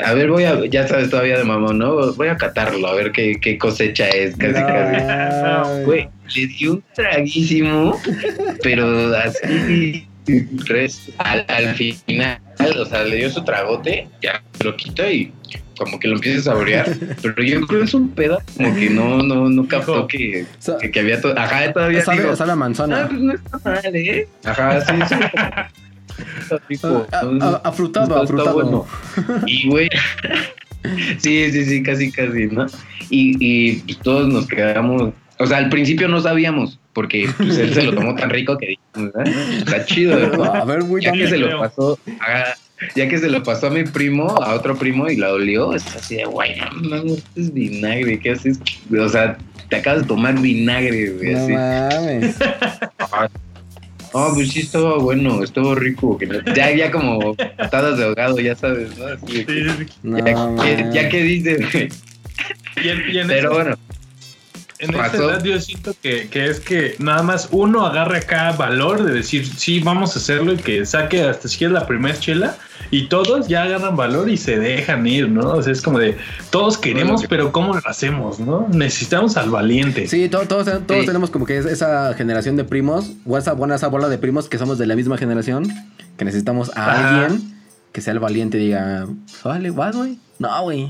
A 0.04 0.14
ver, 0.14 0.30
voy 0.30 0.44
a, 0.44 0.66
ya 0.66 0.86
sabes 0.86 1.10
todavía 1.10 1.38
de 1.38 1.46
mamón, 1.46 1.78
¿no? 1.78 2.14
Voy 2.14 2.28
a 2.28 2.36
catarlo, 2.36 2.88
a 2.88 2.96
ver 2.96 3.14
qué, 3.14 3.38
qué 3.42 3.58
cosecha 3.58 4.10
es, 4.10 4.36
casi, 4.36 4.54
casi. 4.54 5.84
Güey, 5.86 6.10
le 6.36 6.48
dio 6.48 6.74
un 6.74 6.84
traguísimo, 6.94 7.98
pero 8.64 9.16
así, 9.16 10.06
al, 11.20 11.46
al 11.48 11.76
final, 11.76 12.40
o 12.78 12.86
sea, 12.86 13.04
le 13.04 13.16
dio 13.16 13.30
su 13.30 13.46
tragote, 13.46 14.10
ya 14.22 14.44
lo 14.62 14.76
quita 14.76 15.10
y 15.10 15.32
como 15.78 16.00
que 16.00 16.08
lo 16.08 16.16
empieza 16.16 16.40
a 16.40 16.44
saborear. 16.44 16.96
pero 17.22 17.44
yo 17.44 17.62
creo 17.62 17.80
que 17.80 17.86
es 17.86 17.94
un 17.94 18.10
pedo 18.10 18.42
como 18.56 18.76
que 18.76 18.90
no, 18.90 19.24
no, 19.24 19.50
no 19.50 19.68
captó 19.68 20.08
que, 20.08 20.46
que, 20.92 21.00
había 21.00 21.22
todo. 21.22 21.38
Ajá, 21.38 21.72
todavía. 21.72 22.04
Sabe, 22.04 22.22
digo, 22.22 22.36
sabe 22.36 22.52
a 22.52 22.56
manzana. 22.56 23.04
Ah, 23.04 23.08
pues 23.08 23.22
no 23.22 23.34
está 23.34 23.60
mal, 23.64 23.96
¿eh? 23.96 24.28
Ajá, 24.44 24.82
sí, 24.82 24.94
sí. 25.08 25.16
afrutado, 27.64 28.22
afrutado. 28.22 28.88
Y, 29.46 29.70
güey. 29.70 29.90
sí, 31.18 31.52
sí, 31.52 31.66
sí, 31.66 31.84
casi, 31.84 32.12
casi, 32.12 32.48
¿no? 32.48 32.66
Y, 33.10 33.38
y 33.40 33.76
pues, 33.82 34.00
todos 34.00 34.28
nos 34.28 34.48
quedamos. 34.48 35.14
O 35.40 35.46
sea, 35.46 35.58
al 35.58 35.70
principio 35.70 36.08
no 36.08 36.20
sabíamos, 36.20 36.80
porque 36.94 37.30
pues, 37.38 37.58
él 37.58 37.74
se 37.74 37.84
lo 37.84 37.94
tomó 37.94 38.16
tan 38.16 38.30
rico 38.30 38.58
que 38.58 38.78
dijimos, 38.96 39.14
¿eh? 39.24 39.58
está 39.60 39.86
chido. 39.86 40.18
¿no? 40.30 40.44
A 40.44 40.66
ver, 40.66 40.84
güey, 40.84 41.04
ya 41.04 41.12
que 41.12 41.28
se 41.28 41.38
lo 41.38 41.60
pasó, 41.60 42.00
ya 42.96 43.08
que 43.08 43.18
se 43.18 43.30
lo 43.30 43.44
pasó 43.44 43.68
a 43.68 43.70
mi 43.70 43.84
primo, 43.84 44.28
a 44.42 44.54
otro 44.54 44.78
primo 44.78 45.10
y 45.10 45.16
la 45.16 45.34
olió, 45.34 45.74
es 45.74 45.86
así 45.96 46.16
de, 46.16 46.26
güey, 46.26 46.56
no, 46.60 47.04
no, 47.04 47.16
es 47.36 47.54
vinagre, 47.54 48.20
¿qué 48.20 48.32
haces? 48.32 48.60
O 48.98 49.10
sea, 49.10 49.38
te 49.70 49.78
acabas 49.78 50.02
de 50.04 50.08
tomar 50.08 50.40
vinagre, 50.40 51.12
güey, 51.12 51.34
no 51.34 51.40
así. 51.40 51.54
mames. 51.54 52.36
Ah, 54.14 54.32
pues 54.34 54.52
sí 54.52 54.62
estaba 54.62 54.98
bueno, 54.98 55.44
estuvo 55.44 55.76
rico. 55.76 56.18
Ya, 56.56 56.72
ya 56.72 56.90
como 56.90 57.36
patadas 57.36 57.98
de 57.98 58.06
ahogado, 58.06 58.40
ya 58.40 58.56
sabes, 58.56 58.98
¿no? 58.98 59.06
Así 59.06 59.46
no, 60.02 60.18
ya, 60.18 60.56
que, 60.56 60.90
ya 60.94 61.10
que 61.10 61.24
dices, 61.24 61.72
güey. 61.72 61.90
Pero 63.28 63.54
bueno. 63.54 63.78
En 64.80 64.94
esta 64.94 65.18
edad 65.18 65.44
yo 65.44 65.60
siento 65.60 65.94
que, 66.02 66.30
que, 66.30 66.46
es 66.46 66.60
que 66.60 66.96
nada 67.00 67.24
más 67.24 67.50
uno 67.52 67.86
agarre 67.86 68.20
acá 68.20 68.52
valor 68.52 69.04
de 69.04 69.14
decir, 69.14 69.46
sí, 69.46 69.80
vamos 69.80 70.16
a 70.16 70.20
hacerlo 70.20 70.54
y 70.54 70.58
que 70.58 70.86
saque 70.86 71.24
hasta 71.24 71.48
si 71.48 71.66
es 71.66 71.72
la 71.72 71.88
primera 71.88 72.18
chela 72.20 72.58
y 72.92 73.08
todos 73.08 73.48
ya 73.48 73.64
agarran 73.64 73.96
valor 73.96 74.30
y 74.30 74.38
se 74.38 74.60
dejan 74.60 75.06
ir, 75.08 75.30
¿no? 75.30 75.54
O 75.54 75.62
sea, 75.62 75.74
es 75.74 75.82
como 75.82 76.00
de, 76.00 76.18
todos 76.50 76.78
queremos, 76.78 77.26
pero 77.28 77.52
¿cómo 77.52 77.74
lo 77.74 77.82
hacemos, 77.86 78.40
no? 78.40 78.68
Necesitamos 78.72 79.36
al 79.38 79.50
valiente. 79.50 80.08
Sí, 80.08 80.30
todos, 80.30 80.48
todos, 80.48 80.66
tenemos 80.88 81.30
como 81.30 81.46
que 81.46 81.58
esa 81.58 82.14
generación 82.14 82.56
de 82.56 82.64
primos, 82.64 83.12
o 83.26 83.38
esa, 83.38 83.54
buena 83.54 83.76
esa 83.76 83.88
bola 83.88 84.10
de 84.10 84.18
primos 84.18 84.48
que 84.48 84.58
somos 84.58 84.78
de 84.78 84.86
la 84.86 84.96
misma 84.96 85.18
generación, 85.18 85.68
que 86.18 86.26
necesitamos 86.26 86.72
a 86.76 87.26
alguien 87.26 87.58
que 87.92 88.02
sea 88.02 88.14
el 88.14 88.20
valiente 88.20 88.58
y 88.58 88.66
diga, 88.66 89.08
vale, 89.44 89.72
vas, 89.72 89.96
güey. 89.96 90.20
No, 90.40 90.62
güey, 90.62 90.88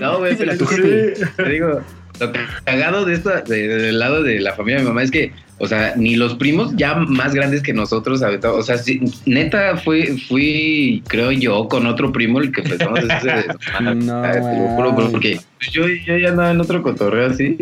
no, 0.00 0.18
güey, 0.18 0.36
tu 0.56 0.66
jefe. 0.66 1.14
Te 1.36 1.48
digo, 1.50 1.82
lo 2.20 2.32
cagado 2.64 3.04
de 3.04 3.14
esto, 3.14 3.30
del 3.42 3.98
lado 3.98 4.22
de 4.22 4.40
la 4.40 4.54
familia 4.54 4.78
de 4.78 4.82
mi 4.82 4.88
mamá 4.88 5.02
es 5.02 5.10
que, 5.10 5.32
o 5.58 5.66
sea, 5.66 5.94
ni 5.96 6.16
los 6.16 6.34
primos 6.34 6.74
ya 6.76 6.94
más 6.94 7.34
grandes 7.34 7.62
que 7.62 7.72
nosotros, 7.72 8.22
o 8.22 8.62
sea, 8.62 8.76
neta 9.24 9.76
fui, 9.76 10.18
fui, 10.28 11.02
creo 11.08 11.32
yo, 11.32 11.68
con 11.68 11.86
otro 11.86 12.12
primo 12.12 12.40
el 12.40 12.52
que 12.52 12.62
empezamos 12.62 13.00
ese 13.00 13.46
no, 13.80 14.22
te 14.22 14.38
lo 14.38 14.68
juro, 14.68 14.96
porque 15.10 15.40
yo, 15.72 15.86
yo, 15.88 16.16
ya 16.16 16.30
andaba 16.30 16.50
en 16.50 16.60
otro 16.60 16.82
cotorreo 16.82 17.30
así 17.30 17.56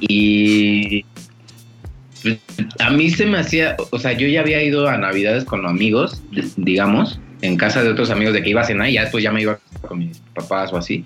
y 0.00 1.04
a 2.78 2.90
mí 2.90 3.10
se 3.10 3.26
me 3.26 3.38
hacía, 3.38 3.76
o 3.90 3.98
sea, 3.98 4.12
yo 4.12 4.26
ya 4.26 4.40
había 4.40 4.62
ido 4.62 4.88
a 4.88 4.96
navidades 4.96 5.44
con 5.44 5.66
amigos, 5.66 6.22
digamos, 6.56 7.20
en 7.42 7.56
casa 7.56 7.82
de 7.82 7.90
otros 7.90 8.10
amigos 8.10 8.34
de 8.34 8.42
que 8.42 8.50
iba 8.50 8.60
a 8.60 8.64
cenar 8.64 8.88
y 8.88 8.94
ya 8.94 9.02
después 9.02 9.22
ya 9.22 9.32
me 9.32 9.42
iba 9.42 9.58
con 9.82 9.98
mis 9.98 10.18
papás 10.34 10.72
o 10.72 10.76
así. 10.76 11.04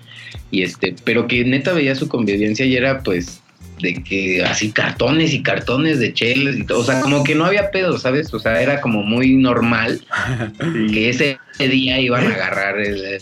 Y 0.51 0.62
este, 0.62 0.95
pero 1.05 1.26
que 1.26 1.45
neta 1.45 1.72
veía 1.72 1.95
su 1.95 2.09
convivencia 2.09 2.64
y 2.64 2.76
era 2.76 3.01
pues 3.01 3.41
de 3.81 4.03
que 4.03 4.45
así 4.45 4.72
cartones 4.72 5.33
y 5.33 5.43
cartones 5.43 5.99
de 6.01 6.12
cheles 6.12 6.57
y 6.59 6.64
todo, 6.64 6.81
o 6.81 6.85
sea, 6.85 7.01
como 7.01 7.22
que 7.22 7.35
no 7.35 7.45
había 7.45 7.70
pedo, 7.70 7.99
¿sabes? 7.99 8.33
O 8.35 8.39
sea, 8.39 8.61
era 8.61 8.81
como 8.81 9.03
muy 9.03 9.37
normal 9.37 10.01
que 10.93 11.11
ese 11.11 11.39
día 11.59 12.01
iban 12.01 12.26
a 12.26 12.35
agarrar 12.35 12.79
el, 12.81 13.20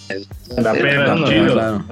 la 0.57 0.73
peda, 0.73 1.85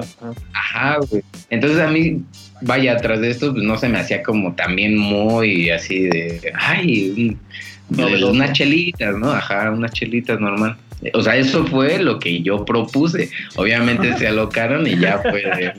Ajá, 0.53 0.99
güey. 1.11 1.23
Entonces 1.51 1.79
a 1.81 1.89
mí, 1.89 2.23
vaya, 2.65 2.93
atrás 2.93 3.21
de 3.21 3.31
esto, 3.31 3.53
pues 3.53 3.65
no 3.65 3.77
se 3.77 3.89
me 3.89 3.99
hacía 3.99 4.23
como 4.23 4.55
también 4.55 4.97
muy 4.97 5.71
así 5.71 6.05
de, 6.05 6.53
ay, 6.55 7.37
unas 7.89 8.53
chelitas, 8.53 9.17
¿no? 9.17 9.31
Ajá, 9.31 9.71
unas 9.71 9.93
chelitas 9.93 10.41
normal. 10.41 10.77
O 11.13 11.21
sea, 11.21 11.37
eso 11.37 11.67
fue 11.67 11.99
lo 11.99 12.19
que 12.19 12.41
yo 12.43 12.65
propuse. 12.65 13.29
Obviamente 13.57 14.17
se 14.17 14.27
alocaron 14.27 14.87
y 14.87 14.99
ya 14.99 15.19
fue 15.19 15.43
de, 15.43 15.73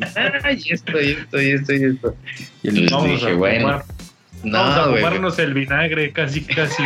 ay, 0.44 0.64
esto, 0.70 1.02
y 1.02 1.12
esto, 1.12 1.42
y 1.42 1.50
esto, 1.52 1.74
y 1.74 1.84
esto. 1.84 2.16
Y 2.64 2.68
entonces 2.70 2.92
vamos 2.92 3.10
dije, 3.10 3.34
bueno. 3.34 3.82
No, 4.44 4.60
vamos 4.60 4.78
a 4.78 4.84
tomarnos 4.84 5.40
el 5.40 5.54
vinagre, 5.56 6.12
casi, 6.12 6.42
casi. 6.42 6.84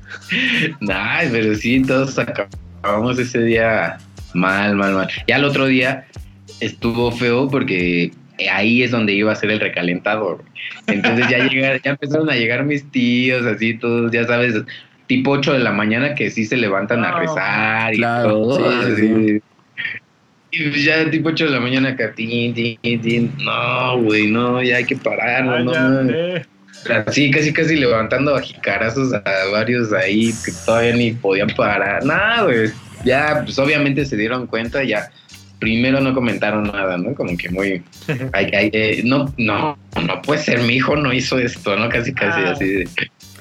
Ay, 0.88 1.28
pero 1.32 1.54
sí, 1.56 1.82
todos 1.82 2.16
acabamos 2.16 3.18
ese 3.18 3.42
día 3.42 3.98
mal, 4.34 4.76
mal, 4.76 4.94
mal. 4.94 5.08
Ya 5.26 5.36
el 5.36 5.44
otro 5.44 5.66
día 5.66 6.06
estuvo 6.60 7.10
feo 7.10 7.48
porque 7.48 8.12
ahí 8.50 8.82
es 8.82 8.90
donde 8.90 9.12
iba 9.12 9.32
a 9.32 9.36
ser 9.36 9.50
el 9.50 9.60
recalentador. 9.60 10.44
Entonces 10.86 11.28
ya 11.28 11.38
llegar, 11.48 11.80
ya 11.82 11.90
empezaron 11.92 12.30
a 12.30 12.34
llegar 12.34 12.64
mis 12.64 12.90
tíos, 12.90 13.44
así 13.46 13.74
todos, 13.74 14.10
ya 14.12 14.26
sabes, 14.26 14.62
tipo 15.06 15.32
8 15.32 15.54
de 15.54 15.58
la 15.60 15.72
mañana 15.72 16.14
que 16.14 16.30
sí 16.30 16.44
se 16.44 16.56
levantan 16.56 17.04
a 17.04 17.18
rezar 17.18 17.94
y 17.94 18.00
todo. 18.00 19.40
Y 20.54 20.68
pues 20.68 20.84
ya 20.84 21.10
tipo 21.10 21.30
8 21.30 21.46
de 21.46 21.50
la 21.50 21.60
mañana 21.60 21.90
acá, 21.90 22.12
tin, 22.14 22.52
tin, 22.52 23.00
tin. 23.00 23.32
no, 23.38 24.02
güey, 24.02 24.30
no, 24.30 24.62
ya 24.62 24.76
hay 24.76 24.84
que 24.84 24.96
parar, 24.96 25.44
no, 25.44 25.64
no. 25.64 26.42
Así, 27.06 27.30
casi, 27.30 27.52
casi 27.52 27.76
levantando 27.76 28.34
a 28.34 28.42
jicarazos 28.42 29.14
a 29.14 29.22
varios 29.52 29.92
ahí 29.92 30.32
que 30.44 30.52
todavía 30.66 30.94
ni 30.94 31.12
podían 31.12 31.48
parar. 31.50 32.04
Nada, 32.04 32.42
güey. 32.42 32.70
Ya, 33.04 33.42
pues 33.44 33.58
obviamente 33.58 34.04
se 34.04 34.16
dieron 34.16 34.46
cuenta, 34.46 34.82
ya. 34.82 35.10
Primero 35.62 36.00
no 36.00 36.12
comentaron 36.12 36.64
nada, 36.64 36.98
¿no? 36.98 37.14
Como 37.14 37.36
que 37.36 37.48
muy. 37.48 37.82
Eh, 38.34 39.02
no, 39.04 39.32
no, 39.38 39.78
no 40.04 40.22
puede 40.22 40.42
ser, 40.42 40.60
mi 40.62 40.74
hijo 40.74 40.96
no 40.96 41.12
hizo 41.12 41.38
esto, 41.38 41.76
¿no? 41.76 41.88
Casi, 41.88 42.12
casi 42.12 42.40
ah. 42.40 42.50
así 42.50 42.66
de. 42.66 42.88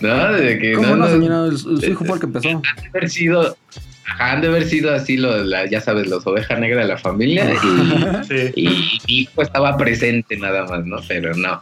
No, 0.01 0.33
de 0.33 0.59
que. 0.59 0.73
¿Cómo 0.73 0.95
no, 0.97 1.09
señora? 1.09 1.57
Su 1.57 1.83
hijo 1.83 2.05
fue 2.05 2.15
el 2.15 2.19
que 2.19 2.27
empezó. 2.27 2.49
Han 2.49 2.61
de 2.61 2.89
haber 2.89 3.09
sido. 3.09 3.57
Han 4.19 4.41
de 4.41 4.47
haber 4.49 4.65
sido 4.65 4.93
así, 4.93 5.17
lo, 5.17 5.43
la, 5.43 5.65
ya 5.65 5.81
sabes, 5.81 6.07
los 6.07 6.27
ovejas 6.27 6.59
negras 6.59 6.83
de 6.85 6.93
la 6.93 6.97
familia. 6.99 7.51
Y, 8.55 8.65
y 8.67 8.67
mi 8.67 8.99
hijo 9.07 9.41
estaba 9.41 9.75
presente 9.77 10.37
nada 10.37 10.65
más, 10.65 10.85
¿no? 10.85 10.97
Pero 11.07 11.33
no. 11.33 11.59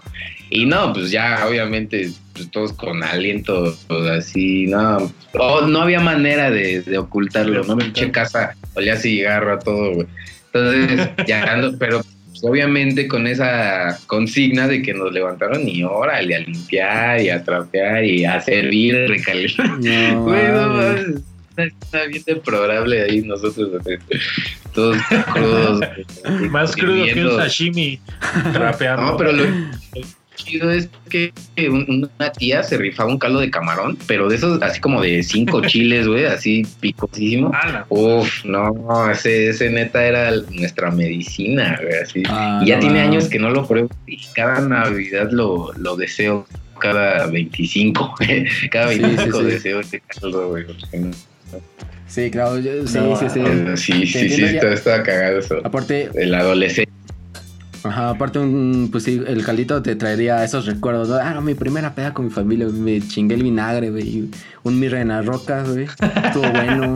Y 0.49 0.65
no, 0.65 0.91
pues 0.91 1.09
ya, 1.09 1.45
obviamente, 1.47 2.11
pues 2.33 2.51
todos 2.51 2.73
con 2.73 3.01
aliento, 3.01 3.77
pues, 3.87 4.09
así, 4.09 4.65
no. 4.67 5.09
no 5.33 5.81
había 5.81 6.01
manera 6.01 6.51
de, 6.51 6.81
de 6.81 6.97
ocultarlo, 6.97 7.63
¿no? 7.63 7.77
Pinche 7.77 8.11
casa, 8.11 8.55
olía 8.73 8.97
cigarro 8.97 9.53
a 9.53 9.59
todo, 9.59 9.93
güey. 9.93 10.07
Entonces, 10.53 11.09
ya 11.27 11.43
ando, 11.43 11.77
pero 11.77 12.01
pues, 12.29 12.43
obviamente 12.43 13.07
con 13.07 13.27
esa 13.27 13.99
consigna 14.07 14.67
de 14.67 14.81
que 14.81 14.93
nos 14.93 15.11
levantaron 15.11 15.67
y 15.67 15.83
órale 15.83 16.35
a 16.35 16.39
limpiar 16.39 17.21
y 17.21 17.29
a 17.29 17.43
trapear 17.43 18.03
y 18.03 18.25
a 18.25 18.39
servir, 18.41 18.95
recalentar. 19.07 19.79
No, 19.79 20.21
bueno, 20.23 20.81
está 21.57 22.05
bien 22.05 22.23
deplorable 22.25 23.01
ahí 23.01 23.21
nosotros, 23.21 23.69
todos 24.73 24.97
crudos. 25.33 25.81
Más 26.49 26.75
crudo 26.75 27.05
que 27.05 27.25
un 27.25 27.37
sashimi 27.37 27.99
trapeando. 28.53 29.03
No, 29.03 29.17
pero 29.17 29.31
lo, 29.33 29.43
chido 30.43 30.71
es 30.71 30.89
que 31.09 31.31
una 31.69 32.31
tía 32.31 32.63
se 32.63 32.77
rifaba 32.77 33.09
un 33.09 33.19
caldo 33.19 33.39
de 33.39 33.49
camarón, 33.49 33.97
pero 34.07 34.29
de 34.29 34.35
esos 34.35 34.61
así 34.61 34.79
como 34.79 35.01
de 35.01 35.23
cinco 35.23 35.61
chiles, 35.65 36.07
güey, 36.07 36.25
así 36.25 36.65
picosísimo. 36.79 37.51
Uf, 37.89 38.45
no, 38.45 39.09
ese, 39.09 39.49
ese 39.49 39.69
neta 39.69 40.03
era 40.03 40.31
nuestra 40.51 40.91
medicina, 40.91 41.79
güey, 41.81 42.01
así. 42.01 42.23
Ah, 42.27 42.61
y 42.63 42.67
ya 42.67 42.79
tiene 42.79 43.01
años 43.01 43.29
que 43.29 43.39
no 43.39 43.49
lo 43.49 43.67
pruebo 43.67 43.89
y 44.07 44.19
cada 44.33 44.61
Navidad 44.61 45.29
lo, 45.31 45.71
lo 45.73 45.95
deseo 45.95 46.47
cada 46.79 47.27
25, 47.27 48.15
cada 48.71 48.87
25 48.87 49.43
deseo 49.43 49.79
ese 49.81 50.01
caldo, 50.01 50.49
güey. 50.49 50.65
Sí, 52.07 52.31
claro, 52.31 52.59
sí, 52.59 52.69
sí, 52.87 53.29
sí. 53.29 54.07
Sí, 54.07 54.07
sí, 54.07 54.29
sí, 54.29 54.57
estaba 54.57 55.03
cagado 55.03 55.39
eso. 55.39 55.61
Aparte, 55.63 56.09
el 56.15 56.33
adolescente 56.33 56.91
Ajá, 57.83 58.09
aparte 58.09 58.39
un, 58.39 58.89
pues 58.91 59.05
sí, 59.05 59.21
el 59.25 59.43
caldito 59.43 59.81
te 59.81 59.95
traería 59.95 60.43
esos 60.43 60.65
recuerdos, 60.65 61.09
¿no? 61.09 61.15
Ah, 61.15 61.39
mi 61.41 61.53
primera 61.53 61.95
peda 61.95 62.13
con 62.13 62.25
mi 62.25 62.31
familia, 62.31 62.67
me 62.67 63.01
chingué 63.01 63.35
el 63.35 63.43
vinagre, 63.43 63.89
güey, 63.89 64.29
un 64.63 64.79
mirra 64.79 65.01
en 65.01 65.09
las 65.09 65.25
rocas, 65.25 65.69
güey, 65.69 65.85
estuvo 65.85 66.49
bueno. 66.51 66.93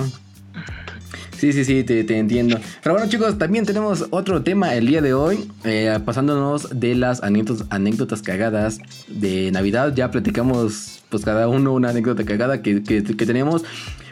Sí, 1.44 1.52
sí, 1.52 1.66
sí, 1.66 1.84
te, 1.84 2.18
entiendo. 2.18 2.58
Pero 2.82 2.96
bueno, 2.96 3.10
chicos, 3.10 3.38
también 3.38 3.66
tenemos 3.66 4.06
otro 4.12 4.44
tema 4.44 4.76
el 4.76 4.88
día 4.88 5.02
de 5.02 5.14
hoy. 5.14 5.52
Eh, 5.66 6.00
pasándonos 6.06 6.80
de 6.80 6.96
las 6.96 7.22
anécdotas, 7.22 7.68
anécdotas 7.70 8.22
cagadas 8.22 8.80
de 9.10 9.52
Navidad. 9.52 9.94
Ya 9.94 10.10
platicamos, 10.10 11.04
pues 11.10 11.26
cada 11.26 11.50
uno 11.50 11.74
una 11.74 11.90
anécdota 11.90 12.24
cagada 12.24 12.62
que, 12.62 12.82
que, 12.82 13.04
que 13.04 13.26
tenemos. 13.26 13.66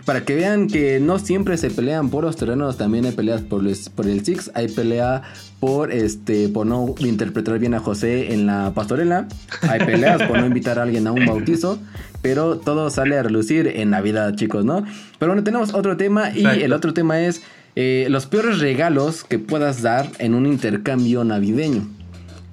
Para 0.05 0.25
que 0.25 0.35
vean 0.35 0.67
que 0.67 0.99
no 0.99 1.19
siempre 1.19 1.57
se 1.57 1.69
pelean 1.69 2.09
por 2.09 2.23
los 2.23 2.35
terrenos, 2.35 2.77
también 2.77 3.05
hay 3.05 3.11
peleas 3.11 3.41
por, 3.41 3.63
por 3.95 4.07
el 4.07 4.25
Six, 4.25 4.51
hay 4.55 4.67
pelea 4.67 5.21
por 5.59 5.91
este 5.91 6.49
por 6.49 6.65
no 6.65 6.95
interpretar 6.99 7.59
bien 7.59 7.75
a 7.75 7.79
José 7.79 8.33
en 8.33 8.47
la 8.47 8.71
pastorela, 8.73 9.27
hay 9.61 9.79
peleas 9.79 10.23
por 10.23 10.39
no 10.39 10.45
invitar 10.47 10.79
a 10.79 10.83
alguien 10.83 11.05
a 11.05 11.11
un 11.11 11.25
bautizo, 11.25 11.77
pero 12.21 12.57
todo 12.57 12.89
sale 12.89 13.17
a 13.17 13.23
relucir 13.23 13.67
en 13.67 13.91
Navidad, 13.91 14.35
chicos, 14.35 14.65
¿no? 14.65 14.83
Pero 15.19 15.31
bueno, 15.31 15.43
tenemos 15.43 15.73
otro 15.73 15.97
tema 15.97 16.31
y 16.35 16.45
el 16.45 16.73
otro 16.73 16.93
tema 16.93 17.21
es 17.21 17.43
eh, 17.75 18.07
los 18.09 18.25
peores 18.25 18.59
regalos 18.59 19.23
que 19.23 19.39
puedas 19.39 19.81
dar 19.81 20.07
en 20.17 20.33
un 20.33 20.45
intercambio 20.45 21.23
navideño. 21.23 21.87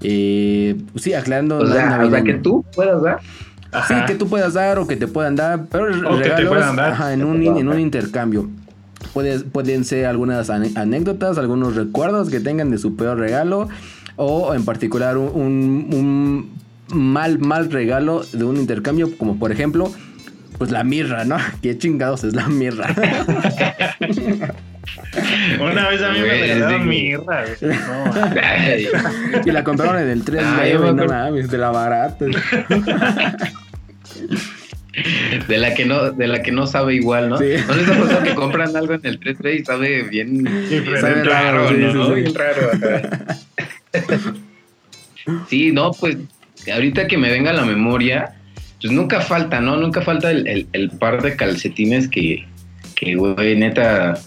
Eh, 0.03 0.77
sí, 0.97 1.15
aclarando. 1.15 1.59
O 1.59 1.67
sea, 1.67 2.23
que 2.25 2.35
tú 2.35 2.65
puedas 2.75 3.03
dar. 3.03 3.21
Sí, 3.87 3.95
que 4.07 4.15
tú 4.15 4.29
puedas 4.29 4.55
dar 4.55 4.79
o 4.79 4.87
que 4.87 4.97
te 4.97 5.07
puedan 5.07 5.37
dar, 5.37 5.67
pero 5.71 5.87
regalos 5.87 7.01
en, 7.11 7.25
un, 7.25 7.43
en 7.43 7.69
un 7.69 7.79
intercambio. 7.81 8.49
pueden 9.13 9.85
ser 9.85 10.07
algunas 10.07 10.49
anécdotas, 10.51 11.39
algunos 11.39 11.75
recuerdos 11.77 12.31
que 12.31 12.41
tengan 12.41 12.71
de 12.71 12.79
su 12.79 12.97
peor 12.97 13.19
regalo 13.19 13.69
o 14.17 14.55
en 14.55 14.65
particular 14.65 15.17
un, 15.17 15.31
un, 15.93 16.51
mal, 16.93 17.39
mal 17.39 17.71
regalo 17.71 18.23
de 18.33 18.45
un 18.45 18.57
intercambio, 18.57 19.17
como 19.17 19.39
por 19.39 19.53
ejemplo, 19.53 19.93
pues 20.59 20.71
la 20.71 20.83
mirra, 20.83 21.25
¿no? 21.25 21.37
¿Qué 21.63 21.79
chingados 21.79 22.25
es 22.25 22.35
la 22.35 22.49
mirra? 22.49 22.95
Una 25.61 25.89
vez 25.89 26.03
a 26.03 26.13
mí 26.13 26.21
me 26.21 26.29
regalaron 26.29 26.89
mirra. 26.89 27.45
y 29.45 29.51
la 29.51 29.65
compraron 29.65 30.03
en 30.03 30.09
el 30.09 30.25
3 30.25 30.43
9, 30.57 30.93
no 30.95 31.07
mames, 31.07 31.51
de 31.51 31.59
la 31.59 31.71
barata. 31.71 32.27
De 35.47 35.59
la 35.59 35.75
que 35.75 35.85
no, 35.85 36.11
de 36.11 36.27
la 36.27 36.43
que 36.43 36.51
no 36.51 36.67
sabe 36.67 36.95
igual, 36.95 37.29
¿no? 37.29 37.39
Sí. 37.39 37.55
¿No 37.67 37.75
les 37.75 37.89
ha 37.89 37.99
pasado 37.99 38.23
que 38.25 38.35
compran 38.35 38.77
algo 38.77 38.95
en 38.95 39.01
el 39.05 39.19
3 39.19 39.37
y 39.61 39.65
sabe 39.65 40.03
bien, 40.03 40.45
sabe 41.01 41.25
raro, 41.25 41.71
¿no? 41.71 42.15
Bien 42.15 42.35
raro. 42.35 42.71
sí, 45.49 45.73
no, 45.73 45.93
pues 45.93 46.17
ahorita 46.73 47.07
que 47.07 47.17
me 47.17 47.31
venga 47.31 47.51
a 47.51 47.55
la 47.55 47.65
memoria, 47.65 48.35
pues 48.81 48.93
nunca 48.93 49.21
falta, 49.21 49.61
¿no? 49.61 49.77
Nunca 49.77 50.03
falta 50.03 50.31
el, 50.31 50.69
el, 50.73 50.91
par 50.91 51.23
de 51.23 51.37
calcetines 51.37 52.09
que, 52.09 52.47
que, 52.95 53.15
güey, 53.15 53.57
neta, 53.57 54.19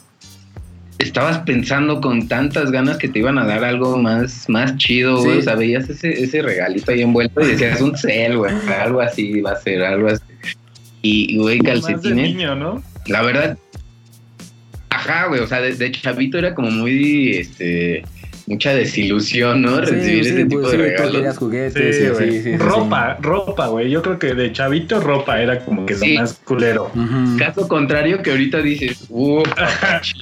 estabas 1.01 1.39
pensando 1.39 2.01
con 2.01 2.27
tantas 2.27 2.71
ganas 2.71 2.97
que 2.97 3.07
te 3.07 3.19
iban 3.19 3.37
a 3.37 3.45
dar 3.45 3.63
algo 3.63 3.97
más, 3.97 4.47
más 4.49 4.77
chido, 4.77 5.21
güey. 5.21 5.39
O 5.39 5.41
sea, 5.41 5.55
veías 5.55 5.89
ese, 5.89 6.23
ese 6.23 6.41
regalito 6.41 6.91
ahí 6.91 7.01
envuelto 7.01 7.41
y 7.41 7.47
decías 7.47 7.81
un 7.81 7.97
cel, 7.97 8.37
güey, 8.37 8.53
algo 8.79 9.01
así 9.01 9.41
va 9.41 9.51
a 9.51 9.61
ser, 9.61 9.83
algo 9.83 10.07
así. 10.07 10.23
Y, 11.01 11.37
güey, 11.37 11.59
calcetines. 11.59 12.35
¿no? 12.55 12.83
La 13.07 13.21
verdad, 13.21 13.57
ajá, 14.89 15.27
güey, 15.27 15.41
o 15.41 15.47
sea, 15.47 15.61
de, 15.61 15.73
de 15.73 15.91
chavito 15.91 16.37
era 16.37 16.53
como 16.53 16.69
muy, 16.69 17.37
este 17.37 18.03
mucha 18.51 18.73
desilusión, 18.73 19.61
¿no? 19.61 19.79
Recibir 19.81 20.21
ese 20.21 20.43
tipo 20.43 20.61
pues, 20.61 20.71
de 20.71 20.77
regalos. 20.77 21.37
juguetes, 21.37 22.17
sí, 22.17 22.43
sí, 22.43 22.57
ropa, 22.57 23.17
ropa, 23.21 23.67
güey. 23.67 23.89
Yo 23.89 24.01
creo 24.01 24.19
que 24.19 24.33
de 24.33 24.51
chavito 24.51 24.99
ropa 24.99 25.41
era 25.41 25.63
como 25.63 25.85
que 25.85 25.95
lo 25.95 26.05
más 26.19 26.33
culero. 26.43 26.91
Caso 27.37 27.67
contrario 27.67 28.21
que 28.21 28.31
ahorita 28.31 28.61
dices, 28.61 29.05
uh, 29.09 29.43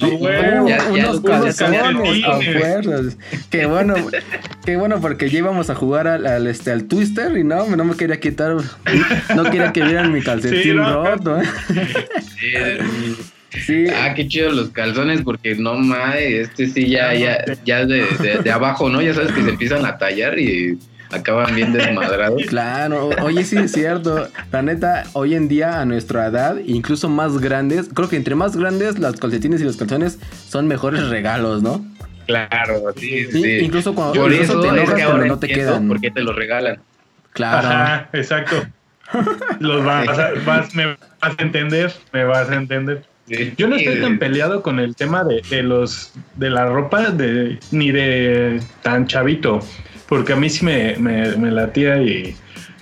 unos 0.00 1.20
calzones, 1.20 3.16
Qué 3.50 3.66
bueno, 3.66 3.94
qué 4.64 4.76
bueno 4.76 5.00
porque 5.00 5.28
ya 5.28 5.38
íbamos 5.38 5.70
a 5.70 5.74
jugar 5.74 6.06
al, 6.06 6.46
este 6.46 6.70
al 6.70 6.84
Twister 6.84 7.36
y 7.36 7.44
no, 7.44 7.66
no 7.66 7.84
me 7.84 7.96
quería 7.96 8.20
quitar, 8.20 8.56
no 9.34 9.44
quería 9.44 9.72
que 9.72 9.82
vieran 9.82 10.12
mi 10.12 10.22
calcetín 10.22 10.78
roto. 10.78 11.40
¿eh? 11.40 11.44
Sí. 13.50 13.86
Ah, 13.88 14.14
qué 14.14 14.28
chido 14.28 14.50
los 14.50 14.70
calzones, 14.70 15.22
porque 15.22 15.56
no 15.56 15.74
mames, 15.74 16.48
este 16.48 16.68
sí 16.68 16.88
ya, 16.88 17.12
ya, 17.14 17.44
ya 17.64 17.84
de, 17.84 18.06
de, 18.44 18.50
abajo, 18.50 18.88
¿no? 18.88 19.02
Ya 19.02 19.12
sabes 19.12 19.32
que 19.32 19.42
se 19.42 19.50
empiezan 19.50 19.84
a 19.84 19.98
tallar 19.98 20.38
y 20.38 20.78
acaban 21.10 21.54
bien 21.54 21.72
desmadrados. 21.72 22.42
Claro, 22.46 23.10
oye, 23.22 23.44
sí 23.44 23.56
es 23.56 23.72
cierto. 23.72 24.28
La 24.52 24.62
neta, 24.62 25.04
hoy 25.14 25.34
en 25.34 25.48
día, 25.48 25.80
a 25.80 25.84
nuestra 25.84 26.26
edad, 26.26 26.58
incluso 26.64 27.08
más 27.08 27.38
grandes, 27.38 27.88
creo 27.92 28.08
que 28.08 28.16
entre 28.16 28.34
más 28.36 28.56
grandes, 28.56 28.98
las 28.98 29.18
calcetines 29.18 29.60
y 29.60 29.64
los 29.64 29.76
calzones 29.76 30.18
son 30.48 30.68
mejores 30.68 31.08
regalos, 31.08 31.62
¿no? 31.62 31.84
Claro, 32.26 32.94
sí, 32.96 33.24
sí. 33.32 33.58
Incluso 33.58 33.94
cuando 33.94 34.20
Por 34.20 34.32
eso 34.32 34.60
te 34.60 34.68
enojas, 34.68 34.90
es 34.90 34.94
que 34.94 35.02
ahora 35.02 35.26
no 35.26 35.38
te 35.38 35.48
quedan. 35.48 35.88
¿Por 35.88 36.00
qué 36.00 36.12
te 36.12 36.20
los 36.20 36.36
regalan? 36.36 36.80
Claro. 37.32 37.68
Ajá, 37.68 38.08
exacto. 38.12 38.56
Los 39.58 39.84
vas 39.84 40.06
vas, 40.46 40.74
me 40.74 40.86
vas 40.86 40.98
a 41.20 41.42
entender, 41.42 41.92
me 42.12 42.24
vas 42.24 42.48
a 42.48 42.54
entender. 42.54 43.04
Yo 43.56 43.68
no 43.68 43.76
estoy 43.76 44.00
tan 44.00 44.18
peleado 44.18 44.62
con 44.62 44.80
el 44.80 44.96
tema 44.96 45.24
de, 45.24 45.62
los 45.62 46.12
de 46.36 46.50
la 46.50 46.66
ropa 46.66 47.10
de 47.10 47.58
ni 47.70 47.92
de 47.92 48.60
tan 48.82 49.06
chavito, 49.06 49.60
porque 50.08 50.32
a 50.32 50.36
mí 50.36 50.50
sí 50.50 50.64
me, 50.64 50.96
me, 50.96 51.50
latía 51.50 52.02
y 52.02 52.34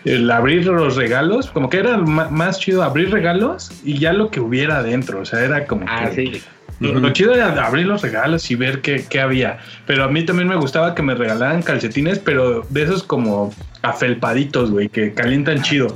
el 0.04 0.30
abrir 0.30 0.66
los 0.66 0.96
regalos, 0.96 1.50
como 1.50 1.68
que 1.68 1.78
era 1.78 1.98
más 1.98 2.60
chido 2.60 2.82
abrir 2.82 3.10
regalos 3.10 3.70
y 3.84 3.98
ya 3.98 4.14
lo 4.14 4.30
que 4.30 4.40
hubiera 4.40 4.78
adentro, 4.78 5.20
o 5.20 5.24
sea, 5.26 5.44
era 5.44 5.66
como 5.66 5.84
ah, 5.86 6.08
que 6.14 6.40
Lo, 6.80 7.12
chido 7.12 7.34
era 7.34 7.66
abrir 7.66 7.84
los 7.84 8.00
regalos 8.00 8.50
y 8.50 8.54
ver 8.54 8.80
qué, 8.80 9.04
qué, 9.08 9.20
había. 9.20 9.58
Pero 9.86 10.04
a 10.04 10.08
mí 10.08 10.24
también 10.24 10.48
me 10.48 10.56
gustaba 10.56 10.94
que 10.94 11.02
me 11.02 11.14
regalaran 11.14 11.60
calcetines, 11.60 12.20
pero 12.20 12.62
de 12.70 12.84
esos 12.84 13.02
como 13.02 13.52
afelpaditos, 13.82 14.70
güey, 14.70 14.88
que 14.88 15.12
calientan 15.12 15.60
chido. 15.60 15.92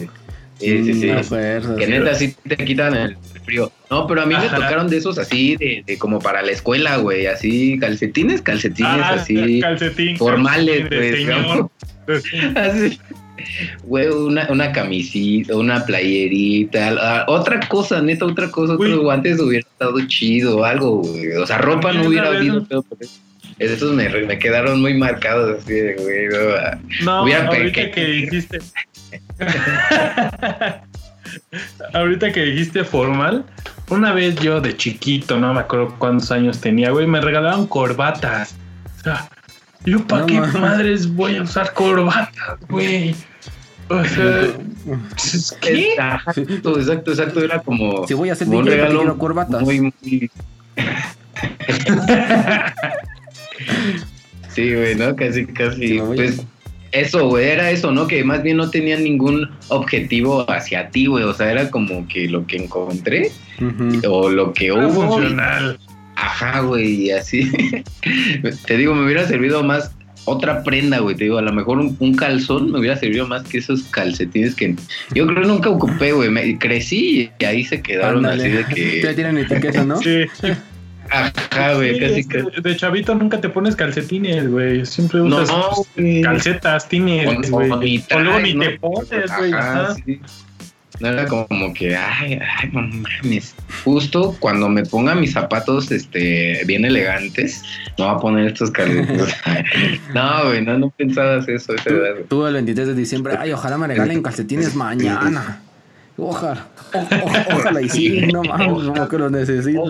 Sí, 0.62 0.84
sí, 0.84 0.94
sí. 0.94 1.10
Mm, 1.10 1.76
que 1.76 1.86
neta 1.86 2.14
sí 2.14 2.36
te 2.46 2.56
quitan 2.56 2.94
el 2.94 3.16
frío. 3.44 3.72
No, 3.92 4.06
pero 4.06 4.22
a 4.22 4.26
mí 4.26 4.34
me 4.34 4.48
tocaron 4.48 4.88
de 4.88 4.96
esos 4.96 5.18
así, 5.18 5.54
de, 5.56 5.98
como 5.98 6.18
para 6.18 6.40
la 6.40 6.50
escuela, 6.50 6.96
güey, 6.96 7.26
así, 7.26 7.78
calcetines, 7.78 8.40
calcetines, 8.40 8.90
ah, 8.90 9.16
así. 9.16 9.60
Calcetín, 9.60 10.16
formales, 10.16 10.88
güey. 10.88 11.28
así. 12.56 12.98
Güey, 13.84 14.08
una, 14.08 14.48
una 14.48 14.72
camisita, 14.72 15.58
una 15.58 15.84
playerita, 15.84 17.26
otra 17.28 17.60
cosa, 17.68 18.00
neta, 18.00 18.24
otra 18.24 18.50
cosa, 18.50 18.72
otros 18.72 19.00
guantes 19.00 19.38
hubiera 19.38 19.68
estado 19.68 20.00
chido, 20.06 20.64
algo, 20.64 21.02
güey. 21.02 21.32
O 21.32 21.46
sea, 21.46 21.58
ropa 21.58 21.92
no 21.92 22.08
hubiera 22.08 22.28
habido, 22.28 22.64
pero 22.64 22.82
esos 23.58 23.92
me, 23.92 24.08
me, 24.08 24.38
quedaron 24.38 24.80
muy 24.80 24.94
marcados 24.94 25.58
así 25.58 25.74
güey. 25.98 26.28
No, 27.02 27.26
no 27.26 27.36
ahorita 27.36 27.90
que 27.90 28.06
dijiste. 28.06 28.58
ahorita 31.92 32.32
que 32.32 32.42
dijiste 32.42 32.84
formal, 32.84 33.44
una 33.92 34.12
vez 34.12 34.36
yo 34.36 34.60
de 34.60 34.76
chiquito, 34.76 35.38
no 35.38 35.54
me 35.54 35.60
acuerdo 35.60 35.94
cuántos 35.98 36.30
años 36.30 36.60
tenía, 36.60 36.90
güey, 36.90 37.06
me 37.06 37.20
regalaron 37.20 37.66
corbatas. 37.66 38.54
O 38.98 39.02
sea, 39.02 39.28
yo 39.84 40.06
para 40.06 40.26
qué 40.26 40.40
madres 40.40 41.14
voy 41.14 41.36
a 41.36 41.42
usar 41.42 41.72
corbatas, 41.74 42.58
güey. 42.68 43.14
O 43.88 44.04
sea, 44.04 44.48
¿qué? 45.60 45.92
Exacto, 45.92 46.78
exacto, 46.78 47.10
exacto. 47.10 47.44
Era 47.44 47.60
como. 47.60 48.06
Si 48.06 48.14
voy 48.14 48.30
a 48.30 48.32
hacer 48.32 48.48
un 48.48 48.64
regalo 48.64 49.18
corbatas. 49.18 49.60
Muy, 49.62 49.80
muy... 49.80 49.92
sí, 54.48 54.74
güey, 54.74 54.94
¿no? 54.94 55.14
Casi, 55.14 55.46
casi. 55.46 56.00
pues 56.00 56.42
eso, 56.92 57.26
güey, 57.28 57.48
era 57.48 57.70
eso, 57.70 57.90
¿no? 57.90 58.06
Que 58.06 58.22
más 58.22 58.42
bien 58.42 58.58
no 58.58 58.70
tenía 58.70 58.98
ningún 58.98 59.50
objetivo 59.68 60.48
hacia 60.50 60.90
ti, 60.90 61.06
güey. 61.06 61.24
O 61.24 61.32
sea, 61.32 61.50
era 61.50 61.70
como 61.70 62.06
que 62.06 62.28
lo 62.28 62.46
que 62.46 62.56
encontré 62.56 63.32
o 64.08 64.28
lo 64.28 64.52
que 64.52 64.72
hubo. 64.72 65.08
Funcional. 65.08 65.78
Ajá, 66.16 66.60
güey, 66.60 67.06
y 67.06 67.10
así. 67.10 67.50
Te 68.66 68.76
digo, 68.76 68.94
me 68.94 69.04
hubiera 69.04 69.26
servido 69.26 69.64
más 69.64 69.92
otra 70.26 70.62
prenda, 70.62 70.98
güey. 70.98 71.16
Te 71.16 71.24
digo, 71.24 71.38
a 71.38 71.42
lo 71.42 71.52
mejor 71.52 71.78
un, 71.78 72.14
calzón 72.14 72.70
me 72.70 72.78
hubiera 72.78 72.96
servido 72.96 73.26
más 73.26 73.42
que 73.44 73.58
esos 73.58 73.82
calcetines 73.84 74.54
que 74.54 74.76
yo 75.14 75.26
creo 75.26 75.42
que 75.42 75.48
nunca 75.48 75.70
ocupé, 75.70 76.12
güey. 76.12 76.28
Me, 76.28 76.58
crecí 76.58 77.30
y 77.38 77.44
ahí 77.44 77.64
se 77.64 77.80
quedaron 77.82 78.26
así 78.26 78.48
de 78.48 78.64
que. 78.66 79.00
Ya 79.02 79.14
tienen 79.14 79.38
etiqueta, 79.38 79.84
¿no? 79.84 79.96
Sí. 79.96 80.24
Ajá, 81.12 81.74
güey, 81.74 81.98
casi 81.98 82.24
que. 82.24 82.42
De 82.62 82.76
chavito 82.76 83.14
nunca 83.14 83.40
te 83.40 83.48
pones 83.48 83.76
calcetines, 83.76 84.50
güey. 84.50 84.86
Siempre 84.86 85.20
usas 85.20 85.50
calcetas, 86.22 86.88
tines, 86.88 87.50
güey. 87.50 87.70
O, 88.10 88.18
luego 88.20 88.40
ni 88.40 88.58
te 88.58 88.78
pones, 88.78 89.30
güey. 89.38 90.20
No 91.00 91.08
era 91.08 91.26
como 91.26 91.74
que, 91.74 91.96
ay, 91.96 92.34
ay, 92.34 92.70
no 92.70 92.82
mames. 92.82 93.54
Justo 93.82 94.36
cuando 94.38 94.68
me 94.68 94.84
ponga 94.84 95.14
mis 95.14 95.32
zapatos 95.32 95.90
este, 95.90 96.62
bien 96.64 96.84
elegantes, 96.84 97.64
no 97.98 98.06
voy 98.06 98.14
a 98.14 98.18
poner 98.18 98.46
estos 98.48 98.70
calcetines. 98.70 99.34
no, 100.14 100.46
güey, 100.46 100.64
no, 100.64 100.78
no 100.78 100.90
pensabas 100.90 101.48
eso 101.48 101.74
esa 101.74 101.90
edad. 101.90 102.14
Tú 102.28 102.46
el 102.46 102.54
23 102.54 102.88
de 102.88 102.94
diciembre, 102.94 103.34
ay, 103.38 103.52
ojalá 103.52 103.78
me 103.78 103.88
regalen 103.88 104.22
calcetines 104.22 104.76
mañana. 104.76 105.60
Ojalá, 106.18 106.68
ojalá 107.54 107.80
y 107.80 107.88
sí, 107.88 108.20
no 108.32 108.42
mames, 108.44 108.84
como 108.84 109.08
que 109.08 109.18
lo 109.18 109.30
necesito. 109.30 109.84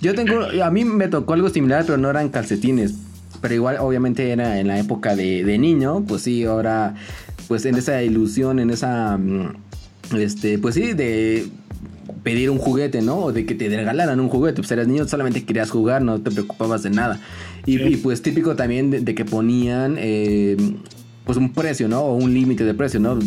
Yo 0.00 0.14
tengo, 0.14 0.46
a 0.62 0.70
mí 0.70 0.84
me 0.84 1.08
tocó 1.08 1.32
algo 1.34 1.48
similar, 1.48 1.84
pero 1.84 1.98
no 1.98 2.10
eran 2.10 2.28
calcetines. 2.28 2.94
Pero 3.40 3.54
igual, 3.54 3.76
obviamente, 3.80 4.30
era 4.30 4.58
en 4.58 4.68
la 4.68 4.78
época 4.78 5.16
de, 5.16 5.44
de 5.44 5.58
niño, 5.58 6.04
pues 6.06 6.22
sí, 6.22 6.44
ahora, 6.44 6.94
pues 7.48 7.66
en 7.66 7.74
esa 7.74 8.02
ilusión, 8.02 8.58
en 8.58 8.70
esa, 8.70 9.18
mm, 9.18 9.56
este, 10.16 10.58
pues 10.58 10.76
sí, 10.76 10.94
de 10.94 11.48
pedir 12.22 12.50
un 12.50 12.58
juguete, 12.58 13.02
¿no? 13.02 13.18
O 13.18 13.32
de 13.32 13.44
que 13.44 13.54
te 13.54 13.68
regalaran 13.68 14.18
un 14.18 14.28
juguete. 14.28 14.56
Pues 14.56 14.70
eras 14.72 14.88
niño, 14.88 15.06
solamente 15.06 15.44
querías 15.44 15.70
jugar, 15.70 16.02
no 16.02 16.20
te 16.20 16.30
preocupabas 16.30 16.82
de 16.82 16.90
nada. 16.90 17.20
Y, 17.66 17.96
pues 17.98 18.22
típico 18.22 18.56
también 18.56 18.90
de, 18.90 19.14
que 19.14 19.24
ponían, 19.24 19.96
eh, 19.98 20.56
pues 21.24 21.38
un 21.38 21.52
precio, 21.52 21.88
¿no? 21.88 22.00
O 22.00 22.14
un 22.14 22.32
límite 22.34 22.64
de 22.64 22.74
precio, 22.74 23.00
¿no? 23.00 23.18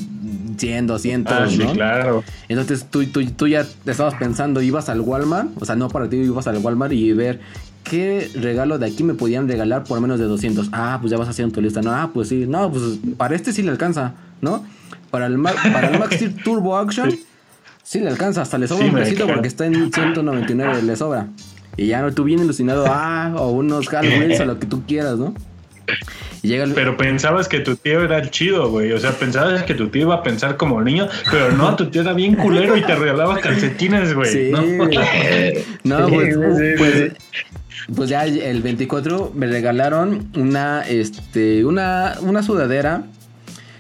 100, 0.57 0.87
200, 0.87 1.33
ah, 1.33 1.47
sí, 1.49 1.57
claro. 1.73 2.23
Entonces 2.49 2.85
tú, 2.89 3.05
tú, 3.05 3.25
tú 3.31 3.47
ya 3.47 3.65
te 3.65 3.91
estabas 3.91 4.15
pensando, 4.15 4.61
ibas 4.61 4.89
al 4.89 5.01
Walmart, 5.01 5.49
o 5.59 5.65
sea, 5.65 5.75
no 5.75 5.89
para 5.89 6.09
ti, 6.09 6.17
ibas 6.17 6.47
al 6.47 6.57
Walmart 6.57 6.93
y 6.93 7.13
ver 7.13 7.39
qué 7.83 8.29
regalo 8.35 8.77
de 8.77 8.85
aquí 8.85 9.03
me 9.03 9.13
podían 9.13 9.47
regalar 9.47 9.83
por 9.83 9.99
menos 10.01 10.19
de 10.19 10.25
200. 10.25 10.69
Ah, 10.71 10.97
pues 10.99 11.11
ya 11.11 11.17
vas 11.17 11.29
haciendo 11.29 11.53
tu 11.53 11.61
lista. 11.61 11.81
No, 11.81 11.91
ah, 11.91 12.11
pues 12.13 12.29
sí. 12.29 12.45
No, 12.47 12.71
pues 12.71 12.83
para 13.17 13.35
este 13.35 13.53
sí 13.53 13.63
le 13.63 13.71
alcanza, 13.71 14.13
¿no? 14.41 14.65
Para 15.11 15.27
el, 15.27 15.41
para 15.41 15.89
el 15.89 15.99
Max 15.99 16.23
Turbo 16.43 16.77
Action 16.77 17.09
sí 17.87 17.99
le 17.99 18.09
alcanza. 18.09 18.41
Hasta 18.41 18.57
le 18.57 18.67
sobra 18.67 18.85
un 18.85 18.93
pesito 18.93 19.25
porque 19.27 19.47
está 19.47 19.65
en 19.65 19.91
199, 19.91 20.83
le 20.83 20.95
sobra. 20.95 21.27
Y 21.77 21.87
ya 21.87 22.01
no, 22.01 22.11
tú 22.11 22.23
bien 22.23 22.39
ilusionado, 22.39 22.85
ah, 22.87 23.33
o 23.37 23.51
unos 23.51 23.87
Hot 23.87 24.03
o 24.03 24.45
lo 24.45 24.59
que 24.59 24.65
tú 24.65 24.83
quieras, 24.85 25.17
¿no? 25.17 25.33
Pero 26.75 26.97
pensabas 26.97 27.47
que 27.47 27.59
tu 27.59 27.75
tío 27.75 28.03
era 28.03 28.19
el 28.19 28.29
chido, 28.29 28.69
güey. 28.69 28.91
O 28.91 28.99
sea, 28.99 29.11
pensabas 29.11 29.63
que 29.63 29.73
tu 29.73 29.89
tío 29.89 30.03
iba 30.03 30.15
a 30.15 30.23
pensar 30.23 30.57
como 30.57 30.81
niño, 30.81 31.07
pero 31.31 31.51
no, 31.51 31.75
tu 31.75 31.89
tío 31.89 32.01
era 32.01 32.13
bien 32.13 32.35
culero 32.35 32.77
y 32.77 32.81
te 32.81 32.95
regalaba 32.95 33.39
calcetines, 33.39 34.13
güey. 34.13 34.31
Sí. 34.31 34.51
No, 35.83 36.07
pues, 36.09 36.37
pues, 36.77 37.11
pues, 37.95 38.09
ya 38.09 38.25
el 38.25 38.61
24 38.61 39.31
me 39.35 39.47
regalaron 39.47 40.29
una, 40.35 40.81
este, 40.87 41.65
una, 41.65 42.15
una 42.21 42.43
sudadera. 42.43 43.03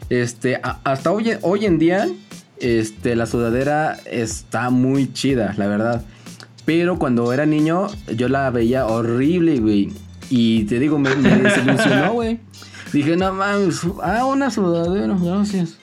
Este, 0.09 0.59
hasta 0.61 1.11
hoy, 1.11 1.33
hoy 1.41 1.65
en 1.65 1.79
día, 1.79 2.07
este, 2.59 3.15
la 3.15 3.25
sudadera 3.25 3.97
está 4.05 4.69
muy 4.69 5.11
chida, 5.13 5.53
la 5.57 5.67
verdad. 5.67 6.03
Pero 6.65 6.99
cuando 6.99 7.31
era 7.31 7.45
niño, 7.45 7.87
yo 8.13 8.27
la 8.27 8.49
veía 8.49 8.85
horrible, 8.85 9.59
güey. 9.59 9.89
Y 10.29 10.65
te 10.65 10.79
digo, 10.79 10.99
me, 10.99 11.09
desilusionó, 11.15 12.13
güey. 12.13 12.39
Dije, 12.93 13.17
no 13.17 13.33
mames, 13.33 13.81
ah, 14.01 14.25
una 14.25 14.49
sudadera, 14.49 15.15
gracias. 15.19 15.77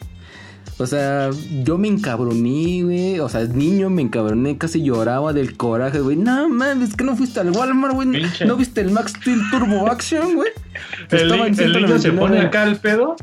O 0.77 0.87
sea, 0.87 1.31
yo 1.63 1.79
me 1.79 1.87
encabroné, 1.87 2.83
güey. 2.83 3.21
O 3.21 3.29
sea, 3.29 3.45
niño 3.45 3.91
me 3.91 4.03
encabroné, 4.03 4.59
casi 4.59 4.83
lloraba 4.83 5.33
del 5.33 5.57
coraje, 5.57 6.01
güey. 6.01 6.17
No 6.17 6.49
mames, 6.49 6.91
es 6.91 6.97
que 6.97 7.05
no 7.05 7.17
fuiste 7.17 7.41
al 7.41 7.51
Walmart, 7.51 7.95
güey. 7.95 8.09
¿No 8.47 8.57
viste 8.57 8.81
el 8.81 8.91
Max 8.91 9.13
Steel 9.21 9.41
Turbo 9.51 9.87
Action, 9.89 10.35
güey? 10.35 10.51
El, 11.11 11.31
el 11.31 11.73
niño 11.73 11.99
se 11.99 12.13
pone 12.13 12.41
acá 12.41 12.65
el 12.65 12.77
pedo 12.77 13.17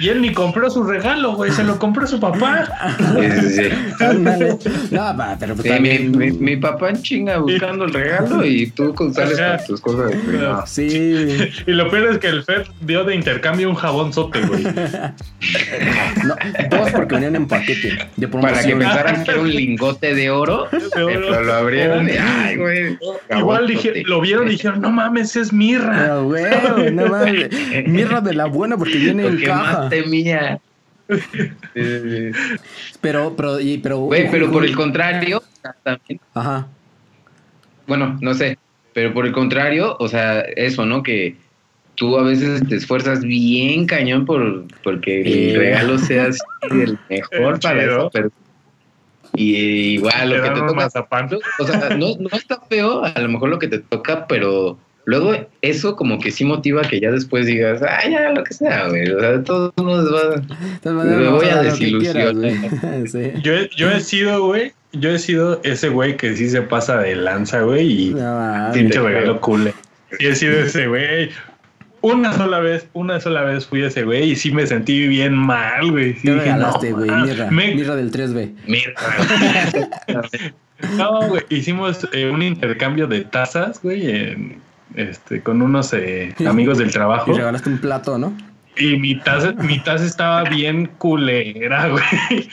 y 0.00 0.08
él 0.08 0.20
ni 0.20 0.32
compró 0.32 0.70
su 0.70 0.84
regalo, 0.84 1.34
güey, 1.34 1.50
se 1.50 1.64
lo 1.64 1.78
compró 1.78 2.06
su 2.06 2.20
papá. 2.20 2.68
Sí, 2.98 3.40
sí, 3.40 3.70
sí. 3.70 4.70
No, 4.90 5.16
pero 5.38 5.54
pues 5.54 5.68
también... 5.68 6.16
mi, 6.16 6.30
mi, 6.30 6.56
papá 6.56 6.90
en 6.90 7.02
chinga 7.02 7.38
buscando 7.38 7.84
el 7.84 7.92
regalo 7.92 8.44
y 8.44 8.70
tú 8.70 8.94
con 8.94 9.12
sales 9.12 9.38
con 9.40 9.66
tus 9.66 9.80
cosas. 9.80 10.12
Sí. 10.70 11.50
Y 11.66 11.72
lo 11.72 11.90
peor 11.90 12.12
es 12.12 12.18
que 12.18 12.28
el 12.28 12.42
Fed 12.44 12.62
dio 12.80 13.04
de 13.04 13.14
intercambio 13.14 13.68
un 13.68 13.74
jabón 13.74 14.12
sote, 14.12 14.40
güey. 14.40 14.64
No, 16.24 16.36
dos 16.70 16.90
porque 16.92 17.16
venían 17.16 17.34
en 17.36 17.48
paquete 17.48 17.98
de. 18.16 18.28
Para 18.28 18.62
que 18.62 18.76
pensaran 18.76 19.24
que 19.24 19.30
era 19.32 19.40
un 19.40 19.50
lingote 19.50 20.14
de 20.14 20.30
oro, 20.30 20.68
pero 20.94 21.42
lo 21.42 21.52
abrieron 21.52 22.08
y, 22.08 22.12
ay, 22.12 22.56
güey. 22.56 22.98
Igual 23.36 23.66
dije, 23.66 24.02
lo 24.06 24.20
vieron 24.20 24.46
y 24.48 24.52
dijeron, 24.52 24.80
no 24.80 24.90
mames, 24.90 25.34
es 25.36 25.52
mirra. 25.52 26.08
No, 26.08 26.24
güey, 26.24 26.44
no 26.92 27.06
mames. 27.08 27.48
Mirra 27.86 28.20
de 28.20 28.34
la 28.34 28.46
buena 28.46 28.76
porque 28.76 28.98
viene 28.98 29.26
en 29.26 29.40
caja 29.62 29.88
temía. 29.88 30.60
pero, 33.00 33.34
pero, 33.36 33.58
pero. 33.82 34.08
pero 34.10 34.50
por 34.50 34.64
el 34.64 34.74
contrario, 34.74 35.42
también. 35.82 36.20
Ajá. 36.34 36.66
Bueno, 37.86 38.18
no 38.20 38.34
sé. 38.34 38.58
Pero 38.94 39.14
por 39.14 39.26
el 39.26 39.32
contrario, 39.32 39.96
o 39.98 40.08
sea, 40.08 40.40
eso, 40.40 40.84
¿no? 40.84 41.02
Que 41.02 41.36
tú 41.94 42.18
a 42.18 42.22
veces 42.22 42.66
te 42.68 42.76
esfuerzas 42.76 43.22
bien 43.22 43.86
cañón 43.86 44.24
por 44.24 44.64
porque 44.82 45.22
el 45.22 45.56
regalo 45.56 45.98
sea 45.98 46.28
el 46.70 46.98
mejor 47.08 47.60
para 47.60 47.84
eso, 47.84 48.10
pero 48.12 48.30
y 49.34 49.56
igual 49.94 50.30
lo 50.30 50.42
que 50.42 50.50
te 50.50 50.60
toca 50.60 50.86
o 51.58 51.66
sea, 51.66 51.88
no, 51.96 52.16
no 52.18 52.28
está 52.32 52.60
feo 52.68 53.04
a 53.04 53.18
lo 53.18 53.28
mejor 53.28 53.48
lo 53.48 53.58
que 53.58 53.68
te 53.68 53.78
toca 53.78 54.26
pero 54.26 54.78
Luego, 55.04 55.34
eso 55.62 55.96
como 55.96 56.20
que 56.20 56.30
sí 56.30 56.44
motiva 56.44 56.82
que 56.82 57.00
ya 57.00 57.10
después 57.10 57.46
digas, 57.46 57.82
ah, 57.82 58.08
ya, 58.08 58.30
lo 58.30 58.44
que 58.44 58.54
sea, 58.54 58.88
güey. 58.88 59.10
O 59.10 59.18
sea, 59.18 59.32
de 59.32 59.38
todos 59.40 59.72
modos 59.76 60.42
va, 60.84 60.92
me 60.92 61.28
voy 61.28 61.48
a 61.48 61.62
desilusionar. 61.62 62.34
yo, 63.42 63.52
yo 63.76 63.90
he 63.90 64.00
sido, 64.00 64.46
güey, 64.46 64.72
yo 64.92 65.10
he 65.10 65.18
sido 65.18 65.60
ese 65.64 65.88
güey 65.88 66.16
que 66.16 66.36
sí 66.36 66.48
se 66.48 66.62
pasa 66.62 66.98
de 66.98 67.16
lanza, 67.16 67.62
güey, 67.62 68.10
y 68.10 68.14
no, 68.14 68.70
pinche 68.72 69.00
regalo 69.00 69.40
cool. 69.40 69.72
Sí 70.18 70.26
he 70.26 70.34
sido 70.36 70.60
ese 70.60 70.86
güey. 70.86 71.30
Una 72.02 72.32
sola 72.32 72.58
vez, 72.58 72.88
una 72.94 73.20
sola 73.20 73.42
vez 73.42 73.66
fui 73.66 73.82
ese 73.82 74.02
güey 74.02 74.32
y 74.32 74.36
sí 74.36 74.50
me 74.50 74.66
sentí 74.66 75.06
bien 75.06 75.34
mal, 75.34 75.90
güey. 75.90 76.14
Sí, 76.14 76.22
¿Qué 76.24 76.34
regalaste, 76.34 76.92
güey? 76.92 77.10
mirra, 77.10 77.50
mirra 77.50 77.96
del 77.96 78.10
3B. 78.10 78.52
Mirra. 78.66 78.94
no, 80.96 81.28
güey, 81.28 81.42
hicimos 81.48 82.06
eh, 82.12 82.28
un 82.28 82.42
intercambio 82.42 83.06
de 83.06 83.22
tazas, 83.22 83.80
güey, 83.80 84.10
en 84.10 84.62
este, 84.96 85.42
con 85.42 85.62
unos 85.62 85.92
eh, 85.92 86.34
amigos 86.46 86.78
del 86.78 86.90
trabajo. 86.90 87.30
Y 87.30 87.34
regalaste 87.34 87.70
un 87.70 87.78
plato, 87.78 88.18
¿no? 88.18 88.32
Y 88.76 88.96
mi 88.96 89.18
taza, 89.18 89.52
mi 89.52 89.78
taza 89.80 90.04
estaba 90.04 90.44
bien 90.44 90.86
culera, 90.98 91.88
güey. 91.90 92.48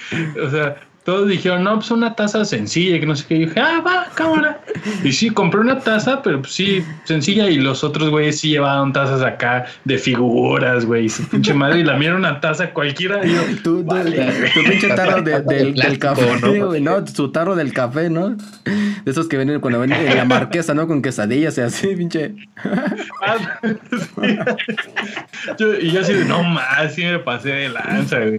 O 0.45 0.49
sea, 0.49 0.75
todos 1.09 1.27
dijeron, 1.27 1.63
no, 1.63 1.73
pues 1.73 1.89
una 1.89 2.15
taza 2.15 2.45
sencilla, 2.45 2.99
que 2.99 3.05
no 3.07 3.15
sé 3.15 3.25
qué. 3.27 3.35
Y 3.37 3.39
dije, 3.47 3.59
ah, 3.59 3.81
va, 3.83 4.05
cámara. 4.13 4.61
Y 5.03 5.11
sí, 5.11 5.31
compré 5.31 5.59
una 5.59 5.79
taza, 5.79 6.21
pero 6.21 6.39
pues 6.39 6.53
sí, 6.53 6.85
sencilla. 7.03 7.49
Y 7.49 7.55
los 7.57 7.83
otros 7.83 8.11
güeyes 8.11 8.39
sí 8.39 8.49
llevaban 8.49 8.93
tazas 8.93 9.23
acá 9.23 9.65
de 9.85 9.97
figuras, 9.97 10.85
güey. 10.85 11.05
Y 11.05 11.09
su 11.09 11.27
pinche 11.27 11.51
madre. 11.55 11.79
Y 11.79 11.83
la 11.83 11.97
mía 11.97 12.09
era 12.09 12.17
una 12.17 12.39
taza 12.39 12.69
cualquiera. 12.75 13.25
Y 13.25 13.33
yo, 13.33 13.41
tú, 13.63 13.83
tu 13.83 14.63
pinche 14.69 14.89
tarro 14.89 15.23
del, 15.23 15.97
café, 15.97 16.39
¿no? 16.39 16.67
güey, 16.67 16.79
¿no? 16.79 17.07
Su 17.07 17.31
tarro 17.31 17.55
del 17.55 17.73
café, 17.73 18.11
¿no? 18.11 18.37
De 18.65 19.09
esos 19.09 19.27
que 19.27 19.37
venden 19.37 19.61
cuando 19.61 19.79
ven 19.79 19.91
en 19.91 20.15
la 20.15 20.25
marquesa, 20.25 20.75
¿no? 20.75 20.87
Con 20.87 21.01
quesadillas 21.01 21.57
y 21.57 21.61
así, 21.61 21.87
pinche. 21.95 22.35
y 25.81 25.89
yo 25.89 26.01
así 26.01 26.13
de, 26.13 26.25
no 26.25 26.43
más, 26.43 26.93
sí 26.93 27.03
me 27.03 27.17
pasé 27.17 27.49
de 27.49 27.69
lanza, 27.69 28.19
güey. 28.19 28.37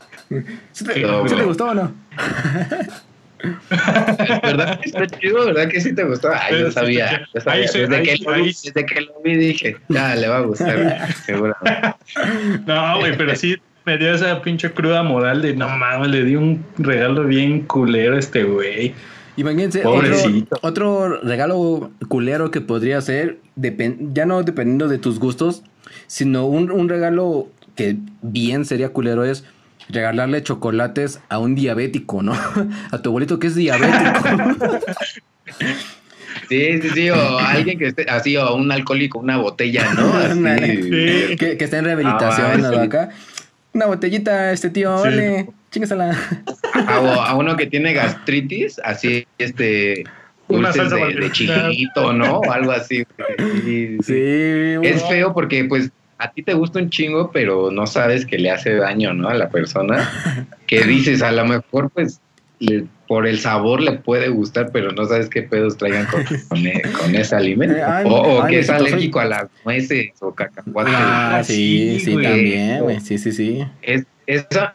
¿Sí 0.70 0.84
te, 0.84 0.94
¿sí 0.94 1.34
te 1.34 1.42
gustó 1.42 1.70
o 1.70 1.74
no? 1.74 1.92
¿Verdad 4.42 4.80
que 4.80 4.88
está 4.88 5.06
chido? 5.06 5.46
¿Verdad 5.46 5.68
que 5.68 5.80
sí 5.80 5.94
te 5.94 6.04
gustó? 6.04 6.30
Ay, 6.32 6.60
yo 6.60 6.70
sabía. 6.70 7.26
Yo 7.34 7.40
sabía. 7.40 7.62
Desde, 7.62 8.02
que 8.02 8.16
lo, 8.18 8.32
desde, 8.32 8.86
que 8.86 9.00
lo, 9.00 9.20
vi 9.22 9.36
dije, 9.36 9.76
ya, 9.88 10.14
le 10.14 10.28
va 10.28 10.38
a 10.38 10.40
gustar, 10.42 11.14
seguramente. 11.26 11.94
No, 12.66 12.98
güey, 12.98 13.16
pero 13.16 13.34
sí 13.34 13.56
me 13.86 13.96
dio 13.96 14.14
esa 14.14 14.42
pinche 14.42 14.70
cruda 14.72 15.02
moral 15.02 15.42
de, 15.42 15.54
no 15.54 15.68
mames, 15.68 16.08
le 16.08 16.24
di 16.24 16.36
un 16.36 16.64
regalo 16.78 17.24
bien 17.24 17.62
culero 17.62 18.16
a 18.16 18.18
este 18.18 18.44
güey. 18.44 18.94
Imagínense, 19.36 19.86
otro, 19.86 20.16
otro, 20.60 21.20
regalo 21.22 21.90
culero 22.08 22.50
que 22.50 22.60
podría 22.60 23.00
ser, 23.00 23.38
ya 23.56 24.26
no 24.26 24.42
dependiendo 24.42 24.88
de 24.88 24.98
tus 24.98 25.18
gustos, 25.18 25.62
sino 26.08 26.46
un, 26.46 26.70
un 26.70 26.88
regalo 26.88 27.48
que 27.74 27.96
bien 28.20 28.66
sería 28.66 28.90
culero 28.90 29.24
es 29.24 29.44
regalarle 29.92 30.42
chocolates 30.42 31.20
a 31.28 31.38
un 31.38 31.54
diabético, 31.54 32.22
¿no? 32.22 32.32
A 32.90 32.98
tu 32.98 33.10
abuelito 33.10 33.38
que 33.38 33.48
es 33.48 33.54
diabético. 33.54 34.80
Sí, 36.48 36.82
sí, 36.82 36.90
sí, 36.90 37.10
o 37.10 37.38
alguien 37.38 37.78
que 37.78 37.88
esté 37.88 38.06
así, 38.10 38.36
o 38.36 38.54
un 38.56 38.72
alcohólico, 38.72 39.18
una 39.18 39.36
botella, 39.36 39.94
¿no? 39.94 40.12
Así, 40.14 41.36
que, 41.36 41.56
que, 41.56 41.64
esté 41.64 41.76
en 41.76 41.84
rehabilitación, 41.84 42.64
ah, 42.64 42.82
acá. 42.82 43.10
Una 43.72 43.86
botellita, 43.86 44.50
este 44.50 44.70
tío, 44.70 44.92
vale, 44.92 45.48
chingasela. 45.70 46.16
A, 46.74 46.96
a 47.30 47.36
uno 47.36 47.56
que 47.56 47.66
tiene 47.66 47.92
gastritis, 47.92 48.80
así, 48.82 49.28
este, 49.38 50.04
una 50.48 50.72
salsa 50.72 50.96
de, 50.96 51.14
de 51.14 51.30
chiquito, 51.30 52.12
¿no? 52.12 52.38
O 52.38 52.50
algo 52.50 52.72
así. 52.72 53.04
Sí, 53.64 53.98
sí. 54.02 54.14
Es 54.82 55.06
feo 55.08 55.32
porque, 55.32 55.64
pues, 55.64 55.90
a 56.20 56.30
ti 56.32 56.42
te 56.42 56.52
gusta 56.52 56.78
un 56.78 56.90
chingo, 56.90 57.30
pero 57.32 57.70
no 57.70 57.86
sabes 57.86 58.26
que 58.26 58.38
le 58.38 58.50
hace 58.50 58.74
daño, 58.74 59.14
¿no? 59.14 59.28
A 59.28 59.34
la 59.34 59.48
persona. 59.48 60.08
Que 60.66 60.84
dices, 60.84 61.20
a 61.20 61.32
lo 61.32 61.44
mejor, 61.44 61.90
pues, 61.90 62.20
por 63.08 63.26
el 63.26 63.40
sabor 63.40 63.80
le 63.80 63.92
puede 63.92 64.28
gustar, 64.28 64.70
pero 64.72 64.92
no 64.92 65.04
sabes 65.04 65.28
qué 65.28 65.42
pedos 65.42 65.76
traigan 65.76 66.06
con, 66.06 66.24
con, 67.00 67.16
ese 67.16 67.34
alimento. 67.34 67.76
Eh, 67.76 68.04
o, 68.04 68.46
que 68.46 68.60
es 68.60 68.70
alérgico 68.70 69.18
a 69.18 69.24
las 69.24 69.48
nueces 69.64 70.10
o 70.20 70.32
cacahuates. 70.32 70.94
Ah, 70.96 71.42
sí, 71.42 71.98
sí, 71.98 72.12
también, 72.22 72.82
güey. 72.82 73.00
Sí, 73.00 73.18
sí, 73.18 73.32
sí. 73.32 73.64
Es, 73.82 74.04
esa, 74.28 74.74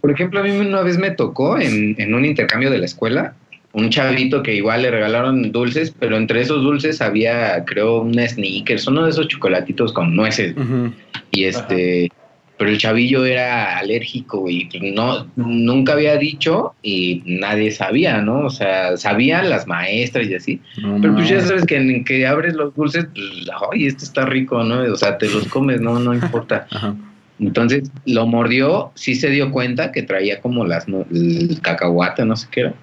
por 0.00 0.10
ejemplo, 0.10 0.40
a 0.40 0.42
mí 0.42 0.50
una 0.50 0.82
vez 0.82 0.98
me 0.98 1.12
tocó 1.12 1.60
en, 1.60 1.94
en 1.98 2.12
un 2.12 2.24
intercambio 2.24 2.70
de 2.70 2.78
la 2.78 2.86
escuela 2.86 3.34
un 3.74 3.90
chavito 3.90 4.42
que 4.42 4.54
igual 4.54 4.82
le 4.82 4.90
regalaron 4.90 5.50
dulces, 5.50 5.92
pero 5.98 6.16
entre 6.16 6.40
esos 6.40 6.62
dulces 6.62 7.02
había, 7.02 7.64
creo, 7.64 8.02
un 8.02 8.14
sneakers, 8.14 8.86
uno 8.86 9.04
de 9.04 9.10
esos 9.10 9.26
chocolatitos 9.26 9.92
con 9.92 10.14
nueces. 10.14 10.54
Y 11.32 11.44
este, 11.44 12.08
pero 12.56 12.70
el 12.70 12.78
chavillo 12.78 13.24
era 13.24 13.76
alérgico 13.78 14.48
y 14.48 14.68
no, 14.94 15.26
nunca 15.34 15.94
había 15.94 16.16
dicho 16.16 16.74
y 16.84 17.24
nadie 17.26 17.72
sabía, 17.72 18.22
¿no? 18.22 18.46
O 18.46 18.50
sea, 18.50 18.96
sabían 18.96 19.50
las 19.50 19.66
maestras 19.66 20.28
y 20.28 20.34
así. 20.34 20.60
pero 21.02 21.14
pues 21.14 21.28
ya 21.28 21.40
sabes 21.40 21.66
que 21.66 21.76
en 21.76 22.04
que 22.04 22.24
abres 22.28 22.54
los 22.54 22.72
dulces, 22.76 23.08
pues, 23.12 23.26
ay, 23.72 23.86
este 23.86 24.04
está 24.04 24.24
rico, 24.24 24.62
¿no? 24.62 24.82
O 24.92 24.96
sea, 24.96 25.18
te 25.18 25.28
los 25.28 25.48
comes, 25.48 25.80
no, 25.80 25.98
no 25.98 26.14
importa. 26.14 26.68
Entonces 27.40 27.90
lo 28.06 28.28
mordió, 28.28 28.92
sí 28.94 29.16
se 29.16 29.30
dio 29.30 29.50
cuenta 29.50 29.90
que 29.90 30.04
traía 30.04 30.40
como 30.40 30.64
las 30.64 30.86
el 30.86 31.58
cacahuate, 31.60 32.24
no 32.24 32.36
sé 32.36 32.46
qué 32.52 32.60
era 32.60 32.74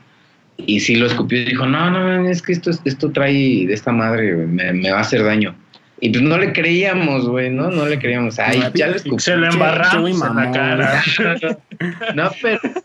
y 0.57 0.79
sí 0.79 0.95
lo 0.95 1.07
escupió 1.07 1.43
dijo, 1.43 1.65
no, 1.65 1.89
no, 1.89 2.29
es 2.29 2.41
que 2.41 2.53
esto, 2.53 2.71
esto 2.85 3.11
trae 3.11 3.65
de 3.65 3.73
esta 3.73 3.91
madre, 3.91 4.33
me, 4.35 4.73
me 4.73 4.91
va 4.91 4.99
a 4.99 5.01
hacer 5.01 5.23
daño. 5.23 5.55
Y 6.03 6.09
pues 6.09 6.23
no 6.23 6.35
le 6.39 6.51
creíamos, 6.51 7.29
güey, 7.29 7.51
¿no? 7.51 7.69
No 7.69 7.85
le 7.85 7.99
creíamos. 7.99 8.39
Ay, 8.39 8.59
ya 8.73 8.87
lo 8.87 8.95
escupí. 8.95 9.21
Se 9.21 9.37
lo 9.37 9.47
embarramos 9.47 10.09
en 10.09 10.35
la 10.35 10.51
cara. 10.51 11.03
no, 12.15 12.31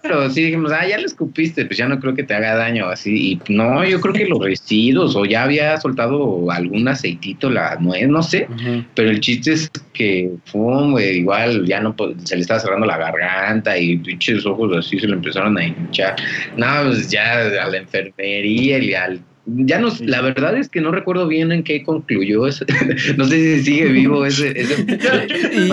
pero, 0.02 0.28
sí 0.28 0.42
dijimos, 0.42 0.70
ah, 0.70 0.86
ya 0.86 0.98
lo 0.98 1.06
escupiste, 1.06 1.64
pues 1.64 1.78
ya 1.78 1.88
no 1.88 1.98
creo 1.98 2.14
que 2.14 2.24
te 2.24 2.34
haga 2.34 2.54
daño 2.56 2.86
así. 2.88 3.32
Y 3.32 3.52
no, 3.52 3.82
yo 3.86 4.02
creo 4.02 4.12
que 4.12 4.26
los 4.26 4.44
residuos, 4.44 5.16
o 5.16 5.24
ya 5.24 5.44
había 5.44 5.80
soltado 5.80 6.50
algún 6.50 6.86
aceitito, 6.88 7.48
la 7.48 7.76
nuez, 7.76 8.06
no 8.06 8.22
sé. 8.22 8.48
Pero 8.94 9.08
el 9.08 9.20
chiste 9.20 9.54
es 9.54 9.70
que 9.94 10.30
fue, 10.44 10.90
güey, 10.90 11.18
igual 11.20 11.64
ya 11.64 11.80
no 11.80 11.96
se 12.22 12.36
le 12.36 12.42
estaba 12.42 12.60
cerrando 12.60 12.84
la 12.84 12.98
garganta 12.98 13.78
y 13.78 13.96
pinches 13.96 14.44
ojos 14.44 14.76
así 14.76 14.98
se 14.98 15.06
le 15.06 15.14
empezaron 15.14 15.56
a 15.56 15.64
hinchar. 15.64 16.16
No, 16.58 16.66
pues 16.84 17.10
ya 17.10 17.40
a 17.40 17.66
la 17.70 17.78
enfermería 17.78 18.78
y 18.78 18.92
al 18.92 19.20
ya 19.46 19.78
no, 19.78 19.88
la 20.00 20.20
verdad 20.22 20.56
es 20.56 20.68
que 20.68 20.80
no 20.80 20.90
recuerdo 20.90 21.28
bien 21.28 21.52
en 21.52 21.62
qué 21.62 21.84
concluyó 21.84 22.46
ese, 22.46 22.64
no 23.16 23.24
sé 23.24 23.58
si 23.58 23.64
sigue 23.64 23.84
vivo 23.92 24.26
ese, 24.26 24.52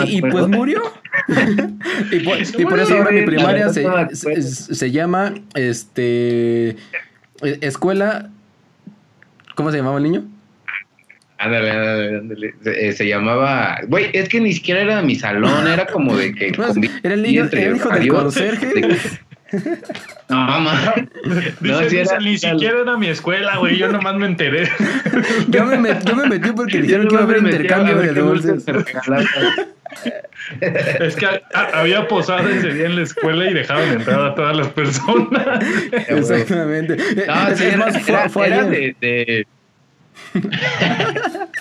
y, 0.07 0.21
pues 0.21 0.47
murió 0.47 0.82
y, 2.11 2.19
por, 2.65 2.80
eso 2.80 2.95
ahora 2.95 3.11
mi 3.11 3.24
primaria 3.24 3.69
se, 3.69 4.91
llama 4.91 5.34
este 5.55 6.76
escuela 7.41 8.30
¿cómo 9.55 9.71
se 9.71 9.78
llamaba 9.78 9.97
el 9.97 10.03
niño? 10.03 10.24
Ándale, 11.39 11.71
ándale, 11.71 12.17
ándale. 12.17 12.53
Se, 12.63 12.88
eh, 12.88 12.93
se, 12.93 13.05
llamaba. 13.05 13.80
Güey, 13.89 14.11
es 14.13 14.30
que 14.30 14.39
ni 14.39 14.53
siquiera 14.53 14.82
era 14.82 15.01
mi 15.01 15.15
salón, 15.15 15.67
era 15.67 15.86
como 15.88 16.15
de 16.15 16.34
que. 16.34 16.53
era 17.03 17.13
el 17.15 17.21
niño, 17.21 17.49
era 17.51 17.61
el 17.65 17.76
hijo 17.76 17.89
del 17.89 18.07
conserje. 18.07 18.69
No, 20.30 20.36
mamá. 20.36 20.95
No, 21.62 21.89
si 21.89 21.97
era, 21.97 22.20
ni 22.20 22.38
siquiera 22.38 22.82
era 22.82 22.97
mi 22.97 23.08
escuela, 23.08 23.58
güey. 23.58 23.78
Yo 23.78 23.91
nomás 23.91 24.16
me 24.16 24.26
enteré. 24.26 24.70
yo, 25.47 25.66
me 25.66 25.78
metí, 25.78 26.06
yo 26.08 26.16
me 26.16 26.28
metí 26.28 26.51
porque 26.51 26.82
dijeron 26.82 27.08
que 27.08 27.14
iba 27.14 27.22
a 27.22 27.26
haber 27.26 27.38
intercambio 27.38 27.95
de 27.97 28.14
dulces. 28.14 28.66
Es 30.72 31.16
que 31.16 31.28
había 31.54 32.08
posado 32.08 32.49
ese 32.49 32.74
día 32.74 32.88
en 32.88 32.95
la 32.95 33.04
escuela 33.04 33.49
y 33.49 33.54
dejaban 33.54 33.89
entrar 33.89 34.22
a 34.22 34.36
todas 34.36 34.58
las 34.58 34.68
personas. 34.70 35.45
Exactamente. 35.91 36.97
No, 36.97 37.56
sí, 37.56 37.64
era, 37.66 37.89
era, 37.89 38.45
era 38.45 38.64
de, 38.66 38.95
de 38.99 39.47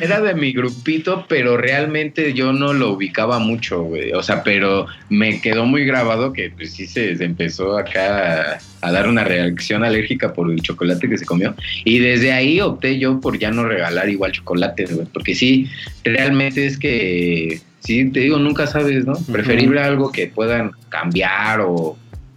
Era 0.00 0.20
de 0.20 0.34
mi 0.34 0.52
grupito, 0.52 1.26
pero 1.28 1.56
realmente 1.56 2.32
yo 2.32 2.52
no 2.52 2.72
lo 2.72 2.92
ubicaba 2.92 3.38
mucho, 3.38 3.82
güey. 3.82 4.12
O 4.12 4.22
sea, 4.22 4.42
pero 4.42 4.86
me 5.08 5.40
quedó 5.40 5.64
muy 5.66 5.84
grabado 5.84 6.32
que 6.32 6.50
pues 6.50 6.72
sí 6.72 6.86
se, 6.86 7.12
empezó 7.22 7.76
acá 7.76 8.58
a, 8.80 8.92
dar 8.92 9.08
una 9.08 9.24
reacción 9.24 9.84
alérgica 9.84 10.32
por 10.32 10.50
el 10.50 10.62
chocolate 10.62 11.08
que 11.08 11.18
se 11.18 11.26
comió. 11.26 11.54
Y 11.84 11.98
desde 11.98 12.32
ahí 12.32 12.60
opté 12.60 12.98
yo 12.98 13.20
por 13.20 13.38
ya 13.38 13.50
no 13.50 13.64
regalar 13.64 14.08
igual 14.08 14.32
chocolate, 14.32 14.86
güey. 14.86 15.06
Porque 15.12 15.34
sí, 15.34 15.68
realmente 16.04 16.66
es 16.66 16.78
que, 16.78 17.60
sí, 17.80 18.10
te 18.10 18.20
digo, 18.20 18.38
nunca 18.38 18.66
sabes, 18.66 19.04
¿no? 19.04 19.14
Preferible 19.30 19.80
algo 19.80 20.10
que 20.12 20.28
puedan 20.28 20.72
cambiar 20.88 21.60
o 21.60 21.96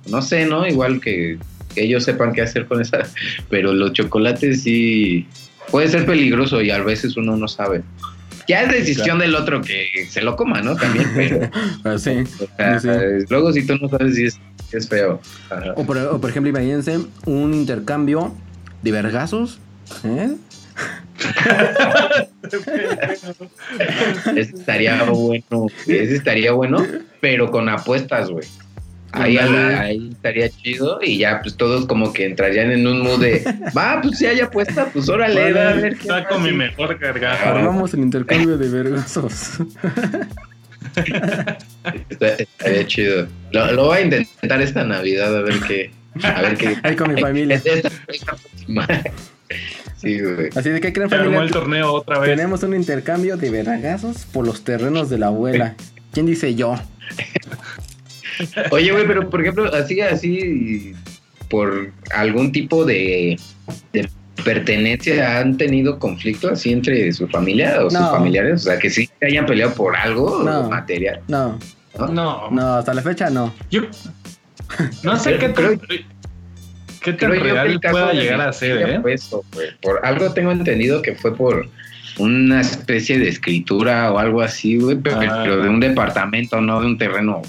no 0.09 0.21
sé, 0.21 0.45
¿no? 0.45 0.67
Igual 0.67 0.99
que 0.99 1.37
que 1.73 1.83
ellos 1.83 2.03
sepan 2.03 2.33
qué 2.33 2.41
hacer 2.41 2.65
con 2.65 2.81
esa. 2.81 2.99
Pero 3.49 3.73
los 3.73 3.93
chocolates 3.93 4.63
sí 4.63 5.27
puede 5.71 5.87
ser 5.87 6.05
peligroso 6.05 6.61
y 6.61 6.71
a 6.71 6.81
veces 6.83 7.17
uno 7.17 7.35
no 7.35 7.47
sabe. 7.47 7.83
Ya 8.47 8.63
es 8.63 8.71
decisión 8.71 9.19
del 9.19 9.35
otro 9.35 9.61
que 9.61 10.07
se 10.09 10.23
lo 10.23 10.35
coma, 10.35 10.63
¿no? 10.63 10.75
También, 10.75 11.07
pero. 11.15 11.51
Ah, 11.83 11.99
sí, 11.99 12.23
Luego, 13.29 13.53
si 13.53 13.63
tú 13.63 13.77
no 13.77 13.87
sabes 13.89 14.15
si 14.15 14.25
es, 14.25 14.39
es 14.71 14.89
feo. 14.89 15.21
O 15.75 15.85
por, 15.85 16.27
ejemplo, 16.27 16.49
imagínense 16.49 16.97
un 17.27 17.53
intercambio 17.53 18.33
de 18.81 18.91
vergazos. 18.91 19.59
¿eh? 20.03 20.31
estaría 24.35 25.03
bueno. 25.03 25.67
Ese 25.85 26.15
estaría 26.15 26.51
bueno, 26.51 26.83
pero 27.21 27.51
con 27.51 27.69
apuestas, 27.69 28.31
güey. 28.31 28.47
Ahí, 29.11 29.37
ahí, 29.37 30.09
estaría 30.11 30.49
chido 30.49 30.99
y 31.01 31.17
ya 31.17 31.41
pues 31.41 31.57
todos 31.57 31.87
como 31.87 32.13
que 32.13 32.25
entrarían 32.25 32.71
en 32.71 32.85
un 32.85 33.01
mood 33.01 33.21
de, 33.21 33.43
va, 33.75 33.99
pues 34.01 34.19
si 34.19 34.27
hay 34.27 34.39
apuesta, 34.39 34.89
pues 34.93 35.09
órale, 35.09 35.59
a 35.59 35.73
ver 35.73 35.95
qué 35.95 36.01
Está 36.01 36.27
con 36.27 36.43
mi 36.43 36.51
mejor 36.51 36.97
cargada. 36.99 37.53
Vamos 37.53 37.93
el 37.93 38.01
intercambio 38.01 38.57
de 38.57 38.69
vergazos. 38.69 39.59
estaría 42.19 42.87
chido. 42.87 43.27
Lo, 43.51 43.71
lo, 43.71 43.85
voy 43.85 43.97
a 43.97 44.01
intentar 44.01 44.61
esta 44.61 44.83
Navidad 44.83 45.35
a 45.35 45.41
ver 45.41 45.59
qué. 45.67 45.91
A 46.23 46.41
ver 46.41 46.57
qué. 46.57 46.77
Ahí 46.83 46.95
con 46.95 47.13
mi 47.13 47.19
familia. 47.19 47.59
sí, 49.97 50.19
güey. 50.19 50.49
Así 50.55 50.69
de 50.69 50.81
que 50.81 50.93
creen 50.93 51.09
familia. 51.09 51.41
el 51.41 51.51
torneo 51.51 51.93
otra 51.93 52.19
vez. 52.19 52.29
Tenemos 52.29 52.63
un 52.63 52.75
intercambio 52.75 53.37
de 53.37 53.49
vergazos 53.49 54.25
por 54.25 54.45
los 54.45 54.63
terrenos 54.63 55.09
de 55.09 55.17
la 55.17 55.27
abuela. 55.27 55.75
¿Quién 56.11 56.25
dice 56.25 56.55
yo? 56.55 56.75
Oye, 58.71 58.91
güey, 58.91 59.07
pero 59.07 59.29
por 59.29 59.41
ejemplo, 59.41 59.73
así, 59.73 60.01
así, 60.01 60.93
por 61.49 61.91
algún 62.13 62.51
tipo 62.51 62.85
de, 62.85 63.39
pertenencia, 64.43 65.39
¿han 65.39 65.57
tenido 65.57 65.99
conflicto 65.99 66.49
así 66.49 66.71
entre 66.71 67.11
su 67.11 67.27
familia 67.27 67.83
o 67.83 67.89
sus 67.89 67.99
familiares? 67.99 68.61
O 68.61 68.69
sea, 68.69 68.79
que 68.79 68.89
sí 68.89 69.09
hayan 69.21 69.45
peleado 69.45 69.73
por 69.73 69.95
algo 69.95 70.43
material. 70.69 71.21
No. 71.27 71.59
no. 72.11 72.49
No. 72.51 72.73
hasta 72.75 72.93
la 72.93 73.01
fecha 73.01 73.29
no. 73.29 73.53
Yo 73.69 73.81
no 75.03 75.17
sé 75.17 75.37
qué 75.37 75.53
creo. 75.53 75.79
¿Qué 77.01 77.13
tan 77.13 77.31
real 77.31 77.79
pueda 77.79 78.13
llegar 78.13 78.41
a 78.41 78.51
ser, 78.51 78.89
eh? 78.89 79.01
por 79.81 80.05
algo 80.05 80.33
tengo 80.33 80.51
entendido 80.51 81.01
que 81.01 81.15
fue 81.15 81.33
por 81.33 81.69
una 82.17 82.59
especie 82.59 83.17
de 83.17 83.29
escritura 83.29 84.11
o 84.11 84.19
algo 84.19 84.41
así, 84.41 84.77
güey, 84.77 84.97
pero, 84.97 85.19
ah. 85.21 85.43
de 85.45 85.69
un 85.69 85.79
departamento, 85.79 86.59
no 86.61 86.81
de 86.81 86.87
un 86.87 86.97
terreno. 86.97 87.41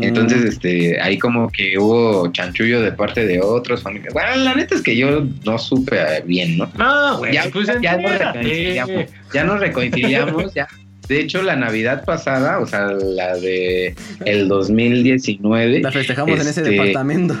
Entonces, 0.00 0.42
mm. 0.42 0.48
este, 0.48 1.00
ahí 1.00 1.18
como 1.18 1.48
que 1.48 1.78
hubo 1.78 2.30
chanchullo 2.32 2.80
de 2.80 2.92
parte 2.92 3.26
de 3.26 3.40
otros 3.40 3.82
familias. 3.82 4.12
Bueno, 4.12 4.36
la 4.36 4.54
neta 4.54 4.74
es 4.74 4.82
que 4.82 4.96
yo 4.96 5.24
no 5.44 5.58
supe 5.58 6.22
bien, 6.24 6.58
¿no? 6.58 6.70
No, 6.76 7.18
güey, 7.18 7.34
ya, 7.34 7.44
pues 7.52 7.68
ya, 7.80 7.96
nos 7.96 8.18
reconciliamos, 8.18 9.06
ya 9.32 9.44
nos 9.44 9.60
reconciliamos, 9.60 10.54
ya. 10.54 10.68
De 11.08 11.20
hecho, 11.20 11.42
la 11.42 11.56
Navidad 11.56 12.04
pasada, 12.04 12.60
o 12.60 12.66
sea, 12.66 12.86
la 12.86 13.36
de 13.36 13.94
el 14.24 14.48
2019. 14.48 15.80
La 15.80 15.92
festejamos 15.92 16.40
en 16.40 16.46
ese 16.46 16.60
este, 16.60 16.70
departamento. 16.70 17.34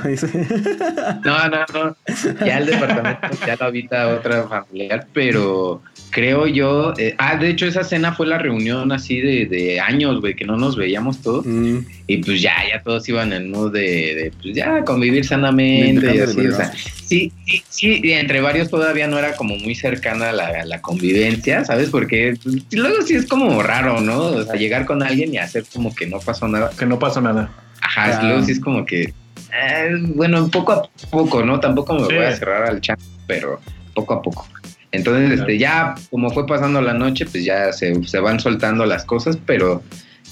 no, 1.24 1.48
no, 1.48 1.64
no. 1.72 1.96
Ya 2.44 2.58
el 2.58 2.66
departamento 2.66 3.28
ya 3.46 3.56
lo 3.56 3.66
habita 3.66 4.08
otra 4.08 4.44
familiar, 4.44 5.06
pero 5.12 5.82
creo 6.10 6.46
yo. 6.46 6.92
Eh, 6.98 7.14
ah, 7.18 7.36
de 7.36 7.50
hecho, 7.50 7.66
esa 7.66 7.84
cena 7.84 8.12
fue 8.12 8.26
la 8.26 8.38
reunión 8.38 8.92
así 8.92 9.20
de, 9.20 9.46
de 9.46 9.80
años, 9.80 10.20
güey, 10.20 10.34
que 10.34 10.44
no 10.44 10.56
nos 10.56 10.76
veíamos 10.76 11.22
todos. 11.22 11.46
Mm. 11.46 11.78
Y 12.06 12.18
pues 12.18 12.42
ya, 12.42 12.54
ya 12.70 12.82
todos 12.82 13.08
iban 13.08 13.32
en 13.32 13.50
modo 13.50 13.70
de, 13.70 13.80
de 13.80 14.32
pues 14.42 14.54
ya, 14.54 14.84
convivir 14.84 15.24
sanamente 15.24 16.14
y 16.14 16.20
así. 16.20 16.46
O 16.46 16.54
sea, 16.54 16.72
sí, 17.06 17.32
sí, 17.46 17.62
sí, 17.68 18.12
entre 18.12 18.40
varios 18.40 18.70
todavía 18.70 19.06
no 19.06 19.18
era 19.18 19.36
como 19.36 19.56
muy 19.56 19.74
cercana 19.74 20.32
la, 20.32 20.64
la 20.64 20.80
convivencia, 20.80 21.64
¿sabes? 21.64 21.90
Porque 21.90 22.36
luego 22.72 23.02
sí 23.02 23.14
es 23.14 23.26
como 23.26 23.62
raro, 23.62 24.00
¿no? 24.00 24.18
O 24.18 24.44
sea, 24.44 24.54
llegar 24.54 24.86
con 24.86 25.02
alguien 25.02 25.34
y 25.34 25.38
hacer 25.38 25.64
como 25.72 25.94
que 25.94 26.06
no 26.06 26.20
pasó 26.20 26.48
nada. 26.48 26.70
Que 26.78 26.86
no 26.86 26.98
pasó 26.98 27.20
nada. 27.20 27.50
Ajá, 27.80 28.22
luego 28.22 28.42
sí 28.44 28.52
es 28.52 28.60
como 28.60 28.84
que. 28.84 29.02
Eh, 29.02 29.90
bueno, 30.14 30.48
poco 30.50 30.72
a 30.72 30.82
poco, 31.10 31.44
¿no? 31.44 31.60
Tampoco 31.60 31.94
me 31.94 32.04
voy 32.04 32.16
a 32.16 32.36
cerrar 32.36 32.64
al 32.64 32.80
chat, 32.80 32.98
pero 33.26 33.60
poco 33.94 34.14
a 34.14 34.22
poco. 34.22 34.46
Entonces, 34.90 35.40
este, 35.40 35.58
ya 35.58 35.94
como 36.10 36.30
fue 36.30 36.46
pasando 36.46 36.80
la 36.80 36.94
noche, 36.94 37.26
pues 37.26 37.44
ya 37.44 37.72
se, 37.72 38.04
se 38.04 38.20
van 38.20 38.38
soltando 38.38 38.86
las 38.86 39.04
cosas, 39.04 39.36
pero 39.44 39.82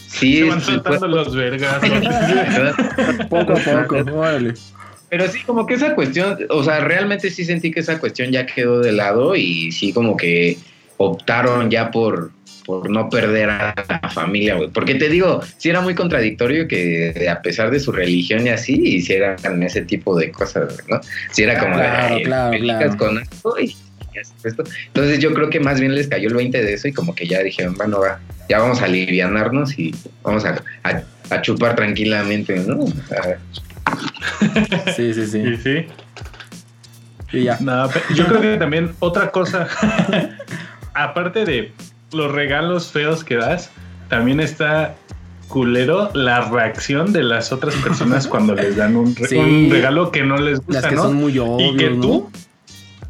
sí. 0.08 0.38
Se 0.38 0.44
van 0.44 0.60
soltando 0.60 1.08
los 1.08 1.34
vergas. 1.34 1.80
poco 3.30 3.54
a 3.54 3.82
poco, 3.82 3.96
órale. 4.14 4.54
Pero 5.12 5.28
sí, 5.28 5.42
como 5.42 5.66
que 5.66 5.74
esa 5.74 5.94
cuestión, 5.94 6.38
o 6.48 6.64
sea, 6.64 6.80
realmente 6.80 7.28
sí 7.28 7.44
sentí 7.44 7.70
que 7.70 7.80
esa 7.80 7.98
cuestión 7.98 8.32
ya 8.32 8.46
quedó 8.46 8.80
de 8.80 8.92
lado 8.92 9.36
y 9.36 9.70
sí 9.70 9.92
como 9.92 10.16
que 10.16 10.56
optaron 10.96 11.70
ya 11.70 11.90
por, 11.90 12.30
por 12.64 12.88
no 12.88 13.10
perder 13.10 13.50
a 13.50 13.74
la 13.86 14.08
familia, 14.08 14.54
güey. 14.54 14.70
Porque 14.70 14.94
te 14.94 15.10
digo, 15.10 15.42
sí 15.58 15.68
era 15.68 15.82
muy 15.82 15.94
contradictorio 15.94 16.66
que 16.66 17.28
a 17.30 17.42
pesar 17.42 17.70
de 17.70 17.78
su 17.78 17.92
religión 17.92 18.46
y 18.46 18.48
así, 18.48 18.72
hicieran 18.72 19.62
ese 19.62 19.82
tipo 19.82 20.16
de 20.18 20.32
cosas, 20.32 20.78
¿no? 20.88 20.98
Sí 21.30 21.42
era 21.42 21.58
como 21.58 21.74
claro, 21.74 22.14
de, 22.14 22.22
claro, 22.22 22.58
claro. 22.58 22.96
con 22.96 23.22
entonces 24.44 25.18
yo 25.18 25.34
creo 25.34 25.50
que 25.50 25.60
más 25.60 25.78
bien 25.78 25.94
les 25.94 26.08
cayó 26.08 26.28
el 26.28 26.34
20 26.34 26.62
de 26.62 26.72
eso 26.72 26.88
y 26.88 26.92
como 26.94 27.14
que 27.14 27.26
ya 27.26 27.42
dijeron, 27.42 27.74
bueno, 27.74 28.00
va, 28.00 28.18
ya 28.48 28.60
vamos 28.60 28.80
a 28.80 28.86
alivianarnos 28.86 29.78
y 29.78 29.94
vamos 30.22 30.46
a, 30.46 30.62
chupar 31.42 31.76
tranquilamente, 31.76 32.56
¿no? 32.56 32.86
Sí, 34.94 35.14
sí, 35.14 35.26
sí. 35.26 35.56
sí. 35.56 35.86
Y 37.32 37.44
ya. 37.44 37.58
yo 38.14 38.26
creo 38.26 38.40
que 38.40 38.56
también 38.58 38.92
otra 38.98 39.30
cosa, 39.30 39.66
aparte 40.94 41.44
de 41.44 41.72
los 42.12 42.30
regalos 42.30 42.92
feos 42.92 43.24
que 43.24 43.36
das, 43.36 43.70
también 44.08 44.40
está 44.40 44.94
culero 45.48 46.10
la 46.14 46.42
reacción 46.48 47.12
de 47.12 47.22
las 47.22 47.52
otras 47.52 47.74
personas 47.76 48.26
cuando 48.28 48.54
les 48.54 48.76
dan 48.76 48.96
un, 48.96 49.14
regalo 49.16 50.10
que 50.10 50.22
no 50.22 50.36
les 50.36 50.60
gusta, 50.60 50.88
que 50.88 50.96
Son 50.96 51.14
muy 51.14 51.38
obvios, 51.38 51.74
y 51.74 51.76
que 51.76 51.88
tú 51.90 52.30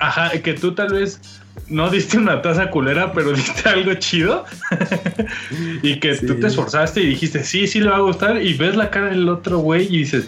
Ajá, 0.02 0.30
que 0.30 0.54
tú 0.54 0.74
tal 0.74 0.92
vez 0.92 1.20
no 1.68 1.88
diste 1.88 2.18
una 2.18 2.42
taza 2.42 2.70
culera, 2.70 3.12
pero 3.12 3.32
diste 3.32 3.68
algo 3.68 3.94
chido. 3.94 4.44
y 5.82 6.00
que 6.00 6.16
tú 6.16 6.40
te 6.40 6.48
esforzaste 6.48 7.00
y 7.00 7.06
dijiste, 7.06 7.44
sí, 7.44 7.68
sí 7.68 7.80
le 7.80 7.90
va 7.90 7.96
a 7.96 8.00
gustar. 8.00 8.42
Y 8.42 8.54
ves 8.54 8.74
la 8.74 8.90
cara 8.90 9.10
del 9.10 9.28
otro 9.28 9.58
güey 9.58 9.86
y 9.86 9.98
dices, 9.98 10.26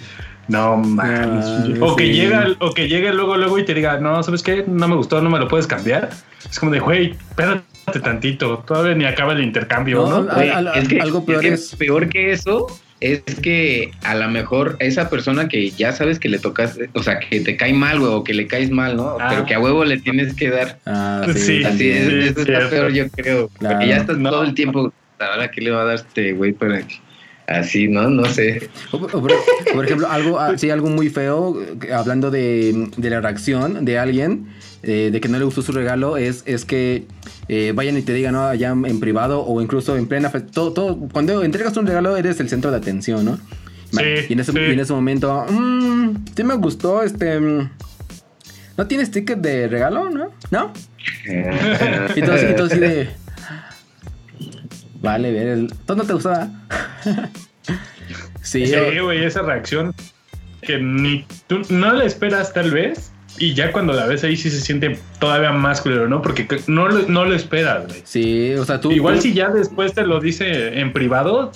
no 0.49 0.76
mames. 0.76 1.45
Ah, 1.47 1.64
o 1.80 1.97
que 1.97 2.12
llega, 2.12 2.49
o 2.61 2.72
que 2.72 2.88
llegue 2.88 3.12
luego, 3.12 3.36
luego 3.36 3.59
y 3.59 3.64
te 3.64 3.74
diga, 3.74 3.99
no, 3.99 4.22
¿sabes 4.22 4.42
qué? 4.42 4.64
No 4.66 4.88
me 4.88 4.97
gustó, 4.97 5.20
no 5.20 5.30
me 5.30 5.38
lo 5.38 5.49
puedes 5.49 5.66
cambiar. 5.66 6.11
Es 6.51 6.59
como 6.59 6.72
de, 6.72 6.80
güey, 6.80 7.11
espérate 7.11 7.64
tantito, 8.03 8.59
todavía 8.66 8.95
ni 8.95 9.05
acaba 9.05 9.32
el 9.32 9.42
intercambio, 9.42 10.07
¿no? 10.07 10.26
algo 11.01 11.24
peor 11.24 11.45
es, 11.45 11.74
peor 11.76 12.09
que 12.09 12.32
eso 12.32 12.66
es 13.01 13.22
que 13.42 13.90
a 14.03 14.14
lo 14.14 14.28
mejor 14.30 14.76
esa 14.78 15.11
persona 15.11 15.49
que 15.49 15.70
ya 15.70 15.92
sabes 15.92 16.18
que 16.18 16.28
le 16.28 16.38
tocas, 16.38 16.78
o 16.95 17.03
sea, 17.03 17.18
que 17.18 17.40
te 17.40 17.57
cae 17.57 17.74
mal, 17.74 18.01
güey, 18.01 18.12
o 18.12 18.24
que 18.24 18.32
le 18.32 18.47
caes 18.47 18.70
mal, 18.70 18.97
¿no? 18.97 19.16
Pero 19.28 19.42
ah. 19.42 19.45
que 19.47 19.55
a 19.55 19.61
huevo 19.61 19.84
le 19.84 19.99
tienes 19.99 20.34
que 20.34 20.49
dar. 20.49 20.78
Ah, 20.86 21.26
sí. 21.34 21.62
Así 21.64 21.90
es, 21.90 22.09
eso 22.09 22.40
está 22.40 22.70
peor, 22.70 22.92
yo 22.92 23.11
creo. 23.11 23.51
Porque 23.61 23.88
ya 23.88 23.97
estás 23.99 24.16
todo 24.22 24.42
el 24.42 24.55
tiempo, 24.55 24.90
ahora 25.18 25.51
qué 25.51 25.61
le 25.61 25.70
va 25.70 25.82
a 25.82 25.84
dar 25.84 25.95
este 25.97 26.32
güey 26.32 26.53
para 26.53 26.78
que 26.86 26.95
así, 27.47 27.88
¿no? 27.88 28.09
No 28.09 28.24
sé. 28.26 28.68
por, 28.90 29.84
ejemplo, 29.84 30.09
algo, 30.09 30.38
sí, 30.57 30.70
algo 30.70 30.88
muy 30.88 31.09
feo, 31.11 31.57
hablando 31.95 32.30
de, 32.30 32.90
de 32.97 33.11
la 33.11 33.20
reacción 33.20 33.84
de 33.84 33.99
alguien 33.99 34.49
eh, 34.86 35.09
de 35.11 35.20
que 35.20 35.28
no 35.28 35.38
le 35.38 35.45
gustó 35.45 35.62
su 35.62 35.72
regalo 35.72 36.18
es, 36.18 36.42
es 36.45 36.66
que 36.66 37.07
eh, 37.49 37.72
vayan 37.74 37.97
y 37.97 38.03
te 38.03 38.12
digan, 38.12 38.34
¿no? 38.34 38.47
Allá 38.47 38.68
en 38.68 39.01
privado 39.01 39.42
o 39.42 39.62
incluso 39.62 39.97
en 39.97 40.07
plena... 40.07 40.30
Todo, 40.30 40.72
todo, 40.72 40.99
cuando 41.11 41.42
entregas 41.42 41.74
un 41.78 41.86
regalo 41.86 42.16
eres 42.18 42.38
el 42.40 42.51
centro 42.51 42.70
de 42.70 42.76
atención, 42.76 43.24
¿no? 43.24 43.38
Sí, 43.92 44.03
y, 44.28 44.32
en 44.34 44.40
ese, 44.40 44.51
en 44.51 44.80
ese 44.80 44.92
momento, 44.92 45.47
mmm, 45.49 46.16
sí 46.36 46.45
me 46.45 46.55
gustó, 46.57 47.03
este... 47.03 47.40
Mm, 47.40 47.70
¿No 48.76 48.86
tienes 48.86 49.11
ticket 49.11 49.38
de 49.38 49.68
regalo, 49.68 50.11
no? 50.11 50.32
¿No? 50.51 50.72
y 52.16 52.20
todo, 52.20 52.51
y 52.51 52.55
todo 52.55 52.66
así 52.66 52.78
de... 52.78 53.09
Vale, 55.01 55.32
ver, 55.32 55.66
¿todo 55.86 55.99
no 55.99 56.05
te 56.05 56.12
gustaba? 56.12 56.51
sí, 58.42 58.72
güey, 59.00 59.24
esa 59.24 59.42
reacción 59.42 59.94
que 60.62 60.78
ni 60.78 61.26
tú 61.46 61.61
no 61.68 61.92
la 61.92 62.05
esperas 62.05 62.52
tal 62.52 62.70
vez 62.70 63.12
y 63.38 63.55
ya 63.55 63.72
cuando 63.72 63.92
la 63.92 64.07
ves 64.07 64.24
ahí 64.24 64.36
sí 64.36 64.50
se 64.50 64.61
siente 64.61 64.98
todavía 65.18 65.52
más 65.52 65.80
culero, 65.80 66.09
¿no? 66.09 66.22
Porque 66.22 66.46
no 66.66 66.88
lo, 66.88 67.09
no 67.09 67.24
lo 67.24 67.34
esperas, 67.34 67.86
güey. 67.86 68.02
Sí, 68.05 68.55
o 68.55 68.64
sea, 68.64 68.80
tú... 68.80 68.92
Igual 68.92 69.20
si 69.20 69.34
ya 69.34 69.50
después 69.50 69.92
te 69.92 70.07
lo 70.07 70.20
dice 70.20 70.78
en 70.78 70.92
privado, 70.92 71.50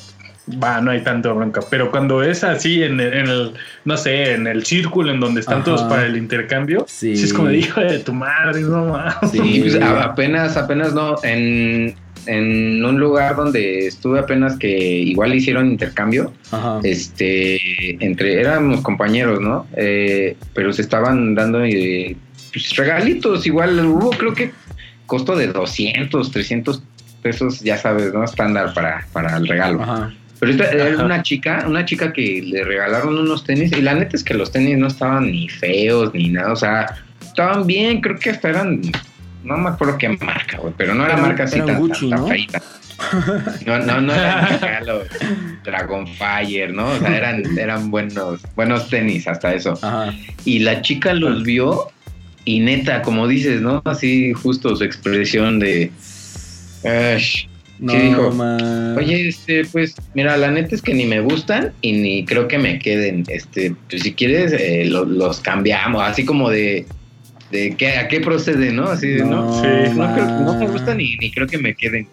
va, 0.63 0.81
no 0.81 0.91
hay 0.91 1.03
tanto 1.03 1.35
bronca. 1.35 1.61
Pero 1.71 1.91
cuando 1.91 2.23
es 2.23 2.43
así 2.43 2.83
en 2.83 3.01
el, 3.01 3.53
no 3.85 3.97
sé, 3.97 4.33
en 4.33 4.47
el 4.47 4.65
círculo 4.65 5.13
en 5.13 5.21
donde 5.21 5.41
están 5.41 5.63
todos 5.65 5.83
para 5.85 6.07
el 6.07 6.17
intercambio, 6.17 6.85
sí. 6.89 7.13
es 7.13 7.33
como 7.33 7.51
hijo 7.51 7.81
de 7.81 7.99
tu 8.01 8.13
madre, 8.13 8.63
no 8.63 8.99
Sí, 9.31 9.61
pues 9.61 9.81
apenas, 9.81 10.57
apenas 10.57 10.95
no, 10.95 11.17
en, 11.23 11.95
en 12.29 12.85
un 12.85 13.01
lugar 13.01 13.37
donde 13.37 13.87
estuve 13.87 14.21
apenas 14.21 14.57
que 14.57 14.69
igual 14.69 15.35
hicieron 15.35 15.71
intercambio, 15.71 16.33
este, 16.83 17.59
entre, 18.05 18.41
éramos 18.41 18.83
compañeros, 18.83 19.41
¿no? 19.41 19.67
Eh, 19.77 20.37
pero 20.55 20.73
se 20.73 20.83
estaban 20.83 21.35
dando 21.35 21.65
eh, 21.65 22.17
pues, 22.53 22.77
regalitos, 22.77 23.47
igual 23.47 23.85
hubo 23.87 24.11
creo 24.11 24.35
que 24.35 24.53
costo 25.07 25.35
de 25.35 25.49
200, 25.49 26.31
300 26.31 26.83
pesos, 27.23 27.61
ya 27.61 27.79
sabes, 27.79 28.13
¿no? 28.13 28.23
Estándar 28.23 28.75
para, 28.75 29.07
para 29.13 29.37
el 29.39 29.49
regalo. 29.49 30.13
Pero 30.39 30.53
esta 30.53 30.71
era 30.71 31.05
una 31.05 31.23
chica, 31.23 31.65
una 31.67 31.85
chica 31.85 32.13
que 32.13 32.43
le 32.43 32.63
regalaron 32.63 33.19
unos 33.19 33.43
tenis 33.43 33.73
y 33.73 33.83
la 33.83 33.95
neta 33.95 34.17
es 34.17 34.23
que 34.23 34.35
los 34.35 34.53
tenis 34.53 34.79
no 34.79 34.87
estaban 34.87 35.33
ni 35.33 35.49
feos 35.49 36.15
ni 36.15 36.29
nada, 36.29 36.53
o 36.53 36.57
sea, 36.57 36.95
estaban 37.21 37.67
bien, 37.67 38.01
creo 38.01 38.19
que 38.19 38.31
hasta 38.31 38.51
eran 38.51 38.83
no 39.45 39.57
me 39.57 39.71
acuerdo 39.71 39.99
qué 39.99 40.09
marca, 40.09 40.59
güey, 40.59 40.75
pero 40.77 40.95
no 40.95 41.05
era, 41.05 41.17
marca 41.17 41.45
así 41.45 41.61
tan, 41.61 41.79
Gucci, 41.79 42.09
¿no? 42.09 42.29
No, 43.67 43.79
no, 43.79 44.01
no 44.01 44.15
era 44.15 44.49
Dragonfire, 45.65 46.73
¿no? 46.73 46.91
O 46.91 46.99
sea, 46.99 47.17
eran, 47.17 47.59
eran 47.59 47.91
buenos, 47.91 48.41
buenos 48.57 48.89
tenis, 48.89 49.29
hasta 49.29 49.55
eso. 49.55 49.79
Y 50.45 50.61
la 50.61 50.83
chica 50.83 51.15
los 51.15 51.45
vio 51.45 51.93
y 52.45 52.61
neta, 52.61 53.03
como 53.03 53.29
dices, 53.29 53.61
¿no? 53.61 53.83
Así 53.85 54.33
justo 54.33 54.75
su 54.75 54.83
expresión 54.83 55.61
de... 55.61 55.93
no, 57.79 57.93
dijo, 57.93 58.35
oye, 58.97 59.29
este, 59.29 59.65
pues, 59.67 59.95
mira, 60.15 60.37
la 60.37 60.51
neta 60.51 60.75
es 60.75 60.83
que 60.83 60.95
ni 60.95 61.05
me 61.05 61.21
gustan 61.21 61.73
y 61.83 61.93
ni 61.93 62.25
creo 62.25 62.49
que 62.49 62.59
me 62.59 62.81
queden. 62.81 63.25
Este, 63.29 63.77
pues 63.89 64.03
si 64.03 64.13
quieres, 64.15 64.53
eh, 64.53 64.87
los 64.87 65.41
cambiamos, 65.41 66.03
así 66.03 66.25
como 66.25 66.51
de, 66.51 66.85
de 67.51 67.75
qué, 67.77 67.97
a 67.97 68.09
qué 68.09 68.21
procede, 68.21 68.73
¿no? 68.73 68.85
Así 68.89 69.09
de, 69.09 69.25
¿no? 69.25 69.61
Sí. 69.61 69.69
No, 69.95 70.55
me 70.55 70.67
gusta 70.67 70.95
ni, 70.95 71.17
ni 71.17 71.31
creo 71.31 71.47
que 71.47 71.59
me 71.59 71.75
queden. 71.75 72.09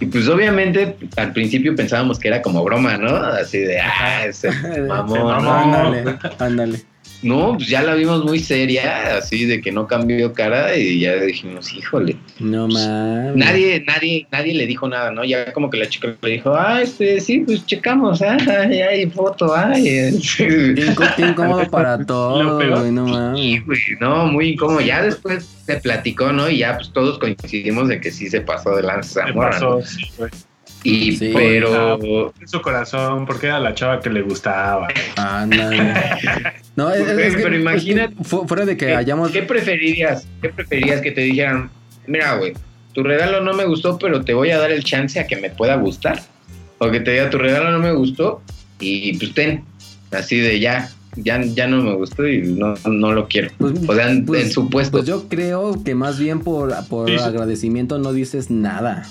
Y 0.00 0.06
pues 0.06 0.28
obviamente 0.28 0.96
al 1.16 1.32
principio 1.32 1.74
pensábamos 1.74 2.18
que 2.18 2.28
era 2.28 2.40
como 2.40 2.62
broma, 2.62 2.96
¿no? 2.96 3.16
Así 3.16 3.58
de, 3.58 3.80
ah, 3.80 4.26
ese 4.26 4.50
mamón. 4.88 5.46
Ándale, 5.46 6.18
ándale. 6.38 6.80
No, 7.22 7.54
pues 7.56 7.68
ya 7.68 7.82
la 7.82 7.94
vimos 7.94 8.24
muy 8.24 8.38
seria, 8.38 9.16
así 9.16 9.44
de 9.44 9.60
que 9.60 9.72
no 9.72 9.86
cambió 9.86 10.32
cara 10.32 10.76
y 10.76 11.00
ya 11.00 11.16
dijimos, 11.16 11.72
híjole. 11.72 12.16
No 12.38 12.68
mames. 12.68 13.34
Nadie, 13.34 13.84
nadie, 13.86 14.26
nadie 14.30 14.54
le 14.54 14.66
dijo 14.66 14.88
nada, 14.88 15.10
¿no? 15.10 15.24
Ya 15.24 15.52
como 15.52 15.68
que 15.68 15.78
la 15.78 15.88
chica 15.88 16.14
le 16.22 16.30
dijo, 16.30 16.54
ah, 16.54 16.80
este, 16.80 17.20
sí, 17.20 17.40
pues 17.40 17.66
checamos, 17.66 18.22
ah, 18.22 18.36
hay 18.90 19.06
foto, 19.10 19.54
ay. 19.54 20.20
Qué 20.36 20.92
incómodo 21.18 21.66
para 21.70 22.04
todo, 22.04 22.56
güey, 22.56 22.92
no 22.92 23.06
mames. 23.06 23.40
Sí, 23.40 23.58
güey, 23.66 23.80
no, 24.00 24.26
muy 24.26 24.50
incómodo. 24.50 24.80
Ya 24.80 25.02
después 25.02 25.44
se 25.66 25.76
platicó, 25.78 26.32
¿no? 26.32 26.48
Y 26.48 26.58
ya 26.58 26.76
pues 26.76 26.92
todos 26.92 27.18
coincidimos 27.18 27.88
de 27.88 28.00
que 28.00 28.12
sí 28.12 28.28
se 28.28 28.40
pasó 28.40 28.76
de 28.76 28.82
lanza. 28.82 29.26
Se 29.26 29.32
pasó, 29.32 29.82
sí, 29.82 30.04
güey. 30.16 30.30
Y 30.84 31.18
pero 31.32 32.32
en 32.40 32.48
su 32.48 32.62
corazón, 32.62 33.26
porque 33.26 33.46
era 33.46 33.58
la 33.58 33.74
chava 33.74 34.00
que 34.00 34.10
le 34.10 34.22
gustaba. 34.22 34.88
Ah, 35.16 35.44
no. 35.48 35.70
no 36.76 36.92
es, 36.92 37.36
que, 37.36 37.42
pero 37.42 37.56
imagínate 37.56 38.14
fuera 38.24 38.64
de 38.64 38.76
que 38.76 38.94
hayamos 38.94 39.30
¿Qué 39.30 39.42
preferirías? 39.42 40.26
¿Qué 40.40 40.50
preferirías 40.50 41.00
que 41.00 41.10
te 41.10 41.22
dijeran, 41.22 41.70
"Mira, 42.06 42.36
güey, 42.36 42.54
tu 42.92 43.02
regalo 43.02 43.40
no 43.40 43.54
me 43.54 43.64
gustó, 43.64 43.98
pero 43.98 44.24
te 44.24 44.34
voy 44.34 44.50
a 44.50 44.58
dar 44.58 44.70
el 44.70 44.84
chance 44.84 45.18
a 45.18 45.26
que 45.26 45.36
me 45.36 45.50
pueda 45.50 45.76
gustar"? 45.76 46.22
O 46.78 46.90
que 46.90 47.00
te 47.00 47.12
diga, 47.12 47.28
"Tu 47.28 47.38
regalo 47.38 47.70
no 47.70 47.80
me 47.80 47.92
gustó 47.92 48.42
y 48.78 49.16
pues 49.18 49.34
ten." 49.34 49.64
Así 50.10 50.38
de 50.38 50.58
ya, 50.58 50.88
ya, 51.16 51.42
ya 51.42 51.66
no 51.66 51.82
me 51.82 51.94
gustó 51.94 52.26
y 52.26 52.42
no, 52.42 52.74
no 52.86 53.12
lo 53.12 53.28
quiero. 53.28 53.50
Pues, 53.58 53.74
o 53.86 53.94
sea, 53.94 54.10
en, 54.10 54.24
pues, 54.24 54.52
su 54.52 54.70
puesto. 54.70 54.98
Pues 54.98 55.06
yo 55.06 55.28
creo 55.28 55.82
que 55.84 55.94
más 55.94 56.18
bien 56.18 56.40
por, 56.40 56.72
por 56.86 57.10
agradecimiento 57.10 57.98
no 57.98 58.12
dices 58.12 58.50
nada. 58.50 59.06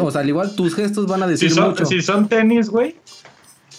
O 0.00 0.10
sea, 0.10 0.20
al 0.20 0.28
igual 0.28 0.54
tus 0.56 0.74
gestos 0.74 1.06
van 1.06 1.22
a 1.22 1.26
decir 1.26 1.50
si 1.50 1.54
son, 1.54 1.70
mucho. 1.70 1.84
Si 1.86 2.00
son 2.02 2.28
tenis, 2.28 2.68
güey. 2.68 2.96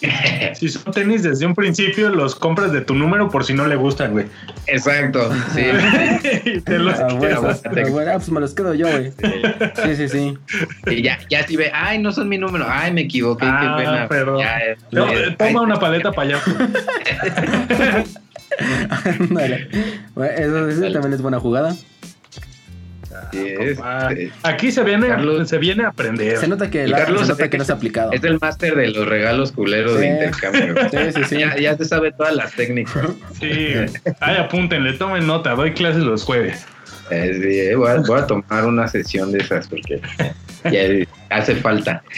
si 0.54 0.68
son 0.68 0.92
tenis 0.92 1.22
desde 1.22 1.46
un 1.46 1.54
principio, 1.54 2.10
los 2.10 2.34
compras 2.34 2.72
de 2.72 2.80
tu 2.82 2.94
número 2.94 3.30
por 3.30 3.44
si 3.44 3.54
no 3.54 3.66
le 3.66 3.76
gustan, 3.76 4.12
güey. 4.12 4.26
Exacto, 4.66 5.30
sí. 5.54 5.62
te 6.64 6.78
los 6.78 6.98
ah, 6.98 7.08
bueno, 7.14 8.12
pues 8.12 8.30
me 8.30 8.40
los 8.40 8.54
quedo 8.54 8.74
yo, 8.74 8.88
güey. 8.88 9.12
Sí, 9.84 9.96
sí, 9.96 10.08
sí. 10.08 10.38
Y 10.86 11.02
ya, 11.02 11.18
ya 11.30 11.46
si 11.46 11.56
ve, 11.56 11.70
ay, 11.72 11.98
no 11.98 12.12
son 12.12 12.28
mi 12.28 12.38
número, 12.38 12.66
ay, 12.68 12.92
me 12.92 13.02
equivoqué, 13.02 13.46
ah, 13.46 13.76
qué 13.78 13.84
pena. 13.84 14.06
Pero, 14.08 14.38
toma 15.36 15.62
una 15.62 15.78
paleta 15.78 16.12
para 16.12 16.28
allá. 16.28 16.42
eso, 20.38 20.68
eso 20.68 20.92
también 20.92 21.12
es 21.12 21.22
buena 21.22 21.40
jugada. 21.40 21.74
Aquí 24.42 24.72
se 24.72 24.82
viene, 24.82 25.08
se 25.46 25.58
viene 25.58 25.84
a 25.84 25.88
aprender. 25.88 26.38
Se 26.38 26.48
nota 26.48 26.70
que, 26.70 26.86
la, 26.86 27.06
se 27.06 27.12
nota 27.12 27.48
que 27.48 27.58
no 27.58 27.64
se 27.64 27.72
ha 27.72 27.74
aplicado. 27.74 28.12
Es 28.12 28.24
el 28.24 28.38
máster 28.40 28.74
de 28.74 28.88
los 28.88 29.06
regalos 29.06 29.52
culeros 29.52 29.98
de 29.98 30.06
intercambio. 30.08 30.74
Ya, 31.60 31.76
se 31.76 31.84
sabe 31.84 32.12
todas 32.12 32.34
las 32.34 32.52
técnicas. 32.52 33.06
Sí, 33.38 33.74
ahí 34.20 34.36
apúntenle, 34.36 34.94
tomen 34.94 35.26
nota, 35.26 35.54
doy 35.54 35.72
clases 35.72 36.02
los 36.02 36.24
jueves. 36.24 36.66
Eh, 37.10 37.74
voy, 37.76 37.90
a, 37.90 38.26
tomar 38.26 38.64
una 38.64 38.88
sesión 38.88 39.32
de 39.32 39.38
esas 39.38 39.68
porque 39.68 40.00
ya 40.72 41.06
hace 41.30 41.56
falta. 41.56 42.02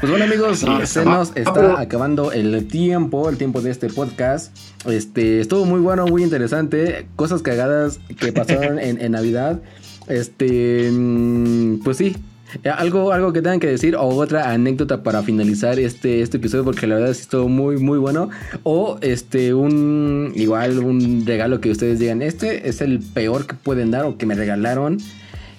Pues 0.00 0.10
bueno 0.10 0.24
amigos, 0.24 0.64
se 0.84 1.04
nos 1.04 1.36
está 1.36 1.80
acabando 1.80 2.32
el 2.32 2.66
tiempo, 2.66 3.28
el 3.28 3.36
tiempo 3.36 3.60
de 3.60 3.70
este 3.70 3.88
podcast. 3.88 4.56
Este, 4.86 5.40
estuvo 5.40 5.64
muy 5.64 5.80
bueno, 5.80 6.06
muy 6.06 6.22
interesante. 6.22 7.06
Cosas 7.16 7.42
cagadas 7.42 8.00
que 8.18 8.32
pasaron 8.32 8.78
en, 8.78 9.00
en 9.00 9.12
Navidad. 9.12 9.60
Este, 10.08 10.90
mm, 10.90 11.82
pues 11.82 11.96
sí, 11.96 12.16
eh, 12.62 12.68
¿Algo, 12.68 13.12
algo 13.12 13.32
que 13.32 13.42
tengan 13.42 13.58
que 13.58 13.66
decir 13.66 13.96
o 13.96 14.06
otra 14.06 14.52
anécdota 14.52 15.02
para 15.02 15.22
finalizar 15.22 15.78
este, 15.80 16.22
este 16.22 16.36
episodio 16.36 16.64
porque 16.64 16.86
la 16.86 16.96
verdad 16.96 17.10
es 17.10 17.22
estuvo 17.22 17.48
muy 17.48 17.78
muy 17.78 17.98
bueno 17.98 18.30
o 18.62 18.98
este 19.00 19.54
un 19.54 20.32
igual 20.36 20.78
un 20.78 21.24
regalo 21.26 21.60
que 21.60 21.70
ustedes 21.70 21.98
digan 21.98 22.22
este 22.22 22.68
es 22.68 22.80
el 22.80 23.00
peor 23.00 23.46
que 23.46 23.54
pueden 23.54 23.90
dar 23.90 24.04
o 24.04 24.16
que 24.16 24.26
me 24.26 24.34
regalaron 24.34 24.98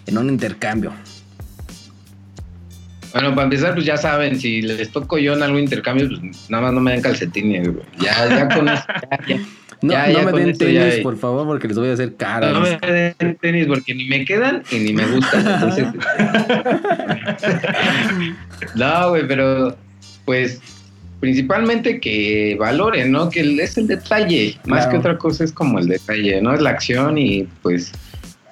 en 0.06 0.18
un 0.18 0.30
intercambio. 0.30 0.94
Bueno, 3.16 3.34
para 3.34 3.46
empezar, 3.46 3.74
pues 3.74 3.86
ya 3.86 3.96
saben, 3.96 4.38
si 4.38 4.62
les 4.62 4.92
toco 4.92 5.18
yo 5.18 5.36
en 5.36 5.42
algún 5.42 5.62
intercambio, 5.62 6.10
pues 6.10 6.50
nada 6.50 6.64
más 6.64 6.74
no 6.74 6.82
me 6.82 6.92
den 6.92 7.02
calcetines, 7.02 7.70
Ya, 7.98 8.28
ya 8.28 8.50
con 8.50 8.68
eso, 8.68 8.84
ya, 9.82 10.08
no, 10.10 10.20
no 10.20 10.32
me 10.34 10.44
den 10.44 10.58
tenis, 10.58 10.96
por 11.02 11.18
favor, 11.18 11.48
porque 11.48 11.70
les 11.70 11.78
voy 11.78 11.88
a 11.88 11.94
hacer 11.94 12.14
caras. 12.16 12.52
No 12.52 12.60
me 12.60 12.78
den 12.78 13.38
tenis 13.38 13.68
porque 13.68 13.96
ni 13.96 14.04
me 14.10 14.26
quedan 14.26 14.64
y 14.70 14.80
ni 14.80 14.92
me 14.92 15.06
gustan. 15.06 15.48
Entonces... 15.48 15.88
no, 18.76 19.10
güey, 19.12 19.26
pero 19.26 19.78
pues 20.26 20.60
principalmente 21.22 22.02
que 22.02 22.58
valoren, 22.60 23.14
¿no? 23.14 23.30
Que 23.30 23.64
es 23.64 23.78
el 23.78 23.88
detalle, 23.88 24.58
más 24.66 24.88
que 24.88 24.98
otra 24.98 25.18
cosa 25.18 25.46
es 25.46 25.54
como 25.54 25.80
el 25.80 25.88
detalle, 25.88 26.42
¿no? 26.42 26.54
Es 26.54 26.62
la 26.62 26.72
acción 26.72 27.18
y 27.18 27.48
pues 27.62 27.94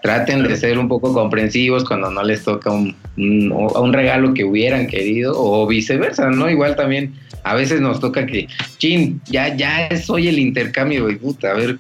traten 0.04 0.44
de 0.44 0.58
ser 0.58 0.78
un 0.78 0.90
poco 0.90 1.14
comprensivos 1.14 1.86
cuando 1.86 2.12
no 2.12 2.22
les 2.24 2.44
toca 2.44 2.70
un, 2.70 2.94
un 3.16 3.94
regalo 3.94 4.34
que 4.34 4.44
hubieran 4.44 4.86
querido 4.86 5.34
o 5.36 5.66
viceversa, 5.66 6.30
¿no? 6.30 6.50
Igual 6.50 6.76
también 6.76 7.14
a 7.44 7.56
veces 7.56 7.80
nos 7.80 8.02
toca 8.02 8.26
que, 8.26 8.48
chin, 8.78 9.22
ya, 9.28 9.56
ya 9.56 9.90
soy 9.98 10.28
el 10.28 10.40
intercambio, 10.40 11.10
y 11.10 11.16
puta, 11.16 11.52
a 11.52 11.54
ver, 11.54 11.80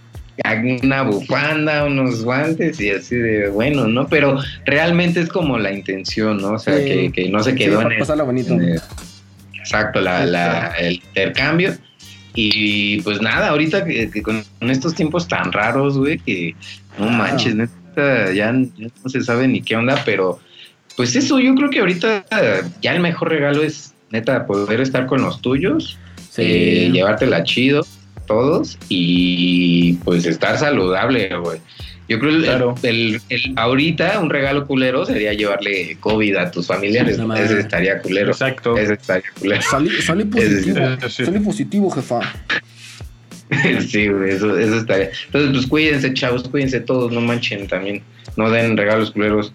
una 0.84 1.04
bufanda, 1.04 1.84
unos 1.84 2.24
guantes 2.24 2.80
y 2.80 2.92
así 2.92 3.18
de 3.18 3.50
bueno, 3.50 3.88
¿no? 3.88 4.08
Pero 4.08 4.40
realmente 4.66 5.20
es 5.20 5.28
como 5.28 5.60
la 5.60 5.74
intención, 5.74 6.38
¿no? 6.38 6.54
O 6.54 6.60
sea, 6.60 6.76
que, 6.76 7.30
no 7.30 7.44
se 7.44 7.56
quedó 7.56 7.82
en, 7.82 7.92
el, 7.92 8.22
bonito. 8.24 8.58
exacto, 9.54 10.00
la, 10.00 10.26
la, 10.26 10.68
el 10.80 10.94
intercambio. 10.94 11.76
Y 12.36 13.02
pues 13.02 13.22
nada, 13.22 13.50
ahorita 13.50 13.84
que, 13.84 14.24
con 14.24 14.44
estos 14.62 14.96
tiempos 14.96 15.28
tan 15.28 15.52
raros, 15.52 15.98
güey, 15.98 16.18
que 16.18 16.56
no 16.98 17.10
manches, 17.10 17.54
neta, 17.54 17.83
ya, 17.96 18.52
no 18.52 19.10
se 19.10 19.22
sabe 19.22 19.48
ni 19.48 19.62
qué 19.62 19.76
onda, 19.76 20.02
pero 20.06 20.40
pues 20.96 21.16
eso, 21.16 21.40
yo 21.40 21.56
creo 21.56 21.70
que 21.70 21.80
ahorita 21.80 22.26
ya 22.82 22.94
el 22.94 23.02
mejor 23.02 23.30
regalo 23.30 23.64
es 23.64 23.94
neta 24.12 24.46
poder 24.46 24.80
estar 24.82 25.08
con 25.08 25.22
los 25.22 25.42
tuyos, 25.42 25.98
eh, 26.38 26.90
llevártela 26.94 27.44
chido, 27.44 27.86
todos, 28.28 28.78
y 28.90 29.94
pues 30.04 30.26
estar 30.26 30.58
saludable, 30.58 31.36
güey. 31.38 31.60
Yo 32.10 32.20
creo 32.20 32.76
que 32.76 32.90
el, 32.90 33.22
ahorita 33.56 34.20
un 34.20 34.30
regalo 34.30 34.68
culero 34.68 35.06
sería 35.06 35.34
llevarle 35.34 35.98
COVID 36.00 36.36
a 36.36 36.52
tus 36.52 36.68
familiares. 36.68 37.18
ese 37.18 37.60
estaría 37.60 38.02
culero. 38.02 38.32
Exacto. 38.32 38.78
Ese 38.78 38.94
estaría 38.94 39.30
culero. 39.40 39.62
Salí, 39.62 40.26
positivo. 40.26 40.80
Salí 41.10 41.40
positivo, 41.40 41.90
jefa. 41.90 42.20
sí, 43.88 44.10
eso, 44.28 44.58
eso 44.58 44.76
estaría. 44.78 45.10
Entonces, 45.26 45.52
pues 45.52 45.68
cuídense, 45.68 46.14
chavos, 46.14 46.48
cuídense 46.48 46.80
todos, 46.80 47.12
no 47.12 47.22
manchen 47.22 47.68
también. 47.68 48.02
No 48.36 48.50
den 48.50 48.78
regalos 48.78 49.12
culeros 49.12 49.54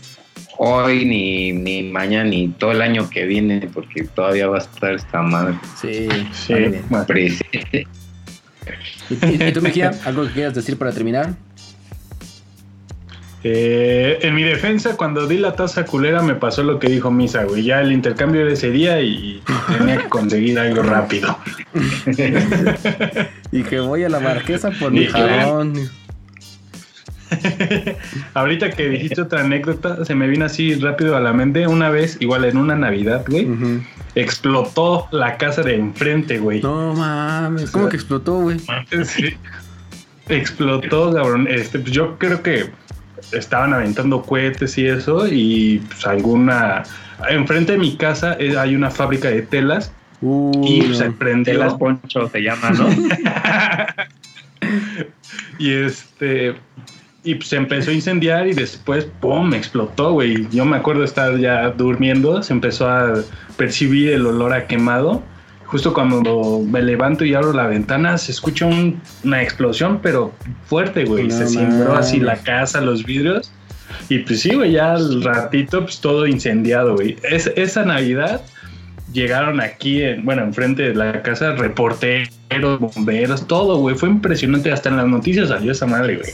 hoy, 0.58 1.04
ni, 1.04 1.52
ni 1.52 1.82
mañana, 1.84 2.28
ni 2.28 2.48
todo 2.48 2.72
el 2.72 2.82
año 2.82 3.08
que 3.08 3.24
viene, 3.24 3.68
porque 3.72 4.04
todavía 4.04 4.48
va 4.48 4.56
a 4.56 4.60
estar 4.60 4.94
esta 4.94 5.22
madre. 5.22 5.54
Sí, 5.80 6.08
sí. 6.32 6.54
Presente. 7.06 7.86
¿Y, 9.10 9.42
y 9.42 9.52
tú, 9.52 9.62
Mejía, 9.62 9.92
algo 10.04 10.26
que 10.26 10.32
quieras 10.32 10.54
decir 10.54 10.76
para 10.76 10.92
terminar? 10.92 11.34
Eh, 13.44 14.18
en 14.22 14.34
mi 14.34 14.42
defensa, 14.42 14.96
cuando 14.96 15.26
di 15.26 15.38
la 15.38 15.52
taza 15.54 15.84
culera, 15.84 16.22
me 16.22 16.34
pasó 16.34 16.62
lo 16.64 16.78
que 16.78 16.88
dijo 16.88 17.10
Misa, 17.10 17.44
güey. 17.44 17.62
Ya 17.62 17.80
el 17.80 17.92
intercambio 17.92 18.44
de 18.44 18.54
ese 18.54 18.70
día 18.70 19.00
y 19.00 19.42
tenía 19.78 19.98
que 19.98 20.08
conseguir 20.08 20.58
algo 20.58 20.82
rápido. 20.82 21.38
y 23.52 23.62
que 23.62 23.80
voy 23.80 24.04
a 24.04 24.08
la 24.08 24.20
marquesa 24.20 24.70
por 24.70 24.90
mi 24.90 25.06
jabón. 25.06 25.74
Ahorita 28.34 28.70
que 28.70 28.88
dijiste 28.88 29.20
otra 29.20 29.42
anécdota, 29.42 30.04
se 30.04 30.14
me 30.14 30.26
vino 30.26 30.44
así 30.44 30.74
rápido 30.74 31.16
a 31.16 31.20
la 31.20 31.32
mente. 31.32 31.66
Una 31.66 31.90
vez, 31.90 32.16
igual 32.20 32.44
en 32.44 32.56
una 32.56 32.74
Navidad, 32.74 33.24
güey, 33.28 33.48
explotó 34.14 35.08
la 35.12 35.36
casa 35.36 35.62
de 35.62 35.76
enfrente, 35.76 36.38
güey. 36.38 36.60
No 36.62 36.94
mames, 36.94 37.70
¿cómo 37.70 37.88
que 37.88 37.96
explotó, 37.96 38.40
güey? 38.40 38.58
Sí. 39.04 39.36
Explotó, 40.28 41.12
cabrón. 41.14 41.46
Este, 41.48 41.78
pues 41.78 41.92
yo 41.92 42.18
creo 42.18 42.42
que 42.42 42.70
estaban 43.32 43.72
aventando 43.72 44.22
cohetes 44.22 44.76
y 44.78 44.86
eso, 44.86 45.26
y 45.26 45.82
pues 45.88 46.06
alguna. 46.06 46.84
Enfrente 47.28 47.72
de 47.72 47.78
mi 47.78 47.96
casa 47.96 48.36
eh, 48.38 48.56
hay 48.56 48.76
una 48.76 48.90
fábrica 48.90 49.28
de 49.28 49.42
telas. 49.42 49.92
y 50.22 50.94
se 50.94 51.10
prendió. 51.10 51.54
Telas 51.54 51.74
Poncho 51.74 52.28
se 52.28 52.40
llama, 52.40 52.70
¿no? 52.70 52.88
y 55.58 55.72
este. 55.72 56.54
Y 57.24 57.34
pues 57.34 57.48
se 57.48 57.56
empezó 57.56 57.90
a 57.90 57.94
incendiar 57.94 58.46
y 58.46 58.54
después, 58.54 59.06
¡pum! 59.20 59.52
explotó, 59.52 60.12
güey. 60.12 60.48
Yo 60.50 60.64
me 60.64 60.76
acuerdo 60.76 61.04
estar 61.04 61.36
ya 61.38 61.70
durmiendo, 61.70 62.42
se 62.42 62.52
empezó 62.52 62.88
a 62.88 63.14
percibir 63.56 64.12
el 64.12 64.24
olor 64.24 64.52
a 64.52 64.66
quemado 64.66 65.22
justo 65.68 65.92
cuando 65.92 66.62
me 66.66 66.80
levanto 66.80 67.26
y 67.26 67.34
abro 67.34 67.52
la 67.52 67.66
ventana, 67.66 68.16
se 68.16 68.32
escucha 68.32 68.66
una 69.22 69.42
explosión, 69.42 70.00
pero 70.02 70.32
fuerte, 70.64 71.04
güey. 71.04 71.30
se 71.30 71.46
sembró 71.46 71.94
así 71.94 72.20
la 72.20 72.36
casa, 72.36 72.80
los 72.80 73.04
vidrios. 73.04 73.52
Y 74.08 74.20
pues 74.20 74.40
sí, 74.40 74.54
güey, 74.54 74.72
ya 74.72 74.94
al 74.94 75.22
ratito, 75.22 75.82
pues 75.82 76.00
todo 76.00 76.26
incendiado, 76.26 76.94
güey. 76.94 77.16
Es, 77.22 77.52
esa 77.54 77.84
Navidad 77.84 78.40
llegaron 79.12 79.60
aquí, 79.60 80.02
en, 80.02 80.24
bueno, 80.24 80.42
enfrente 80.42 80.84
de 80.84 80.94
la 80.94 81.22
casa, 81.22 81.52
reporteros, 81.52 82.30
bomberos, 82.80 83.46
todo, 83.46 83.76
güey. 83.76 83.94
Fue 83.94 84.08
impresionante. 84.08 84.72
Hasta 84.72 84.88
en 84.88 84.96
las 84.96 85.06
noticias 85.06 85.48
salió 85.48 85.72
esa 85.72 85.86
madre, 85.86 86.16
güey. 86.16 86.32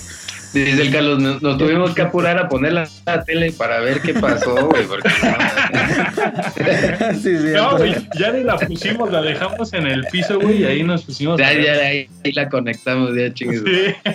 Dice 0.55 0.83
el 0.83 0.93
Carlos, 0.93 1.19
nos, 1.19 1.59
tuvimos 1.59 1.95
que 1.95 2.03
apurar 2.03 2.39
a 2.39 2.49
poner 2.49 2.73
la, 2.73 2.89
tele 3.27 3.51
para 3.53 3.81
ver 3.81 4.01
qué 4.01 4.15
pasó, 4.15 4.69
güey. 4.69 4.87
Porque... 4.87 5.09
sí, 7.23 7.39
sí, 7.39 7.47
no, 7.55 7.77
güey, 7.77 7.97
ya 8.17 8.31
ni 8.31 8.45
la 8.45 8.57
pusimos, 8.57 9.11
la 9.11 9.21
dejamos 9.21 9.73
en 9.73 9.89
el 9.89 10.05
piso, 10.05 10.39
güey, 10.39 10.63
y 10.63 10.65
ahí 10.65 10.85
nos 10.85 11.03
pusimos. 11.03 11.41
Ya, 11.41 11.53
ya, 11.53 11.73
ahí, 11.73 12.09
la 12.33 12.49
conectamos, 12.49 13.17
ya 13.17 13.35
chingues. 13.35 13.65
Sí. 13.67 13.95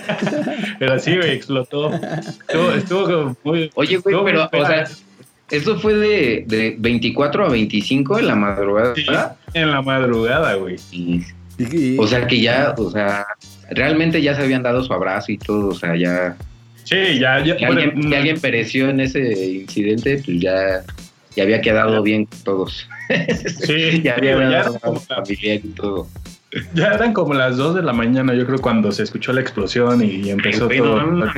Pero 0.80 0.98
sí, 1.00 1.18
güey, 1.18 1.32
explotó. 1.32 1.94
Estuvo, 1.94 2.72
estuvo 2.72 3.38
muy. 3.44 3.70
Oye, 3.76 3.98
güey, 3.98 4.16
pero, 4.24 4.50
o 4.52 4.66
sea. 4.66 4.86
¿Eso 5.52 5.80
fue 5.80 5.96
de, 5.96 6.44
de 6.46 6.76
24 6.78 7.48
a 7.48 7.50
25 7.50 8.20
en 8.20 8.28
la 8.28 8.36
madrugada? 8.36 8.94
Sí, 8.94 9.04
en 9.56 9.72
la 9.72 9.82
madrugada, 9.82 10.54
güey. 10.54 10.76
O 11.98 12.08
sea 12.08 12.28
que 12.28 12.40
ya, 12.40 12.76
o 12.78 12.92
sea, 12.92 13.26
realmente 13.72 14.22
ya 14.22 14.36
se 14.36 14.42
habían 14.42 14.64
dado 14.64 14.84
su 14.84 14.94
abrazo 14.94 15.32
y 15.32 15.38
todo, 15.38 15.70
o 15.70 15.76
sea, 15.76 15.96
ya... 15.96 16.36
Sí, 16.84 17.20
ya... 17.20 17.44
ya 17.44 17.58
que, 17.58 17.66
alguien, 17.66 18.40
pereció 18.40 18.90
en 18.90 19.00
ese 19.00 19.20
incidente, 19.54 20.22
pues 20.26 20.40
ya, 20.40 20.84
ya 21.36 21.44
había 21.44 21.62
quedado 21.62 22.02
bien 22.02 22.26
con 22.26 22.40
todos. 22.40 22.88
Sí, 23.66 24.02
ya 24.04 24.16
había 24.16 24.38
dado 24.38 24.80
como 24.80 25.00
familia 25.00 25.56
y 25.56 25.60
todo. 25.60 26.08
Ya 26.74 26.94
eran 26.94 27.14
como 27.14 27.34
las 27.36 27.58
2 27.58 27.76
de 27.76 27.84
la 27.84 27.94
mañana, 27.94 28.34
yo 28.34 28.46
creo, 28.46 28.60
cuando 28.60 28.92
se 28.92 29.04
escuchó 29.04 29.34
la 29.34 29.42
explosión 29.42 30.04
y 30.04 30.32
empezó 30.32 30.68
todo. 30.68 31.04
No, 31.04 31.32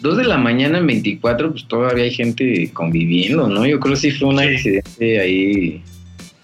2 0.00 0.16
de 0.16 0.24
la 0.24 0.38
mañana 0.38 0.78
en 0.78 0.86
24, 0.86 1.52
pues 1.52 1.66
todavía 1.66 2.04
hay 2.04 2.10
gente 2.10 2.70
conviviendo, 2.72 3.48
¿no? 3.48 3.66
Yo 3.66 3.80
creo 3.80 3.94
que 3.94 4.00
sí 4.00 4.10
fue 4.10 4.28
un 4.28 4.38
accidente 4.38 5.20
ahí 5.20 5.82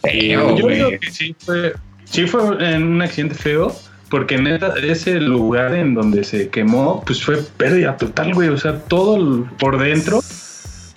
feo, 0.02 0.56
Yo 0.56 0.66
creo 0.66 0.98
que 0.98 1.10
sí 1.10 1.34
fue, 1.38 1.74
sí 2.04 2.26
fue 2.26 2.42
un 2.42 3.02
accidente 3.02 3.34
feo, 3.34 3.74
porque 4.10 4.38
neta, 4.38 4.74
ese 4.82 5.20
lugar 5.20 5.72
en 5.74 5.94
donde 5.94 6.24
se 6.24 6.48
quemó, 6.48 7.02
pues 7.06 7.22
fue 7.22 7.36
pérdida 7.56 7.96
total, 7.96 8.34
güey. 8.34 8.48
O 8.48 8.58
sea, 8.58 8.76
todo 8.80 9.46
por 9.58 9.78
dentro, 9.78 10.20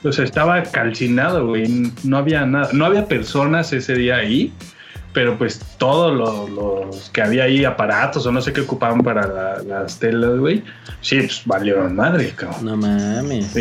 pues 0.02 0.20
estaba 0.20 0.64
calcinado, 0.64 1.48
güey. 1.48 1.92
No 2.04 2.18
había 2.18 2.46
nada, 2.46 2.70
no 2.74 2.86
había 2.86 3.06
personas 3.06 3.72
ese 3.72 3.94
día 3.94 4.16
ahí, 4.16 4.52
pero 5.14 5.38
pues 5.38 5.60
todos 5.78 6.12
los, 6.50 7.10
que 7.12 7.22
había 7.22 7.44
ahí, 7.44 7.64
aparatos 7.66 8.26
o 8.26 8.32
no 8.32 8.42
sé 8.42 8.52
qué 8.52 8.62
ocupaban 8.62 9.02
para 9.02 9.62
las 9.62 10.00
telas, 10.00 10.40
güey, 10.40 10.64
sí, 11.02 11.18
pues 11.18 11.44
valieron 11.46 11.96
madre, 11.96 12.34
cabrón. 12.36 12.66
No 12.66 12.78
mames. 12.78 13.54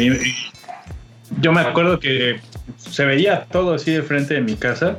yo 1.40 1.52
me 1.52 1.60
acuerdo 1.60 2.00
que 2.00 2.40
se 2.78 3.04
veía 3.04 3.44
todo 3.44 3.74
así 3.74 3.92
de 3.92 4.02
frente 4.02 4.32
de 4.32 4.40
mi 4.40 4.54
casa 4.54 4.96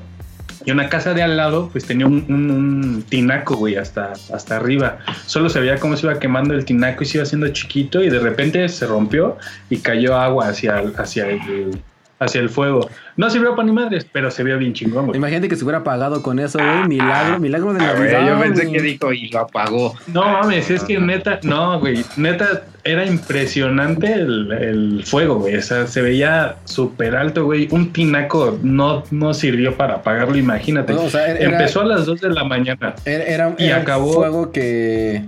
y 0.65 0.71
una 0.71 0.89
casa 0.89 1.13
de 1.13 1.23
al 1.23 1.37
lado, 1.37 1.69
pues 1.71 1.85
tenía 1.85 2.05
un, 2.07 3.03
tinaco, 3.09 3.55
güey, 3.55 3.75
hasta, 3.75 4.13
hasta 4.33 4.55
arriba. 4.55 4.99
Solo 5.25 5.49
se 5.49 5.59
veía 5.59 5.77
cómo 5.77 5.97
se 5.97 6.05
iba 6.05 6.19
quemando 6.19 6.53
el 6.53 6.65
tinaco 6.65 7.03
y 7.03 7.05
se 7.05 7.17
iba 7.17 7.23
haciendo 7.23 7.47
chiquito 7.49 8.01
y 8.01 8.09
de 8.09 8.19
repente 8.19 8.67
se 8.69 8.85
rompió 8.85 9.37
y 9.69 9.77
cayó 9.77 10.15
agua 10.17 10.47
hacia, 10.47 10.83
hacia 10.97 11.27
el, 11.27 11.81
hacia 12.23 12.41
el 12.41 12.49
fuego. 12.49 12.89
No 13.15 13.29
sirvió 13.29 13.55
para 13.55 13.65
ni 13.65 13.71
madres, 13.71 14.05
pero 14.11 14.31
se 14.31 14.43
vio 14.43 14.57
bien 14.57 14.73
chingón, 14.73 15.07
güey. 15.07 15.17
Imagínate 15.17 15.47
que 15.47 15.55
se 15.55 15.63
hubiera 15.63 15.79
apagado 15.79 16.21
con 16.23 16.39
eso, 16.39 16.57
güey. 16.57 16.87
Milagro, 16.87 17.39
milagro 17.39 17.73
de 17.73 17.79
la 17.79 17.93
vida. 17.93 18.27
Yo 18.27 18.39
pensé 18.39 18.71
que 18.71 18.81
dijo 18.81 19.13
y 19.13 19.29
lo 19.29 19.39
apagó. 19.39 19.95
No 20.07 20.21
mames, 20.21 20.69
es 20.71 20.83
que 20.83 20.99
neta, 20.99 21.39
no, 21.43 21.79
güey. 21.79 22.03
Neta, 22.17 22.63
era 22.83 23.05
impresionante 23.05 24.13
el, 24.13 25.03
fuego, 25.05 25.35
güey. 25.35 25.55
O 25.55 25.61
sea, 25.61 25.87
se 25.87 26.01
veía 26.01 26.55
súper 26.65 27.15
alto, 27.15 27.45
güey. 27.45 27.67
Un 27.71 27.93
tinaco 27.93 28.57
no, 28.61 29.03
no 29.11 29.33
sirvió 29.33 29.75
para 29.75 29.95
apagarlo, 29.95 30.35
imagínate. 30.35 30.93
Empezó 31.39 31.81
a 31.81 31.85
las 31.85 32.05
2 32.05 32.21
de 32.21 32.29
la 32.31 32.43
mañana. 32.43 32.95
Era, 33.05 33.55
y 33.57 33.69
acabó. 33.69 34.07
un 34.07 34.13
fuego 34.13 34.51
que, 34.51 35.23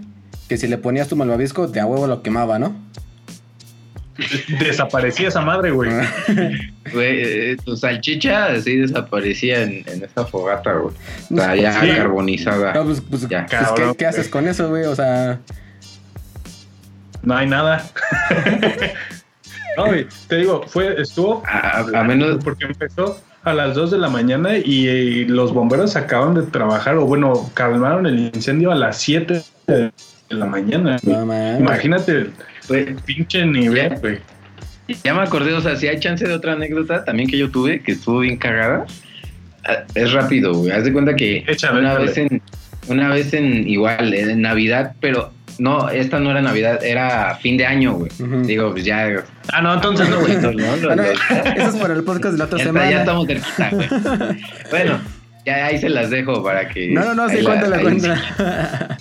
que 0.50 0.58
si 0.58 0.68
le 0.68 0.78
ponías 0.78 1.08
tu 1.08 1.16
malvavisco, 1.16 1.68
de 1.68 1.80
a 1.80 1.86
huevo 1.86 2.08
lo 2.08 2.22
quemaba, 2.22 2.60
¿no? 2.60 2.76
desaparecía 4.60 5.28
esa 5.28 5.42
madre, 5.42 5.72
güey. 5.72 5.92
Güey, 6.94 7.52
eh, 7.52 7.58
tu 7.66 7.76
salchicha 7.76 8.46
así 8.46 8.78
desaparecía 8.78 9.64
en, 9.64 9.84
en 9.88 10.04
esa 10.04 10.24
fogata, 10.24 10.72
güey. 10.74 10.94
O 11.32 11.36
sea, 11.36 11.56
ya 11.56 11.96
carbonizada. 11.96 12.74
No, 12.74 12.86
pues, 12.86 13.02
pues, 13.02 13.28
ya. 13.28 13.48
pues 13.50 13.96
¿qué, 13.98 14.06
haces 14.06 14.30
con 14.30 14.48
eso, 14.48 14.70
güey? 14.70 14.84
O 14.84 14.96
sea. 14.96 15.40
No 17.24 17.36
hay 17.36 17.48
nada. 17.48 17.84
no, 19.78 19.88
güey, 19.88 20.06
te 20.28 20.38
digo, 20.38 20.64
fue, 20.68 21.02
estuvo. 21.02 21.42
A, 21.48 22.04
menos. 22.04 22.38
Porque 22.44 22.66
empezó 22.66 23.20
a 23.44 23.54
las 23.54 23.74
2 23.74 23.90
de 23.90 23.98
la 23.98 24.10
mañana 24.10 24.56
y, 24.56 25.26
los 25.26 25.52
bomberos 25.52 25.96
acaban 25.96 26.36
de 26.36 26.44
trabajar, 26.44 26.98
o 26.98 27.06
bueno, 27.08 27.50
calmaron 27.56 28.06
el 28.06 28.20
incendio 28.20 28.72
a 28.72 28.76
las 28.76 29.00
7 29.00 29.42
de 29.66 29.92
la 30.30 30.46
mañana. 30.46 30.98
Imagínate 31.60 32.30
Güey, 32.68 32.96
pinche 33.06 33.46
nivel, 33.46 34.00
güey. 34.00 34.20
Ya 35.04 35.14
me 35.14 35.22
acordé, 35.22 35.54
o 35.54 35.62
sea, 35.62 35.76
si 35.76 35.88
hay 35.88 36.00
chance 36.00 36.28
de 36.28 36.34
otra 36.34 36.54
anécdota 36.54 37.04
también 37.04 37.30
que 37.30 37.38
yo 37.38 37.50
tuve, 37.50 37.82
que 37.82 37.94
estuvo 37.94 38.20
bien 38.20 38.38
cagada. 38.38 38.86
Ah, 39.64 39.84
es 39.96 40.14
rápido, 40.14 40.54
güey. 40.54 40.72
Haz 40.72 40.84
de 40.84 40.94
cuenta 40.94 41.16
que 41.16 41.44
una 41.72 41.98
vez 41.98 42.18
en, 42.18 42.42
una 42.88 43.10
vez 43.10 43.34
en 43.34 43.68
igual, 43.68 44.14
en 44.14 44.42
Navidad, 44.42 44.94
pero 45.00 45.32
no, 45.58 45.90
esta 45.90 46.20
no 46.20 46.32
era 46.32 46.42
Navidad, 46.42 46.84
era 46.84 47.36
fin 47.36 47.58
de 47.58 47.66
año, 47.66 47.94
güey. 47.94 48.12
Digo, 48.46 48.72
pues 48.72 48.86
ya. 48.86 49.24
Ah, 49.52 49.62
no, 49.62 49.74
entonces 49.74 50.08
no, 50.10 50.20
güey. 50.20 50.34
eso 50.36 51.70
es 51.70 51.76
para 51.78 51.94
el 51.94 52.04
podcast 52.04 52.34
de 52.34 52.38
la 52.38 52.46
otra 52.46 52.60
semana. 52.60 52.92
Ya 52.92 53.00
estamos 53.00 53.28
cerquita, 53.28 53.70
güey. 53.72 53.88
bueno, 54.70 55.02
ya 55.46 55.66
ahí 55.66 55.78
se 55.80 55.90
las 55.90 56.10
dejo 56.10 56.44
para 56.44 56.70
que. 56.70 56.92
No, 56.92 57.06
no, 57.06 57.16
no, 57.16 57.30
sí, 57.30 57.42
cuéntala, 57.44 57.80
cuéntala. 57.80 58.98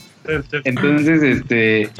Entonces, 0.64 1.22
este, 1.22 1.90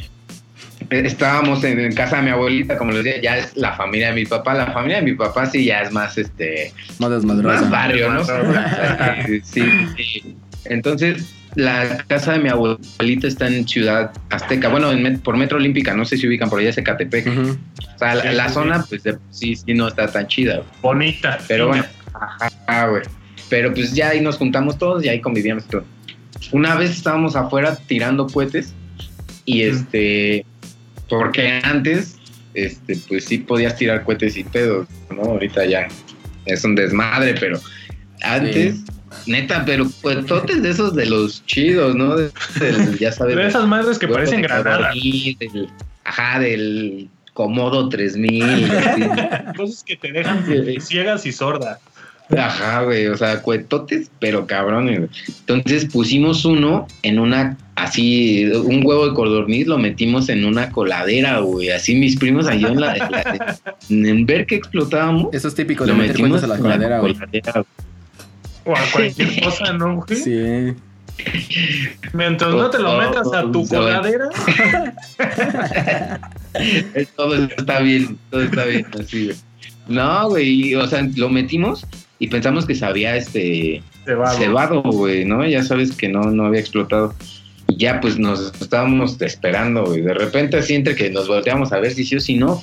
estábamos 1.01 1.65
en, 1.65 1.93
casa 1.95 2.17
de 2.17 2.23
mi 2.23 2.31
abuelita, 2.31 2.77
como 2.77 2.93
les 2.93 3.05
decía, 3.05 3.23
ya 3.23 3.39
es 3.39 3.57
la 3.57 3.73
familia 3.75 4.09
de 4.09 4.15
mi 4.15 4.27
papá. 4.27 4.55
La 4.55 4.73
familia 4.73 4.99
de 4.99 5.05
mi 5.05 5.15
papá 5.15 5.47
sí 5.47 5.65
ya 5.65 5.83
es 5.83 5.93
más, 5.93 6.19
este, 6.19 6.73
más 6.99 7.71
barrio, 7.71 8.13
¿no? 8.13 8.25
sí, 9.45 9.63
sí. 9.97 10.37
Entonces, 10.65 11.35
la 11.55 11.99
casa 12.07 12.33
de 12.33 12.41
mi 12.41 12.49
abuelita 12.49 13.27
está 13.29 13.47
en 13.47 13.67
Ciudad 13.67 14.11
Azteca, 14.31 14.69
bueno, 14.69 14.91
por 15.23 15.37
Metro 15.37 15.59
Olímpica, 15.59 15.95
no 15.95 16.05
sé 16.05 16.17
si 16.17 16.27
ubican 16.27 16.51
por 16.51 16.59
allá, 16.59 16.71
es 16.71 16.79
Ecatepec. 16.79 17.27
O 17.27 17.99
sea, 17.99 18.15
la, 18.15 18.49
zona, 18.49 18.85
pues 18.89 19.03
sí, 19.31 19.55
sí, 19.55 19.75
no 19.75 19.89
está 19.89 20.11
tan 20.11 20.27
chida. 20.27 20.63
Bonita. 20.83 21.39
Pero 21.47 21.69
bueno, 21.69 21.85
ajá, 22.15 22.89
güey. 22.89 23.03
Pero 23.49 23.73
pues 23.73 23.95
ya 23.95 24.09
ahí 24.09 24.21
nos 24.21 24.37
juntamos 24.37 24.79
todos 24.79 25.05
y 25.05 25.09
ahí 25.09 25.21
convivíamos 25.21 25.65
todo. 25.67 25.85
Una 26.53 26.75
vez 26.75 26.91
estábamos 26.91 27.37
afuera 27.37 27.77
tirando 27.87 28.27
cohetes 28.27 28.75
y 29.45 29.63
este, 29.63 30.45
porque 31.19 31.61
antes, 31.63 32.17
este, 32.55 32.97
pues 33.09 33.25
sí 33.25 33.39
podías 33.39 33.77
tirar 33.77 34.05
cohetes 34.05 34.37
y 34.37 34.45
pedos, 34.45 34.87
¿no? 35.11 35.23
Ahorita 35.23 35.65
ya 35.65 35.89
es 36.47 36.65
un 36.65 36.75
desmadre, 36.75 37.35
pero 37.39 37.61
antes 38.23 38.85
Neta, 39.27 39.65
pero 39.65 39.89
pues 40.03 40.27
totes 40.27 40.63
de 40.63 40.71
esos 40.71 40.95
de 40.95 41.07
los 41.07 41.45
chidos, 41.47 41.95
¿no? 41.95 42.17
ya 43.01 43.13
sabes. 43.13 43.37
De 43.37 43.47
esas 43.47 43.67
madres 43.67 43.99
que 43.99 44.09
parecen 44.09 44.43
granadas. 44.43 44.95
ajá, 46.05 46.39
del 46.41 47.09
Comodo 47.33 47.89
3000. 47.89 48.71
Cosas 49.57 49.83
que 49.85 49.97
te 49.97 50.13
dejan 50.13 50.45
ciegas 50.81 51.25
y 51.27 51.33
sordas. 51.33 51.79
Ajá, 52.31 52.83
güey, 52.83 53.07
o 53.07 53.17
sea, 53.17 53.43
cuetotes, 53.43 54.11
pero 54.19 54.47
cabrones. 54.47 55.11
Entonces 55.47 55.85
pusimos 55.85 56.45
uno 56.45 56.87
en 57.03 57.19
una, 57.19 57.59
así, 57.77 58.47
un 58.47 58.85
huevo 58.85 59.09
de 59.09 59.15
codorniz 59.15 59.67
lo 59.67 59.77
metimos 59.77 60.29
en 60.31 60.45
una 60.45 60.71
coladera, 60.71 61.41
güey. 61.41 61.71
Así 61.71 61.95
mis 61.95 62.17
primos 62.17 62.47
allá 62.47 62.69
en 62.69 62.81
la, 62.81 63.35
en, 63.91 64.27
ver 64.27 64.47
que 64.47 64.55
explotábamos. 64.55 65.35
Eso 65.35 65.49
es 65.49 65.55
típico, 65.55 65.85
lo 65.85 65.95
metimos 65.95 66.43
en 66.43 66.49
la 66.49 66.59
coladera, 66.59 67.01
güey. 67.01 67.15
O 68.65 68.75
a 68.75 68.81
cualquier 68.93 69.41
cosa, 69.45 69.75
¿no, 69.75 69.97
güey? 69.97 70.19
Sí. 70.19 70.75
Mientras 72.15 72.55
no 72.55 72.71
te 72.71 72.79
lo 72.79 72.99
metas 72.99 73.33
a 73.35 73.43
tu 73.53 73.69
coladera. 73.69 74.31
todo 77.17 77.35
está 77.35 77.81
bien, 77.81 78.19
todo 78.31 78.43
está 78.43 78.65
bien, 78.65 78.87
así, 78.99 79.27
güey. 79.27 79.37
No, 79.87 80.31
güey, 80.31 80.75
o 80.75 80.87
sea, 80.87 81.07
lo 81.15 81.29
metimos 81.29 81.87
y 82.25 82.29
pensamos 82.29 82.65
que 82.65 82.75
sabía 82.75 83.17
este 83.17 83.83
cebado, 84.39 84.81
güey, 84.81 85.27
¿no? 85.27 85.47
Ya 85.47 85.63
sabes 85.63 85.93
que 85.93 86.09
no, 86.09 86.23
no 86.31 86.47
había 86.47 86.61
explotado. 86.61 87.15
Y 87.69 87.77
ya 87.77 88.01
pues 88.01 88.19
nos 88.19 88.51
estábamos 88.63 89.21
esperando, 89.21 89.85
güey. 89.85 90.01
De 90.01 90.15
repente 90.15 90.57
así 90.57 90.75
entre 90.75 90.95
que 90.95 91.11
nos 91.11 91.29
volteamos 91.29 91.71
a 91.75 91.81
ver 91.81 91.93
si 91.93 92.03
sí 92.03 92.17
o 92.17 92.21
si 92.21 92.37
no, 92.37 92.63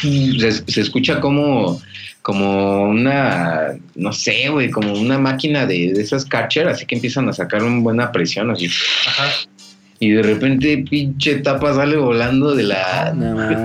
se, 0.00 0.52
se 0.52 0.80
escucha 0.80 1.20
como 1.20 1.80
como 2.22 2.82
una, 2.82 3.78
no 3.94 4.12
sé, 4.12 4.50
güey, 4.50 4.70
como 4.70 4.92
una 4.92 5.18
máquina 5.18 5.66
de, 5.66 5.92
esas 5.92 6.24
catcher, 6.24 6.68
así 6.68 6.84
que 6.84 6.94
empiezan 6.94 7.28
a 7.28 7.32
sacar 7.32 7.64
una 7.64 7.80
buena 7.80 8.12
presión, 8.12 8.50
así. 8.50 8.68
Y 10.02 10.12
de 10.12 10.22
repente 10.22 10.82
pinche 10.88 11.36
tapa 11.40 11.74
sale 11.74 11.98
volando 11.98 12.54
de 12.54 12.62
la... 12.62 13.14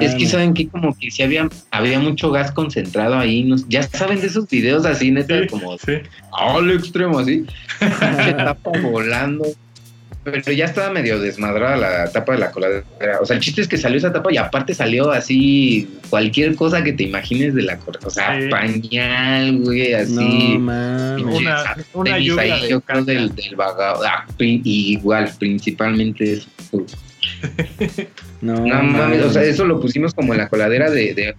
es 0.02 0.16
que 0.16 0.28
saben 0.28 0.54
que 0.54 0.68
como 0.68 0.94
que 0.98 1.10
si 1.10 1.24
había, 1.24 1.48
había 1.72 1.98
mucho 1.98 2.30
gas 2.30 2.52
concentrado 2.52 3.18
ahí, 3.18 3.50
ya 3.70 3.84
saben 3.84 4.20
de 4.20 4.28
esos 4.28 4.48
videos 4.50 4.86
así, 4.86 5.12
neta, 5.12 5.48
como 5.48 5.78
sí. 5.78 5.94
al 6.34 6.72
extremo 6.72 7.20
así. 7.20 7.46
pinche 7.80 8.34
tapa 8.34 8.72
volando 8.82 9.46
pero 10.26 10.52
ya 10.52 10.66
estaba 10.66 10.92
medio 10.92 11.20
desmadrada 11.20 11.78
la 11.78 12.12
tapa 12.12 12.34
de 12.34 12.40
la 12.40 12.52
coladera. 12.52 13.20
O 13.22 13.26
sea, 13.26 13.36
el 13.36 13.44
chiste 13.44 13.62
es 13.62 13.68
que 13.68 13.78
salió 13.78 14.00
esa 14.00 14.12
tapa 14.12 14.34
y 14.34 14.38
aparte 14.38 14.74
salió 14.74 15.12
así 15.12 15.88
cualquier 16.10 16.56
cosa 16.56 16.84
que 16.84 16.94
te 16.94 17.04
imagines 17.04 17.54
de 17.54 17.62
la 17.62 17.78
coladera. 17.78 18.08
O 18.08 18.10
sea, 18.10 18.40
pañal, 18.50 19.60
güey, 19.60 19.94
así. 19.94 20.58
No, 20.58 21.16
Una, 21.38 21.76
una 21.94 22.18
lluvia 22.18 22.56
ahí, 22.56 22.70
yo 22.70 22.82
creo 22.82 23.06
del, 23.06 23.36
del 23.36 23.56
vagado. 23.56 24.04
Ah, 24.04 24.26
igual, 24.40 25.32
principalmente 25.38 26.34
eso. 26.34 26.48
no, 28.42 28.56
no 28.66 28.84
mames, 28.84 29.24
o 29.24 29.32
sea, 29.32 29.44
eso 29.44 29.66
lo 29.66 29.80
pusimos 29.80 30.14
como 30.14 30.34
en 30.34 30.40
la 30.40 30.50
coladera 30.50 30.90
de, 30.90 31.14
de, 31.14 31.36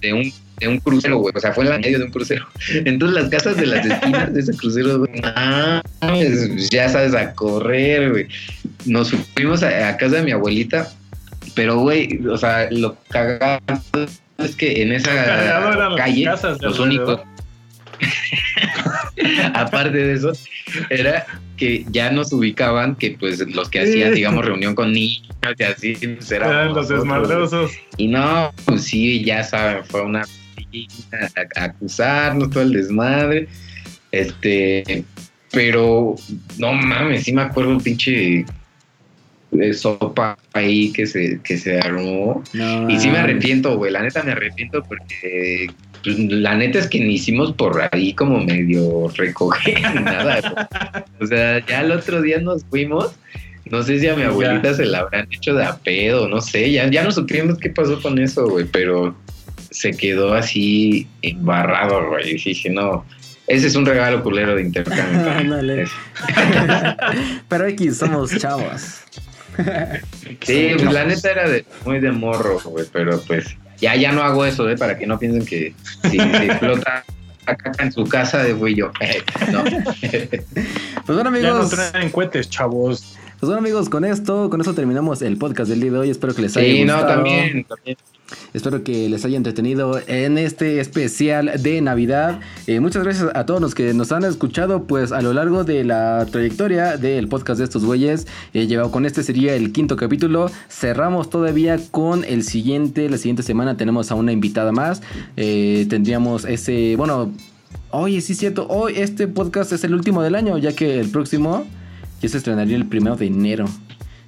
de 0.00 0.12
un 0.12 0.32
de 0.58 0.68
un 0.68 0.78
crucero, 0.78 1.18
güey. 1.18 1.32
O 1.34 1.40
sea, 1.40 1.52
fue 1.52 1.64
en 1.64 1.70
la 1.70 1.78
medio 1.78 1.98
de 1.98 2.04
un 2.04 2.10
crucero. 2.10 2.46
Entonces 2.84 3.22
las 3.22 3.30
casas 3.30 3.56
de 3.56 3.66
las 3.66 3.84
esquinas 3.84 4.32
de 4.32 4.40
ese 4.40 4.56
crucero, 4.56 4.98
güey, 4.98 5.20
ah, 5.24 5.82
ya 6.70 6.88
sabes, 6.88 7.14
a 7.14 7.32
correr, 7.34 8.10
güey. 8.10 8.28
Nos 8.84 9.10
fuimos 9.34 9.62
a, 9.62 9.96
casa 9.96 10.16
de 10.16 10.22
mi 10.22 10.32
abuelita, 10.32 10.88
pero, 11.54 11.78
güey, 11.78 12.20
o 12.26 12.36
sea, 12.36 12.68
lo 12.70 12.96
cagado 13.08 13.60
es 14.38 14.54
que 14.56 14.82
en 14.82 14.92
esa 14.92 15.10
calle, 15.96 16.30
los 16.60 16.78
únicos... 16.78 17.20
Aparte 19.54 19.96
de 19.96 20.12
eso, 20.12 20.32
era 20.90 21.24
que 21.56 21.86
ya 21.88 22.10
nos 22.10 22.30
ubicaban 22.32 22.94
que 22.94 23.16
pues 23.18 23.40
los 23.48 23.70
que 23.70 23.80
hacían, 23.80 24.14
digamos, 24.14 24.44
reunión 24.44 24.74
con 24.74 24.92
niños 24.92 25.26
y 25.56 25.62
así, 25.62 25.94
pues, 25.94 26.30
eran 26.30 26.74
los 26.74 26.88
desmadrosos. 26.88 27.72
Y 27.96 28.08
no, 28.08 28.52
pues 28.66 28.84
sí, 28.84 29.24
ya 29.24 29.42
saben, 29.42 29.84
fue 29.86 30.02
una 30.02 30.24
a, 31.12 31.64
acusarnos, 31.64 32.50
todo 32.50 32.62
el 32.62 32.72
desmadre. 32.72 33.48
Este, 34.12 35.04
pero 35.52 36.16
no 36.58 36.72
mames, 36.72 37.24
sí 37.24 37.32
me 37.32 37.42
acuerdo 37.42 37.70
un 37.70 37.80
pinche 37.80 38.44
de 39.50 39.74
sopa 39.74 40.36
ahí 40.52 40.92
que 40.92 41.06
se, 41.06 41.40
que 41.42 41.56
se 41.56 41.78
armó. 41.78 42.42
y 42.88 42.98
sí 42.98 43.08
me 43.08 43.18
arrepiento, 43.18 43.76
güey. 43.76 43.92
La 43.92 44.02
neta 44.02 44.22
me 44.22 44.32
arrepiento 44.32 44.82
porque 44.82 45.68
pues, 46.02 46.18
la 46.18 46.54
neta 46.56 46.78
es 46.78 46.88
que 46.88 47.00
ni 47.00 47.14
hicimos 47.14 47.52
por 47.52 47.88
ahí 47.92 48.12
como 48.12 48.42
medio 48.42 49.08
recoger 49.16 49.80
nada. 50.02 50.68
o 51.20 51.26
sea, 51.26 51.64
ya 51.66 51.80
el 51.80 51.92
otro 51.92 52.22
día 52.22 52.38
nos 52.38 52.64
fuimos. 52.64 53.12
No 53.70 53.82
sé 53.82 53.98
si 53.98 54.06
a 54.06 54.14
mi 54.14 54.22
abuelita 54.22 54.74
se 54.74 54.86
la 54.86 55.00
habrán 55.00 55.26
hecho 55.32 55.52
de 55.54 55.64
a 55.64 55.76
pedo, 55.76 56.28
no 56.28 56.40
sé, 56.40 56.70
ya, 56.70 56.88
ya 56.88 57.02
no 57.02 57.10
supimos 57.10 57.58
qué 57.58 57.68
pasó 57.68 58.00
con 58.00 58.16
eso, 58.20 58.48
güey, 58.48 58.64
pero 58.64 59.16
se 59.76 59.90
quedó 59.90 60.32
así 60.32 61.06
embarrado, 61.20 62.08
güey. 62.08 62.30
Y 62.30 62.42
dije, 62.42 62.70
no, 62.70 63.04
ese 63.46 63.66
es 63.66 63.76
un 63.76 63.84
regalo 63.84 64.22
culero 64.22 64.56
de 64.56 64.62
intercambio. 64.62 65.84
Pero 67.48 67.66
aquí 67.66 67.90
somos 67.90 68.34
chavos. 68.38 69.00
sí, 70.42 70.70
pues 70.78 70.92
la 70.92 71.04
neta 71.04 71.30
era 71.30 71.48
de, 71.48 71.66
muy 71.84 72.00
de 72.00 72.10
morro, 72.10 72.58
güey, 72.60 72.84
pero 72.92 73.18
pues 73.22 73.56
ya, 73.78 73.96
ya 73.96 74.12
no 74.12 74.22
hago 74.22 74.44
eso, 74.44 74.68
¿eh? 74.68 74.76
Para 74.76 74.98
que 74.98 75.06
no 75.06 75.18
piensen 75.18 75.46
que 75.46 75.74
si, 76.10 76.20
explota 76.20 77.02
acá 77.46 77.72
en 77.78 77.90
su 77.90 78.04
casa, 78.04 78.42
de 78.42 78.52
güey 78.52 78.74
yo. 78.74 78.92
no. 79.50 79.64
pues 79.64 81.06
bueno, 81.06 81.28
amigos. 81.28 81.70
Ya 81.70 81.76
no 81.76 81.90
traen 81.90 82.10
cohetes, 82.10 82.50
chavos. 82.50 83.16
Pues 83.38 83.48
bueno, 83.48 83.58
amigos, 83.58 83.90
con 83.90 84.06
esto, 84.06 84.48
con 84.48 84.62
eso 84.62 84.72
terminamos 84.72 85.20
el 85.20 85.36
podcast 85.36 85.68
del 85.68 85.80
día 85.80 85.92
de 85.92 85.98
hoy. 85.98 86.08
Espero 86.08 86.34
que 86.34 86.40
les 86.40 86.56
haya 86.56 86.68
gustado. 86.68 87.00
Sí, 87.00 87.04
no, 87.04 87.06
también, 87.06 87.64
también. 87.64 87.98
Espero 88.54 88.82
que 88.82 89.10
les 89.10 89.26
haya 89.26 89.36
entretenido 89.36 90.00
en 90.06 90.38
este 90.38 90.80
especial 90.80 91.52
de 91.62 91.82
Navidad. 91.82 92.40
Eh, 92.66 92.80
muchas 92.80 93.04
gracias 93.04 93.28
a 93.34 93.44
todos 93.44 93.60
los 93.60 93.74
que 93.74 93.92
nos 93.92 94.10
han 94.10 94.24
escuchado 94.24 94.84
pues 94.84 95.12
a 95.12 95.20
lo 95.20 95.34
largo 95.34 95.64
de 95.64 95.84
la 95.84 96.26
trayectoria 96.32 96.96
del 96.96 97.28
podcast 97.28 97.58
de 97.58 97.64
estos 97.64 97.84
güeyes. 97.84 98.26
Eh, 98.54 98.66
llevado 98.66 98.90
con 98.90 99.04
este 99.04 99.22
sería 99.22 99.54
el 99.54 99.70
quinto 99.70 99.96
capítulo. 99.96 100.50
Cerramos 100.70 101.28
todavía 101.28 101.78
con 101.90 102.24
el 102.24 102.42
siguiente. 102.42 103.10
La 103.10 103.18
siguiente 103.18 103.42
semana 103.42 103.76
tenemos 103.76 104.10
a 104.10 104.14
una 104.14 104.32
invitada 104.32 104.72
más. 104.72 105.02
Eh, 105.36 105.86
tendríamos 105.90 106.46
ese, 106.46 106.96
bueno, 106.96 107.32
oye, 107.90 108.22
sí 108.22 108.32
es 108.32 108.38
cierto. 108.38 108.66
Hoy 108.68 108.94
este 108.96 109.28
podcast 109.28 109.72
es 109.72 109.84
el 109.84 109.92
último 109.92 110.22
del 110.22 110.36
año 110.36 110.56
ya 110.56 110.72
que 110.72 110.98
el 110.98 111.10
próximo 111.10 111.66
ya 112.20 112.28
se 112.28 112.38
estrenaría 112.38 112.76
el 112.76 112.86
primero 112.86 113.16
de 113.16 113.26
enero. 113.26 113.66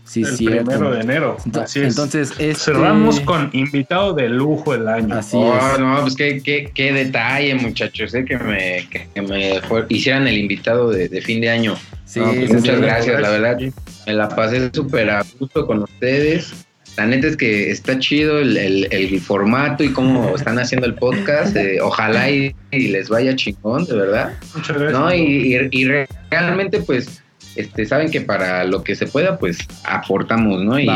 Sí, 0.09 0.23
el 0.23 0.65
primero 0.65 0.90
de 0.90 1.01
enero. 1.02 1.36
Así 1.60 1.81
es. 1.81 1.89
Entonces, 1.89 2.31
este... 2.39 2.55
cerramos 2.55 3.20
con 3.20 3.51
invitado 3.52 4.15
de 4.15 4.31
lujo 4.31 4.74
el 4.74 4.89
año. 4.89 5.15
Así 5.15 5.36
oh, 5.36 5.78
No, 5.78 6.01
pues 6.01 6.16
qué, 6.16 6.40
qué, 6.43 6.70
qué, 6.74 6.94
detalle, 6.94 7.55
muchachos, 7.56 8.15
¿eh? 8.15 8.24
que 8.24 8.39
me, 8.39 8.89
que, 8.89 9.20
me 9.20 9.60
hicieran 9.90 10.27
el 10.27 10.39
invitado 10.39 10.90
de, 10.90 11.20
fin 11.20 11.43
de 11.43 11.51
año. 11.51 11.77
Sí, 12.06 12.20
pues 12.20 12.55
muchas 12.55 12.81
gracias, 12.81 13.20
la 13.20 13.28
verdad. 13.28 13.59
Me 14.06 14.15
la 14.15 14.31
pasé 14.31 14.70
súper 14.73 15.10
a 15.10 15.23
gusto 15.39 15.66
con 15.66 15.82
ustedes. 15.82 16.55
La 16.97 17.05
neta 17.05 17.27
es 17.27 17.36
que 17.36 17.70
está 17.70 17.98
chido 17.98 18.39
el, 18.39 18.56
el, 18.90 19.20
formato 19.20 19.85
y 19.85 19.93
cómo 19.93 20.35
están 20.35 20.59
haciendo 20.59 20.86
el 20.86 20.94
podcast. 20.94 21.55
Eh, 21.55 21.82
ojalá 21.82 22.31
y, 22.31 22.55
les 22.73 23.10
vaya 23.10 23.36
chingón, 23.36 23.85
de 23.85 23.94
verdad. 23.94 24.32
Muchas 24.55 24.78
gracias. 24.78 24.98
¿no? 24.98 25.15
y, 25.15 25.69
y 25.70 25.85
realmente, 26.31 26.81
pues 26.81 27.23
este, 27.59 27.87
saben 27.87 28.11
que 28.11 28.21
para 28.21 28.65
lo 28.65 28.85
que 28.85 28.95
se 28.95 29.07
pueda, 29.07 29.37
pues 29.37 29.59
aportamos, 29.85 30.63
¿no? 30.63 30.79
Y, 30.79 30.89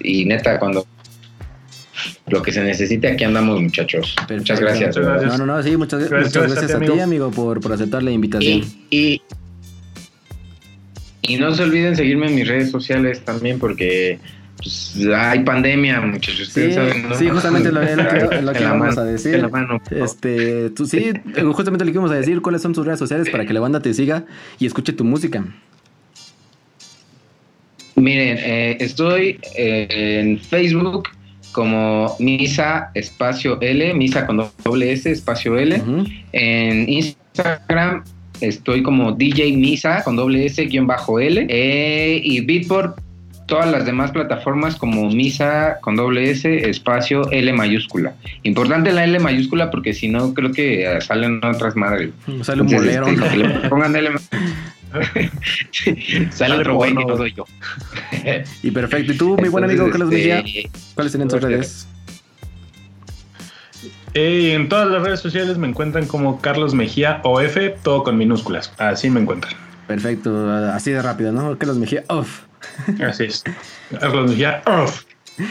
y 0.00 0.26
neta, 0.26 0.58
cuando 0.58 0.86
lo 2.28 2.42
que 2.42 2.52
se 2.52 2.62
necesite, 2.62 3.08
aquí 3.08 3.24
andamos, 3.24 3.62
muchachos. 3.62 4.14
Muchas 4.28 4.60
gracias. 4.60 4.96
No, 4.96 5.38
no, 5.38 5.46
no, 5.46 5.62
sí, 5.62 5.76
muchas, 5.76 6.08
gracias, 6.10 6.74
a, 6.74 6.80
ti, 6.80 7.00
amigo, 7.00 7.30
por, 7.30 7.60
por, 7.60 7.72
aceptar 7.72 8.02
la 8.02 8.10
invitación. 8.10 8.64
Y, 8.90 9.22
Y 11.22 11.36
no 11.38 11.54
se 11.54 11.62
olviden 11.62 11.96
seguirme 11.96 12.26
en 12.26 12.34
mis 12.34 12.46
redes 12.46 12.70
sociales 12.70 13.24
también 13.24 13.58
porque 13.58 14.18
pues, 14.56 14.98
hay 15.16 15.40
pandemia, 15.44 16.00
muchachos. 16.00 16.48
Sí, 16.48 16.72
saben, 16.72 17.06
sí 17.16 17.28
justamente 17.28 17.72
lo, 17.72 17.80
que, 17.80 18.42
lo 18.42 18.52
que 18.52 18.64
vamos 18.64 18.98
a 18.98 19.04
decir. 19.04 19.48
este, 19.90 20.70
tú, 20.70 20.86
sí, 20.86 21.12
justamente 21.52 21.84
lo 21.84 21.90
que 21.90 21.96
íbamos 21.96 22.10
a 22.10 22.16
decir, 22.16 22.42
cuáles 22.42 22.60
son 22.60 22.72
tus 22.74 22.84
redes 22.84 22.98
sociales 22.98 23.30
para 23.30 23.46
que 23.46 23.52
la 23.52 23.60
banda 23.60 23.80
te 23.80 23.94
siga 23.94 24.24
y 24.58 24.66
escuche 24.66 24.92
tu 24.92 25.04
música. 25.04 25.44
Miren, 27.96 28.36
eh, 28.38 28.76
estoy 28.80 29.40
eh, 29.56 30.20
en 30.20 30.38
Facebook 30.38 31.08
como 31.52 32.14
Misa 32.18 32.90
espacio 32.92 33.58
L, 33.62 33.94
Misa 33.94 34.26
con 34.26 34.36
doble 34.62 34.92
S 34.92 35.10
espacio 35.10 35.56
L. 35.56 35.82
En 36.32 36.88
Instagram 36.88 38.04
estoy 38.42 38.82
como 38.82 39.12
DJ 39.12 39.56
Misa 39.56 40.04
con 40.04 40.16
doble 40.16 40.44
S 40.44 40.62
guion 40.66 40.86
bajo 40.86 41.18
L. 41.18 41.46
Eh, 41.48 42.20
y 42.22 42.42
Beatport, 42.42 43.00
todas 43.46 43.70
las 43.70 43.86
demás 43.86 44.10
plataformas 44.10 44.76
como 44.76 45.08
Misa 45.08 45.78
con 45.80 45.96
doble 45.96 46.30
S 46.30 46.68
espacio 46.68 47.30
L 47.30 47.50
mayúscula. 47.54 48.12
Importante 48.42 48.92
la 48.92 49.04
L 49.04 49.18
mayúscula 49.20 49.70
porque 49.70 49.94
si 49.94 50.08
no 50.08 50.34
creo 50.34 50.52
que 50.52 50.98
salen 51.00 51.42
otras 51.42 51.74
madres. 51.74 52.10
Sale 52.42 52.60
un 52.60 52.68
bolero. 52.68 53.06
Este, 53.06 53.68
pongan 53.70 53.96
L 53.96 54.10
Sale 56.30 56.56
otro 56.56 56.74
güey 56.74 56.92
y 56.92 56.94
no 56.94 57.16
soy 57.16 57.32
yo. 57.34 57.44
y 58.62 58.70
perfecto. 58.70 59.12
¿Y 59.12 59.16
tú, 59.16 59.36
mi 59.40 59.48
buen 59.48 59.64
amigo 59.64 59.88
Carlos 59.90 60.12
este, 60.12 60.42
Mejía? 60.42 60.70
¿Cuáles 60.94 61.12
serían 61.12 61.28
tus 61.28 61.40
redes? 61.40 61.88
Eh, 64.14 64.54
en 64.54 64.68
todas 64.68 64.88
las 64.88 65.02
redes 65.02 65.20
sociales 65.20 65.58
me 65.58 65.68
encuentran 65.68 66.06
como 66.06 66.40
Carlos 66.40 66.74
Mejía 66.74 67.20
OF, 67.22 67.56
todo 67.82 68.02
con 68.02 68.16
minúsculas. 68.16 68.72
Así 68.78 69.10
me 69.10 69.20
encuentran. 69.20 69.54
Perfecto, 69.86 70.50
así 70.50 70.90
de 70.90 71.02
rápido, 71.02 71.32
¿no? 71.32 71.56
Carlos 71.58 71.76
Mejía 71.76 72.04
off. 72.08 72.42
Así 73.06 73.24
es. 73.24 73.44
Carlos 74.00 74.30
Mejía 74.30 74.62
off. 74.66 75.05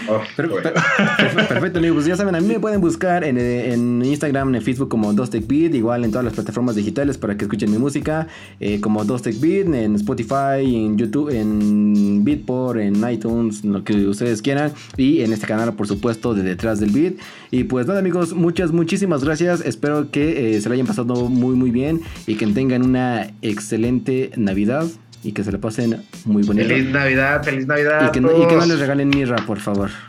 Oh, 0.10 0.22
perfecto, 0.36 1.80
amigos. 1.80 1.95
Pues 1.95 2.06
ya 2.07 2.16
saben, 2.16 2.36
a 2.36 2.41
mí 2.41 2.48
me 2.48 2.60
pueden 2.60 2.82
buscar 2.82 3.24
en, 3.24 3.38
en 3.38 4.03
Instagram, 4.03 4.56
en 4.56 4.62
Facebook 4.62 4.90
como 4.90 5.14
Beat, 5.14 5.76
igual 5.76 6.03
en 6.03 6.12
todas 6.12 6.26
las 6.26 6.34
plataformas 6.34 6.76
digitales 6.76 7.18
para 7.18 7.38
que 7.38 7.45
escuchen 7.45 7.72
mi 7.72 7.78
música, 7.78 8.28
eh, 8.60 8.82
como 8.82 9.03
Beat, 9.06 9.74
en 9.74 9.95
Spotify, 9.95 10.64
en 10.64 10.98
YouTube, 10.98 11.30
en 11.30 12.24
Beatport, 12.24 12.80
en 12.80 13.10
iTunes, 13.10 13.64
lo 13.64 13.84
que 13.84 14.07
ustedes 14.07 14.41
quieran, 14.41 14.72
y 14.98 15.22
en 15.22 15.34
este 15.34 15.45
canal, 15.45 15.74
por 15.74 15.88
supuesto, 15.88 16.34
de 16.34 16.44
Detrás 16.44 16.80
del 16.80 16.91
Beat. 16.91 17.16
Y 17.52 17.66
pues 17.66 17.88
nada, 17.88 17.99
amigos, 17.99 18.34
muchas, 18.34 18.72
muchísimas 18.72 19.24
gracias. 19.24 19.62
Espero 19.62 20.10
que 20.10 20.56
eh, 20.56 20.62
se 20.62 20.70
lo 20.70 20.74
hayan 20.74 20.88
pasado 20.88 21.30
muy, 21.30 21.56
muy 21.56 21.72
bien 21.72 22.02
y 22.28 22.36
que 22.36 22.48
tengan 22.48 22.84
una 22.84 23.32
excelente 23.41 24.32
Navidad 24.36 24.88
y 25.26 25.31
que 25.31 25.43
se 25.43 25.52
lo 25.52 25.60
pasen 25.60 26.03
muy 26.26 26.43
bonito. 26.43 26.68
Feliz 26.68 26.91
Navidad, 26.91 27.43
feliz 27.43 27.65
Navidad. 27.65 28.07
Y 28.07 28.11
que, 28.11 28.22
no, 28.22 28.31
y 28.31 28.47
que 28.47 28.56
no 28.56 28.65
les 28.65 28.80
regalen 28.80 29.10
mirra, 29.10 29.38
por 29.45 29.60
favor. 29.60 29.89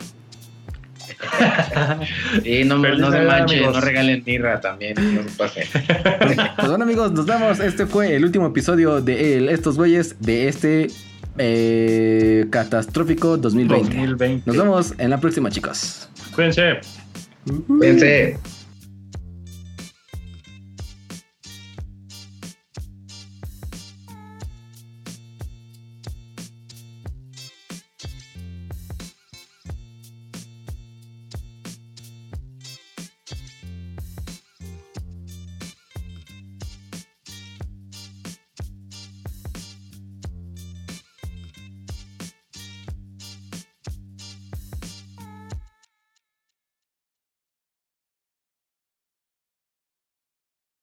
Y 2.43 2.63
no, 2.63 2.77
no 2.77 3.11
se 3.11 3.21
manchen, 3.21 3.63
no 3.63 3.81
regalen 3.81 4.23
mirra 4.25 4.61
también, 4.61 4.93
no 4.95 5.23
se 5.23 5.29
pasen. 5.35 5.67
Pues, 6.55 6.69
bueno 6.69 6.83
amigos, 6.83 7.11
nos 7.11 7.25
vemos. 7.25 7.59
Este 7.59 7.87
fue 7.87 8.15
el 8.15 8.23
último 8.23 8.47
episodio 8.47 9.01
de 9.01 9.51
Estos 9.51 9.77
Güeyes 9.77 10.15
de 10.19 10.47
este 10.47 10.87
eh, 11.39 12.45
catastrófico 12.51 13.37
2020. 13.37 13.95
2020. 13.95 14.43
Nos 14.45 14.57
vemos 14.57 14.93
en 14.99 15.09
la 15.09 15.19
próxima, 15.19 15.49
chicos. 15.49 16.07
Cuídense. 16.35 16.81
Cuídense. 17.67 18.37